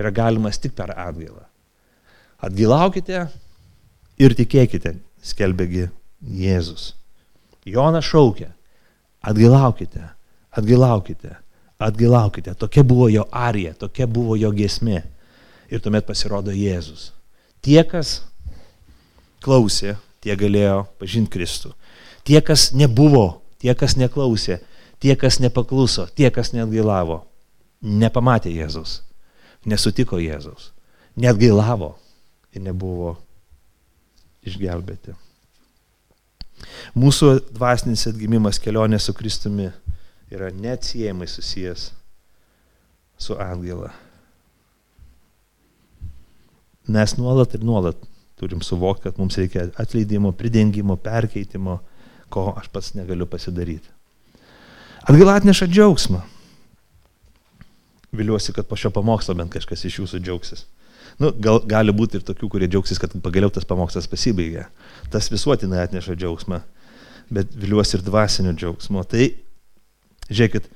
yra 0.00 0.10
galimas 0.10 0.58
tik 0.58 0.74
per 0.74 0.90
atgailą. 0.90 1.44
Atgailaukite 2.42 3.28
ir 4.18 4.34
tikėkite, 4.34 4.96
skelbėgi 5.22 5.86
Jėzus. 6.24 6.92
Jonas 7.64 8.04
šaukė, 8.04 8.50
atgailaukite, 9.24 10.02
atgailaukite, 10.52 11.32
atgailaukite. 11.80 12.54
Tokia 12.60 12.84
buvo 12.84 13.08
jo 13.08 13.24
arija, 13.32 13.74
tokia 13.78 14.06
buvo 14.06 14.36
jo 14.36 14.52
gesmė. 14.52 15.02
Ir 15.72 15.80
tuomet 15.80 16.04
pasirodo 16.06 16.52
Jėzus. 16.52 17.08
Tie, 17.64 17.80
kas 17.88 18.20
klausė, 19.42 19.96
tie 20.20 20.36
galėjo 20.36 20.84
pažinti 21.00 21.32
Kristų. 21.32 21.72
Tie, 22.24 22.36
kas 22.44 22.70
nebuvo, 22.76 23.40
tie, 23.58 23.72
kas 23.74 23.96
neklausė, 23.96 24.60
Tie, 25.04 25.16
kas 25.20 25.36
nepakluso, 25.36 26.06
tie, 26.16 26.30
kas 26.32 26.54
net 26.56 26.70
gailavo, 26.72 27.26
nepamatė 27.84 28.48
Jėzus, 28.54 29.02
nesutiko 29.68 30.16
Jėzus, 30.16 30.70
net 31.12 31.36
gailavo 31.36 31.90
ir 32.56 32.62
nebuvo 32.64 33.10
išgelbėti. 34.48 35.12
Mūsų 36.98 37.34
dvasinis 37.54 38.06
atgimimas 38.10 38.60
kelionė 38.62 39.00
su 39.02 39.14
Kristumi 39.16 39.70
yra 40.32 40.50
neatsiejamai 40.54 41.28
susijęs 41.30 41.90
su 43.18 43.36
atgaila. 43.38 43.92
Mes 46.94 47.16
nuolat 47.16 47.54
ir 47.56 47.64
nuolat 47.64 47.96
turim 48.36 48.60
suvokti, 48.62 49.06
kad 49.06 49.18
mums 49.18 49.38
reikia 49.38 49.68
atleidimo, 49.80 50.32
pridengimo, 50.36 50.96
perkeitimo, 51.00 51.78
ko 52.28 52.50
aš 52.58 52.68
pats 52.72 52.92
negaliu 52.98 53.26
pasidaryti. 53.30 53.88
Atgaila 55.04 55.38
atneša 55.38 55.68
džiaugsmą. 55.70 56.20
Viliuosi, 58.14 58.52
kad 58.52 58.66
po 58.66 58.76
šio 58.76 58.90
pamokslo 58.94 59.34
bent 59.38 59.52
kažkas 59.52 59.84
iš 59.88 60.00
jūsų 60.02 60.20
džiaugsis. 60.22 60.66
Nu, 61.22 61.30
gal, 61.38 61.60
gali 61.70 61.94
būti 61.94 62.18
ir 62.18 62.24
tokių, 62.26 62.48
kurie 62.50 62.68
džiaugsis, 62.70 62.98
kad 62.98 63.12
pagaliau 63.22 63.52
tas 63.54 63.66
pamokslas 63.68 64.08
pasibaigė. 64.10 64.66
Tas 65.14 65.30
visuotinai 65.30 65.84
atneša 65.84 66.16
džiaugsmą, 66.18 66.60
bet 67.34 67.52
viliuosi 67.54 67.98
ir 67.98 68.06
dvasinio 68.06 68.54
džiaugsmo. 68.56 69.04
Tai, 69.10 69.28
žiūrėkit, 70.30 70.70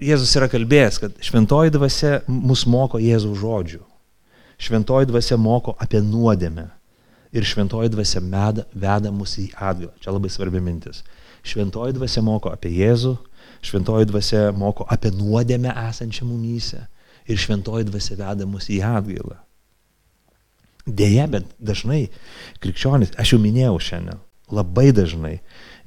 Jėzus 0.00 0.30
yra 0.38 0.46
kalbėjęs, 0.48 0.96
kad 0.96 1.16
šventoji 1.20 1.74
dvasia 1.74 2.20
mus 2.24 2.62
moko 2.70 2.96
Jėzaus 3.02 3.36
žodžių. 3.42 3.82
Šventoji 4.60 5.10
dvasia 5.10 5.36
moko 5.36 5.74
apie 5.76 6.00
nuodėmę. 6.00 6.70
Ir 7.36 7.44
šventoji 7.46 7.90
dvasia 7.92 8.22
meda, 8.24 8.64
veda 8.72 9.12
mus 9.12 9.36
į 9.38 9.50
atgalą. 9.52 9.92
Čia 10.00 10.14
labai 10.14 10.30
svarbi 10.32 10.62
mintis. 10.64 11.02
Šventoji 11.44 11.98
dvasia 11.98 12.22
moko 12.24 12.48
apie 12.54 12.72
Jėzų, 12.78 13.12
šventoji 13.66 14.08
dvasia 14.08 14.46
moko 14.56 14.86
apie 14.88 15.12
nuodėmę 15.12 15.74
esančią 15.90 16.24
mumyse 16.30 16.80
ir 17.30 17.38
šventoji 17.38 17.88
dvasia 17.88 18.18
veda 18.18 18.48
mus 18.48 18.68
į 18.72 18.80
atgailą. 18.86 19.38
Deja, 20.86 21.26
bet 21.30 21.46
dažnai 21.62 22.08
krikščionis, 22.64 23.14
aš 23.20 23.34
jau 23.34 23.40
minėjau 23.42 23.78
šiandien, 23.84 24.20
labai 24.50 24.90
dažnai 24.96 25.36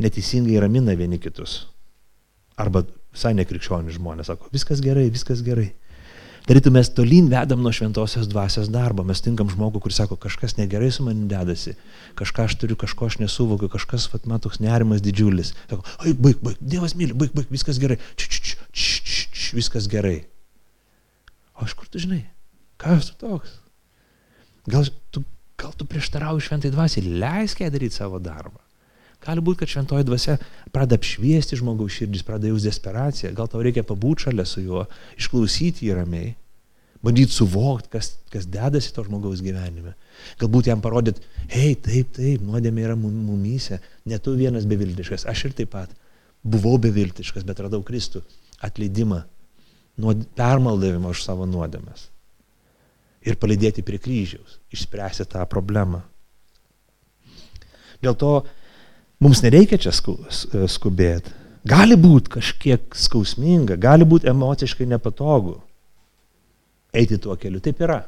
neteisingai 0.01 0.61
ramina 0.63 0.95
vieni 0.97 1.19
kitus. 1.21 1.63
Arba 2.59 2.85
visai 3.13 3.33
nekrikščionis 3.37 3.97
žmonės 3.97 4.29
sako, 4.29 4.51
viskas 4.53 4.83
gerai, 4.85 5.09
viskas 5.13 5.41
gerai. 5.45 5.71
Tarytum 6.43 6.75
mes 6.75 6.89
tolyn 6.91 7.29
vedam 7.31 7.61
nuo 7.63 7.71
šventosios 7.71 8.27
dvasios 8.27 8.67
darbo. 8.67 9.05
Mes 9.07 9.21
tinkam 9.23 9.47
žmogų, 9.47 9.79
kuris 9.85 10.01
sako, 10.01 10.17
kažkas 10.19 10.57
negerai 10.57 10.89
su 10.91 11.05
manim 11.05 11.29
dedasi, 11.31 11.77
kažką 12.19 12.49
aš 12.49 12.57
turiu, 12.59 12.75
kažko 12.79 13.07
aš 13.07 13.21
nesuvokiu, 13.21 13.69
kažkas, 13.71 14.09
vat, 14.11 14.27
man 14.27 14.43
toks 14.43 14.59
nerimas 14.59 14.99
didžiulis. 15.05 15.53
Sako, 15.71 15.87
oi, 16.03 16.11
baig, 16.11 16.41
baig, 16.43 16.59
Dievas 16.59 16.97
myli, 16.99 17.15
baig, 17.15 17.31
baig, 17.37 17.47
viskas 17.53 17.79
gerai, 17.79 17.95
č, 18.19 18.27
č, 18.27 18.41
č, 18.43 18.57
č, 18.75 18.89
č, 18.99 19.23
č, 19.31 19.45
viskas 19.55 19.87
gerai. 19.91 20.17
O 21.53 21.65
aš 21.65 21.75
kur 21.77 21.89
tu 21.89 22.01
žinai? 22.01 22.23
Kas 22.81 23.11
tu 23.11 23.17
toks? 23.21 23.59
Gal 24.69 24.87
tu, 25.11 25.23
gal 25.59 25.73
tu 25.77 25.87
prieštarauji 25.89 26.47
šventai 26.47 26.71
dvasiai, 26.73 27.15
leisk 27.21 27.63
ją 27.63 27.71
daryti 27.73 27.99
savo 27.99 28.19
darbą. 28.23 28.59
Gali 29.23 29.43
būti, 29.43 29.61
kad 29.61 29.71
šventoji 29.71 30.05
dvasia 30.07 30.35
pradeda 30.75 30.99
apšviesti 30.99 31.59
žmogaus 31.59 31.95
širdis, 31.95 32.25
pradeda 32.27 32.51
jūs 32.51 32.65
desperaciją, 32.67 33.31
gal 33.37 33.47
tau 33.51 33.61
reikia 33.63 33.85
pabūti 33.87 34.27
šalia 34.27 34.43
su 34.47 34.63
juo, 34.65 34.83
išklausyti 35.15 35.87
jį 35.87 35.95
ramiai, 35.95 36.33
bandyti 37.03 37.35
suvokti, 37.35 37.91
kas, 37.93 38.13
kas 38.33 38.47
dedasi 38.51 38.91
to 38.95 39.05
žmogaus 39.07 39.43
gyvenime. 39.43 39.95
Galbūt 40.41 40.67
jam 40.71 40.83
parodyt, 40.83 41.21
hei, 41.51 41.71
taip, 41.79 42.11
taip, 42.17 42.43
nuodėmė 42.43 42.83
yra 42.89 42.97
mumyse, 42.99 43.79
ne 44.07 44.19
tu 44.19 44.35
vienas 44.39 44.67
beviltiškas, 44.67 45.27
aš 45.31 45.47
ir 45.47 45.55
taip 45.61 45.71
pat 45.75 45.95
buvau 46.43 46.75
beviltiškas, 46.83 47.47
bet 47.47 47.63
radau 47.63 47.79
Kristų 47.87 48.25
atleidimą, 48.63 49.21
nuod, 49.97 50.25
permaldavimą 50.37 51.13
už 51.13 51.23
savo 51.25 51.47
nuodėmes. 51.49 52.09
Ir 53.23 53.37
palidėti 53.39 53.85
prie 53.85 53.99
kryžiaus, 54.01 54.57
išspręsti 54.73 55.27
tą 55.31 55.45
problemą. 55.49 56.01
Dėl 58.03 58.17
to 58.19 58.33
mums 59.23 59.43
nereikia 59.45 59.79
čia 59.79 59.93
skubėti. 59.95 61.31
Gali 61.63 61.95
būti 61.95 62.33
kažkiek 62.33 62.97
skausminga, 62.99 63.77
gali 63.79 64.03
būti 64.03 64.27
emociškai 64.27 64.87
nepatogu 64.91 65.61
eiti 66.93 67.17
tuo 67.17 67.37
keliu. 67.39 67.61
Taip 67.63 67.79
yra. 67.81 68.01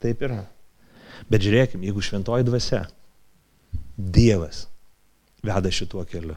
Taip 0.00 0.20
yra. 0.26 0.42
Bet 1.30 1.44
žiūrėkime, 1.44 1.88
jeigu 1.88 2.04
šventoji 2.04 2.46
dvasia, 2.46 2.84
Dievas 4.00 4.64
veda 5.44 5.70
šituo 5.72 6.06
keliu, 6.08 6.36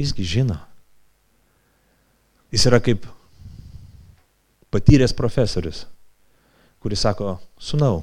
jisgi 0.00 0.26
žino. 0.28 0.58
Jis 2.52 2.66
yra 2.68 2.82
kaip 2.84 3.06
patyręs 4.72 5.14
profesorius, 5.16 5.84
kuris 6.82 7.04
sako, 7.04 7.36
sunau, 7.60 8.02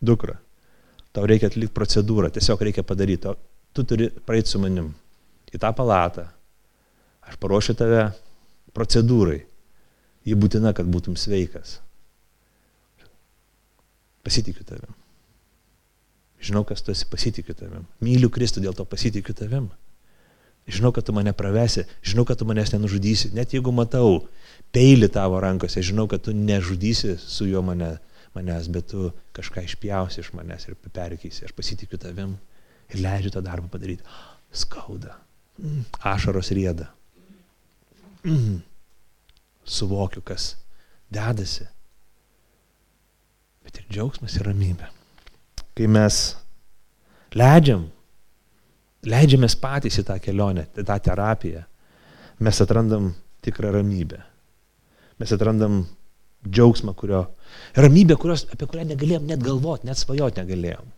dukra, 0.00 0.38
tau 1.12 1.26
reikia 1.28 1.50
atlikti 1.50 1.74
procedūrą, 1.74 2.30
tiesiog 2.32 2.62
reikia 2.68 2.86
padaryti, 2.86 3.34
tu 3.74 3.84
turi 3.84 4.08
praeiti 4.26 4.54
su 4.54 4.62
manim 4.62 4.92
į 5.50 5.60
tą 5.60 5.72
palatą, 5.76 6.28
aš 7.26 7.38
paruošiu 7.42 7.76
tave 7.78 8.06
procedūrai, 8.76 9.40
ji 10.26 10.38
būtina, 10.38 10.72
kad 10.76 10.88
būtum 10.88 11.18
sveikas. 11.18 11.78
Pasitikiu 14.24 14.66
tavim. 14.68 14.96
Žinau, 16.40 16.62
kas 16.68 16.84
tu 16.84 16.92
esi, 16.92 17.06
pasitikiu 17.08 17.56
tavim. 17.56 17.84
Myliu 18.04 18.30
Kristų, 18.32 18.62
dėl 18.64 18.76
to 18.76 18.84
pasitikiu 18.88 19.34
tavim. 19.36 19.68
Žinau, 20.68 20.92
kad 20.94 21.06
tu 21.06 21.14
mane 21.16 21.32
pravesi, 21.34 21.86
žinau, 22.06 22.26
kad 22.28 22.38
tu 22.38 22.46
manęs 22.46 22.72
nenužudysi. 22.74 23.32
Net 23.34 23.54
jeigu 23.54 23.72
matau 23.74 24.20
peilį 24.74 25.08
tavo 25.14 25.40
rankose, 25.42 25.82
žinau, 25.82 26.06
kad 26.10 26.22
tu 26.26 26.34
nežudysi 26.36 27.16
su 27.18 27.48
juo 27.48 27.62
mane, 27.66 27.96
manęs, 28.36 28.68
bet 28.70 28.92
tu 28.92 29.08
kažką 29.36 29.64
išpjausi 29.66 30.22
iš 30.22 30.30
manęs 30.36 30.68
ir 30.68 30.78
perkysi. 30.94 31.48
Aš 31.48 31.56
pasitikiu 31.56 31.98
tavim 31.98 32.36
ir 32.92 33.02
leidžiu 33.02 33.34
tą 33.34 33.42
darbą 33.42 33.72
padaryti. 33.72 34.06
Skauda. 34.52 35.16
Mm. 35.58 35.84
Ašaros 36.12 36.52
rieda. 36.54 36.90
Mm. 38.22 38.62
Suvokiu, 39.66 40.22
kas 40.22 40.54
dedasi 41.10 41.66
bet 43.70 43.80
ir 43.80 43.86
džiaugsmas 43.92 44.36
ir 44.38 44.48
ramybė. 44.48 44.88
Kai 45.78 45.86
mes 45.90 46.18
leidžiam, 47.38 47.86
leidžiamės 49.08 49.56
patys 49.60 50.00
į 50.00 50.06
tą 50.08 50.18
kelionę, 50.22 50.66
į 50.76 50.84
tą 50.88 50.98
terapiją, 51.06 51.64
mes 52.44 52.60
atrandam 52.64 53.10
tikrą 53.44 53.72
ramybę. 53.78 54.20
Mes 55.20 55.32
atrandam 55.36 55.82
džiaugsmą, 56.46 56.94
kurio, 56.96 57.26
ramybę, 57.76 58.16
kurios, 58.20 58.46
apie 58.52 58.68
kurią 58.68 58.86
negalėjom 58.92 59.26
net 59.28 59.42
galvoti, 59.44 59.88
net 59.88 60.00
svajoti 60.00 60.40
negalėjom. 60.40 60.88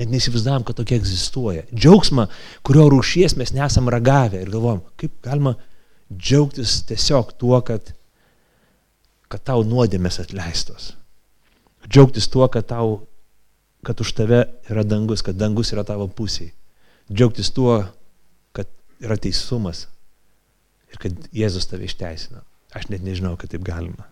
Net 0.00 0.10
neįsivaizdavom, 0.10 0.64
kad 0.66 0.80
tokia 0.80 0.98
egzistuoja. 0.98 1.62
Džiaugsmą, 1.70 2.26
kurio 2.66 2.88
rūšies 2.90 3.36
mes 3.38 3.54
nesam 3.54 3.90
ragavę 3.92 4.42
ir 4.42 4.50
galvom, 4.50 4.82
kaip 4.98 5.14
galima 5.22 5.54
džiaugtis 6.10 6.80
tiesiog 6.88 7.30
tuo, 7.38 7.60
kad, 7.66 7.94
kad 9.30 9.46
tau 9.46 9.62
nuodėmės 9.66 10.18
atleistos 10.22 10.92
Džiaugtis 11.88 12.28
tuo, 12.32 12.46
kad, 12.48 12.66
tau, 12.68 13.04
kad 13.84 14.00
už 14.00 14.12
tave 14.16 14.44
yra 14.70 14.84
dangus, 14.88 15.22
kad 15.22 15.36
dangus 15.36 15.72
yra 15.74 15.84
tavo 15.84 16.08
pusėje. 16.08 16.54
Džiaugtis 17.12 17.50
tuo, 17.52 17.82
kad 18.56 18.70
yra 19.02 19.16
teisumas 19.20 19.86
ir 20.92 21.00
kad 21.02 21.28
Jėzus 21.34 21.68
tave 21.68 21.88
išteisina. 21.88 22.44
Aš 22.74 22.88
net 22.90 23.04
nežinau, 23.06 23.36
kad 23.38 23.52
taip 23.52 23.64
galima. 23.66 24.08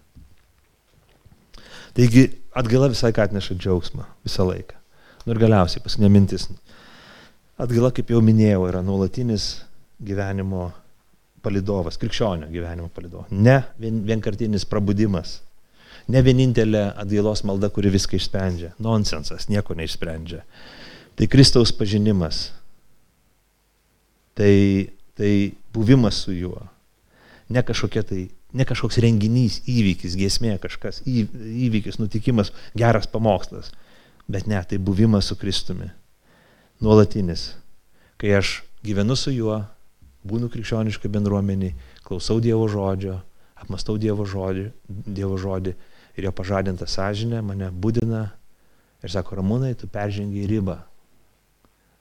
Taigi 1.97 2.29
atgaila 2.57 2.91
visai 2.93 3.13
ką 3.13 3.27
atneša 3.27 3.57
džiaugsmą 3.59 4.07
visą 4.25 4.47
laiką. 4.49 4.79
Nu 5.27 5.35
ir 5.35 5.41
galiausiai 5.43 5.83
paskutinė 5.85 6.11
mintis. 6.13 6.49
Atgaila, 7.61 7.93
kaip 7.95 8.11
jau 8.11 8.21
minėjau, 8.25 8.65
yra 8.71 8.81
nuolatinis 8.85 9.63
gyvenimo 10.03 10.71
palidovas, 11.43 11.99
krikščionio 12.01 12.49
gyvenimo 12.51 12.89
palidovas. 12.95 13.31
Ne 13.31 13.61
vien, 13.83 14.01
vienkartinis 14.07 14.67
prabudimas 14.69 15.41
ne 16.11 16.23
vienintelė 16.25 16.87
atgailos 16.99 17.45
malda, 17.47 17.71
kuri 17.73 17.93
viską 17.93 18.19
išsprendžia. 18.19 18.73
Nonsensas, 18.83 19.49
nieko 19.51 19.77
neišsprendžia. 19.79 20.43
Tai 21.19 21.29
Kristaus 21.31 21.75
pažinimas. 21.77 22.51
Tai, 24.39 24.55
tai 25.19 25.33
buvimas 25.75 26.23
su 26.25 26.33
juo. 26.33 26.69
Ne, 27.53 27.63
tai, 27.63 28.23
ne 28.53 28.65
kažkoks 28.69 29.01
renginys, 29.05 29.61
įvykis, 29.69 30.17
giesmė, 30.17 30.57
kažkas, 30.63 31.03
įvykis, 31.05 31.99
nutikimas, 32.01 32.53
geras 32.79 33.09
pamokslas. 33.11 33.73
Bet 34.31 34.49
ne, 34.49 34.61
tai 34.65 34.79
buvimas 34.79 35.29
su 35.29 35.37
Kristumi. 35.37 35.91
Nuolatinis. 36.81 37.53
Kai 38.17 38.33
aš 38.39 38.63
gyvenu 38.87 39.17
su 39.19 39.35
juo, 39.35 39.61
būnu 40.27 40.49
krikščioniškai 40.53 41.11
bendruomeniai, 41.13 41.75
klausau 42.07 42.41
Dievo 42.43 42.69
žodžio, 42.71 43.19
apmastau 43.59 43.99
Dievo 44.01 44.27
žodį, 44.29 44.69
Dievo 44.89 45.39
žodį 45.41 45.75
ir 46.17 46.29
jo 46.29 46.33
pažadinta 46.35 46.87
sąžinė 46.89 47.43
mane 47.45 47.71
būdina 47.73 48.27
ir 49.03 49.11
sako, 49.13 49.41
Ramūnai, 49.41 49.75
tu 49.79 49.89
peržengi 49.91 50.47
ribą. 50.51 50.79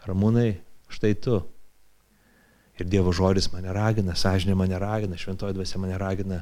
Ramūnai, 0.05 0.55
štai 0.91 1.15
tu. 1.17 1.41
Ir 2.81 2.89
Dievo 2.89 3.13
žodis 3.13 3.51
mane 3.53 3.69
ragina, 3.75 4.15
sąžinė 4.17 4.55
mane 4.57 4.79
ragina, 4.81 5.19
šventoji 5.19 5.53
dvasia 5.53 5.77
mane 5.77 5.99
ragina 6.01 6.41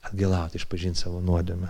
atgilauti, 0.00 0.56
išpažinti 0.56 1.02
savo 1.02 1.20
nuodėmę. 1.20 1.68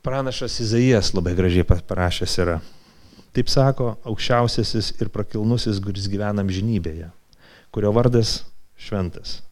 Pranašas 0.00 0.56
Izaijas 0.64 1.12
labai 1.12 1.34
gražiai 1.36 1.66
parašęs 1.68 2.38
yra. 2.40 2.56
Taip 3.36 3.52
sako 3.52 3.92
aukščiausiasis 4.08 4.94
ir 4.96 5.12
prakilnusis, 5.12 5.82
kuris 5.84 6.08
gyvena 6.08 6.40
amžinybėje, 6.40 7.10
kurio 7.70 7.92
vardas 7.92 8.40
šventas. 8.80 9.42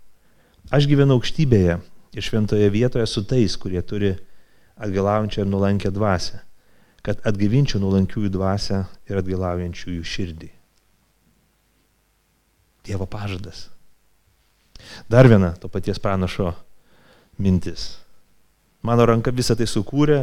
Aš 0.73 0.89
gyvenu 0.89 1.19
aukštybėje 1.19 1.77
ir 2.17 2.25
šventoje 2.25 2.73
vietoje 2.73 3.05
su 3.07 3.23
tais, 3.29 3.61
kurie 3.61 3.85
turi 3.85 4.17
atgalaujančią 4.81 5.45
ir 5.45 5.53
nulankę 5.53 5.93
dvasę, 5.93 6.41
kad 7.05 7.21
atgyvinčiau 7.29 7.85
nulankiųjų 7.85 8.33
dvasę 8.33 8.87
ir 9.11 9.21
atgalaujančiųjų 9.21 10.15
širdį. 10.17 10.55
Dievo 12.89 13.05
pažadas. 13.05 13.69
Dar 15.09 15.29
viena 15.29 15.53
to 15.61 15.69
paties 15.69 16.01
pranašo 16.01 16.55
mintis. 17.37 17.99
Mano 18.83 19.05
ranka 19.05 19.35
visą 19.35 19.57
tai 19.59 19.67
sukūrė 19.69 20.23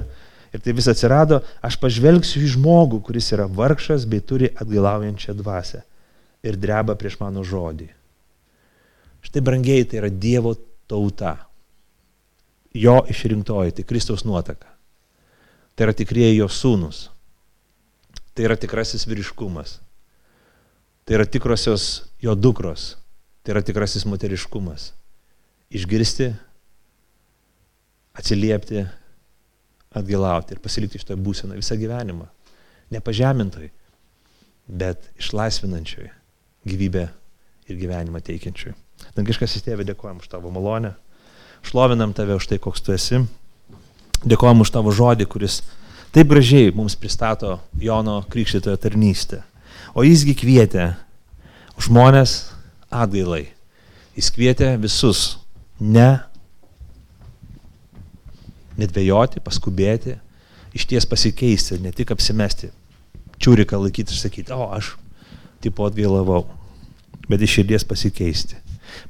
ir 0.55 0.63
tai 0.63 0.74
vis 0.74 0.88
atsirado, 0.89 1.41
aš 1.61 1.78
pažvelgsiu 1.82 2.41
į 2.41 2.53
žmogų, 2.55 3.01
kuris 3.05 3.30
yra 3.36 3.45
vargšas 3.45 4.07
bei 4.09 4.24
turi 4.24 4.49
atgailaujančią 4.55 5.36
dvasę 5.38 5.84
ir 6.45 6.57
dreba 6.57 6.95
prieš 6.97 7.20
mano 7.22 7.43
žodį. 7.45 7.89
Štai 9.26 9.43
brangiai 9.45 9.86
tai 9.86 10.01
yra 10.01 10.09
Dievo 10.09 10.55
tauta 10.89 11.36
jo 12.74 13.01
išrinktoji, 13.09 13.78
tai 13.78 13.88
Kristaus 13.88 14.26
nuotaka. 14.26 14.70
Tai 15.76 15.89
yra 15.89 15.95
tikrieji 15.97 16.39
jo 16.39 16.47
sūnus. 16.51 17.09
Tai 18.36 18.45
yra 18.47 18.57
tikrasis 18.59 19.07
vyriškumas. 19.07 19.80
Tai 21.06 21.20
yra 21.20 21.26
tikrosios 21.30 22.06
jo 22.22 22.34
dukros. 22.36 22.95
Tai 23.45 23.53
yra 23.53 23.62
tikrasis 23.62 24.08
moteriškumas. 24.10 24.89
Išgirsti, 25.70 26.32
atsiliepti, 28.18 28.86
atgilauti 29.95 30.56
ir 30.56 30.62
pasilikti 30.64 30.99
iš 30.99 31.06
to 31.06 31.18
būseną 31.20 31.58
visą 31.60 31.78
gyvenimą. 31.78 32.26
Nepažemintoj, 32.93 33.70
bet 34.66 35.10
išlaisvinančioj 35.22 36.10
gyvybę 36.66 37.08
ir 37.70 37.80
gyvenimą 37.80 38.22
teikiančioj. 38.26 38.74
Dangiškas 39.16 39.58
įstėvė 39.60 39.86
dėkojom 39.91 40.22
už 40.24 40.30
tavo 40.32 40.51
malonę. 40.53 40.95
Šlovinam 41.66 42.14
tave 42.18 42.38
už 42.38 42.49
tai, 42.49 42.60
koks 42.62 42.82
tu 42.86 42.93
esi. 42.95 43.22
Dėkojom 44.26 44.64
už 44.66 44.72
tavo 44.74 44.93
žodį, 44.95 45.28
kuris 45.30 45.62
taip 46.16 46.30
gražiai 46.32 46.74
mums 46.74 46.97
pristato 46.97 47.60
Jono 47.82 48.24
Krikštitojo 48.30 48.78
tarnystę. 48.82 49.43
O 49.96 50.04
jisgi 50.04 50.36
kvietė 50.38 50.91
žmonės 51.82 52.52
atgailai. 52.91 53.48
Jis 54.16 54.32
kvietė 54.36 54.74
visus 54.80 55.38
ne 55.80 56.20
nedvėjoti, 58.80 59.39
paskubėti, 59.43 60.18
iš 60.76 60.86
ties 60.91 61.08
pasikeisti, 61.08 61.80
ne 61.80 61.93
tik 61.96 62.12
apsimesti, 62.12 62.70
čiūriką 63.39 63.80
laikyti 63.80 64.12
ir 64.12 64.20
sakyti, 64.20 64.56
o 64.56 64.68
aš 64.76 64.93
tipo 65.64 65.88
atgailavau, 65.88 66.43
bet 67.32 67.43
iš 67.43 67.60
širdies 67.60 67.88
pasikeisti. 67.88 68.60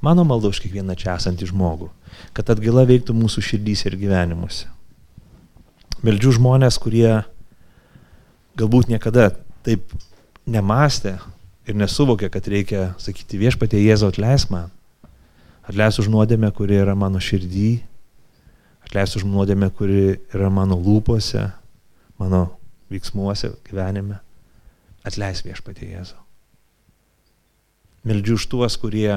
Mano 0.05 0.23
malda 0.25 0.53
už 0.53 0.61
kiekvieną 0.61 0.93
čia 0.97 1.17
esantį 1.17 1.49
žmogų 1.49 1.89
kad 2.35 2.49
atgaila 2.51 2.85
veiktų 2.87 3.15
mūsų 3.15 3.43
širdys 3.49 3.85
ir 3.87 3.97
gyvenimuose. 3.99 4.69
Meldžiu 6.05 6.35
žmonės, 6.37 6.77
kurie 6.81 7.23
galbūt 8.59 8.91
niekada 8.91 9.31
taip 9.65 9.95
nemastė 10.45 11.17
ir 11.65 11.77
nesuvokė, 11.77 12.29
kad 12.33 12.47
reikia 12.49 12.85
sakyti 13.01 13.39
viešpatie 13.41 13.81
Jėzau 13.81 14.11
atleis 14.13 14.47
man. 14.51 14.71
Atleisk 15.65 16.03
už 16.03 16.11
nuodėmę, 16.13 16.51
kuri 16.53 16.77
yra 16.77 16.93
mano 16.97 17.21
širdį. 17.21 17.79
Atleisk 18.85 19.17
už 19.19 19.25
nuodėmę, 19.25 19.71
kuri 19.73 20.19
yra 20.35 20.51
mano 20.53 20.77
lūpose, 20.77 21.47
mano 22.21 22.43
veiksmuose, 22.93 23.55
gyvenime. 23.65 24.19
Atleisk 25.05 25.49
viešpatie 25.49 25.89
Jėzau. 25.89 26.21
Meldžiu 28.05 28.37
už 28.37 28.45
tuos, 28.51 28.77
kurie 28.77 29.09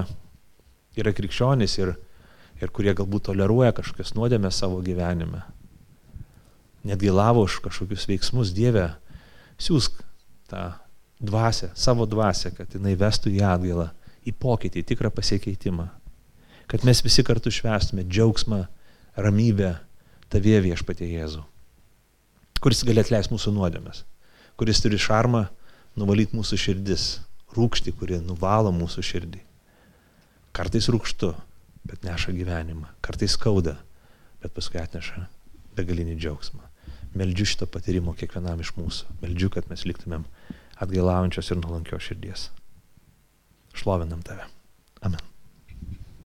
yra 0.96 1.12
krikščionys 1.12 1.76
ir, 1.82 1.92
ir 2.62 2.72
kurie 2.72 2.94
galbūt 2.96 3.28
toleruoja 3.28 3.74
kažkokias 3.76 4.14
nuodėmės 4.16 4.56
savo 4.64 4.80
gyvenime. 4.84 5.44
Netgi 6.88 7.12
lavo 7.12 7.44
už 7.44 7.58
kažkokius 7.66 8.08
veiksmus 8.08 8.54
Dievę. 8.56 8.94
Siūsk 9.60 10.00
tą 10.48 10.70
dvasę, 11.20 11.70
savo 11.74 12.06
dvasę, 12.06 12.52
kad 12.56 12.74
jinai 12.74 12.94
vestų 12.98 13.32
į 13.34 13.42
atgailą, 13.46 13.88
į 14.26 14.34
pokytį, 14.38 14.82
į 14.82 14.88
tikrą 14.92 15.10
pasikeitimą. 15.14 15.88
Kad 16.68 16.84
mes 16.84 17.00
visi 17.04 17.24
kartu 17.24 17.50
švestume 17.52 18.04
džiaugsmą, 18.04 18.66
ramybę 19.16 19.74
tavie 20.30 20.58
viešpatie 20.62 21.08
Jėzų. 21.08 21.42
Kuris 22.62 22.84
gali 22.84 23.00
atleisti 23.02 23.32
mūsų 23.34 23.54
nuodėmės. 23.54 24.02
Kuris 24.58 24.82
turi 24.82 24.98
šarmą 25.00 25.46
nuvalyti 25.98 26.36
mūsų 26.36 26.58
širdis. 26.58 27.08
Rūkšti, 27.56 27.94
kuri 27.96 28.18
nuvalo 28.20 28.70
mūsų 28.74 29.02
širdį. 29.08 29.40
Kartais 30.54 30.90
rūkštu, 30.92 31.32
bet 31.88 32.04
neša 32.04 32.34
gyvenimą. 32.36 32.90
Kartais 33.00 33.32
skauda, 33.38 33.78
bet 34.42 34.52
paskui 34.54 34.82
atneša 34.82 35.24
begalinį 35.78 36.18
džiaugsmą. 36.18 36.66
Meldžiu 37.16 37.46
šito 37.48 37.68
patyrimo 37.70 38.12
kiekvienam 38.18 38.60
iš 38.60 38.74
mūsų. 38.76 39.16
Meldžiu, 39.22 39.48
kad 39.54 39.70
mes 39.70 39.86
liktumėm 39.88 40.26
atgailaujančios 40.80 41.50
ir 41.50 41.60
nuolankios 41.62 42.06
širdies. 42.10 42.50
Šlovinam 43.74 44.22
tave. 44.26 44.46
Amen. 45.02 45.27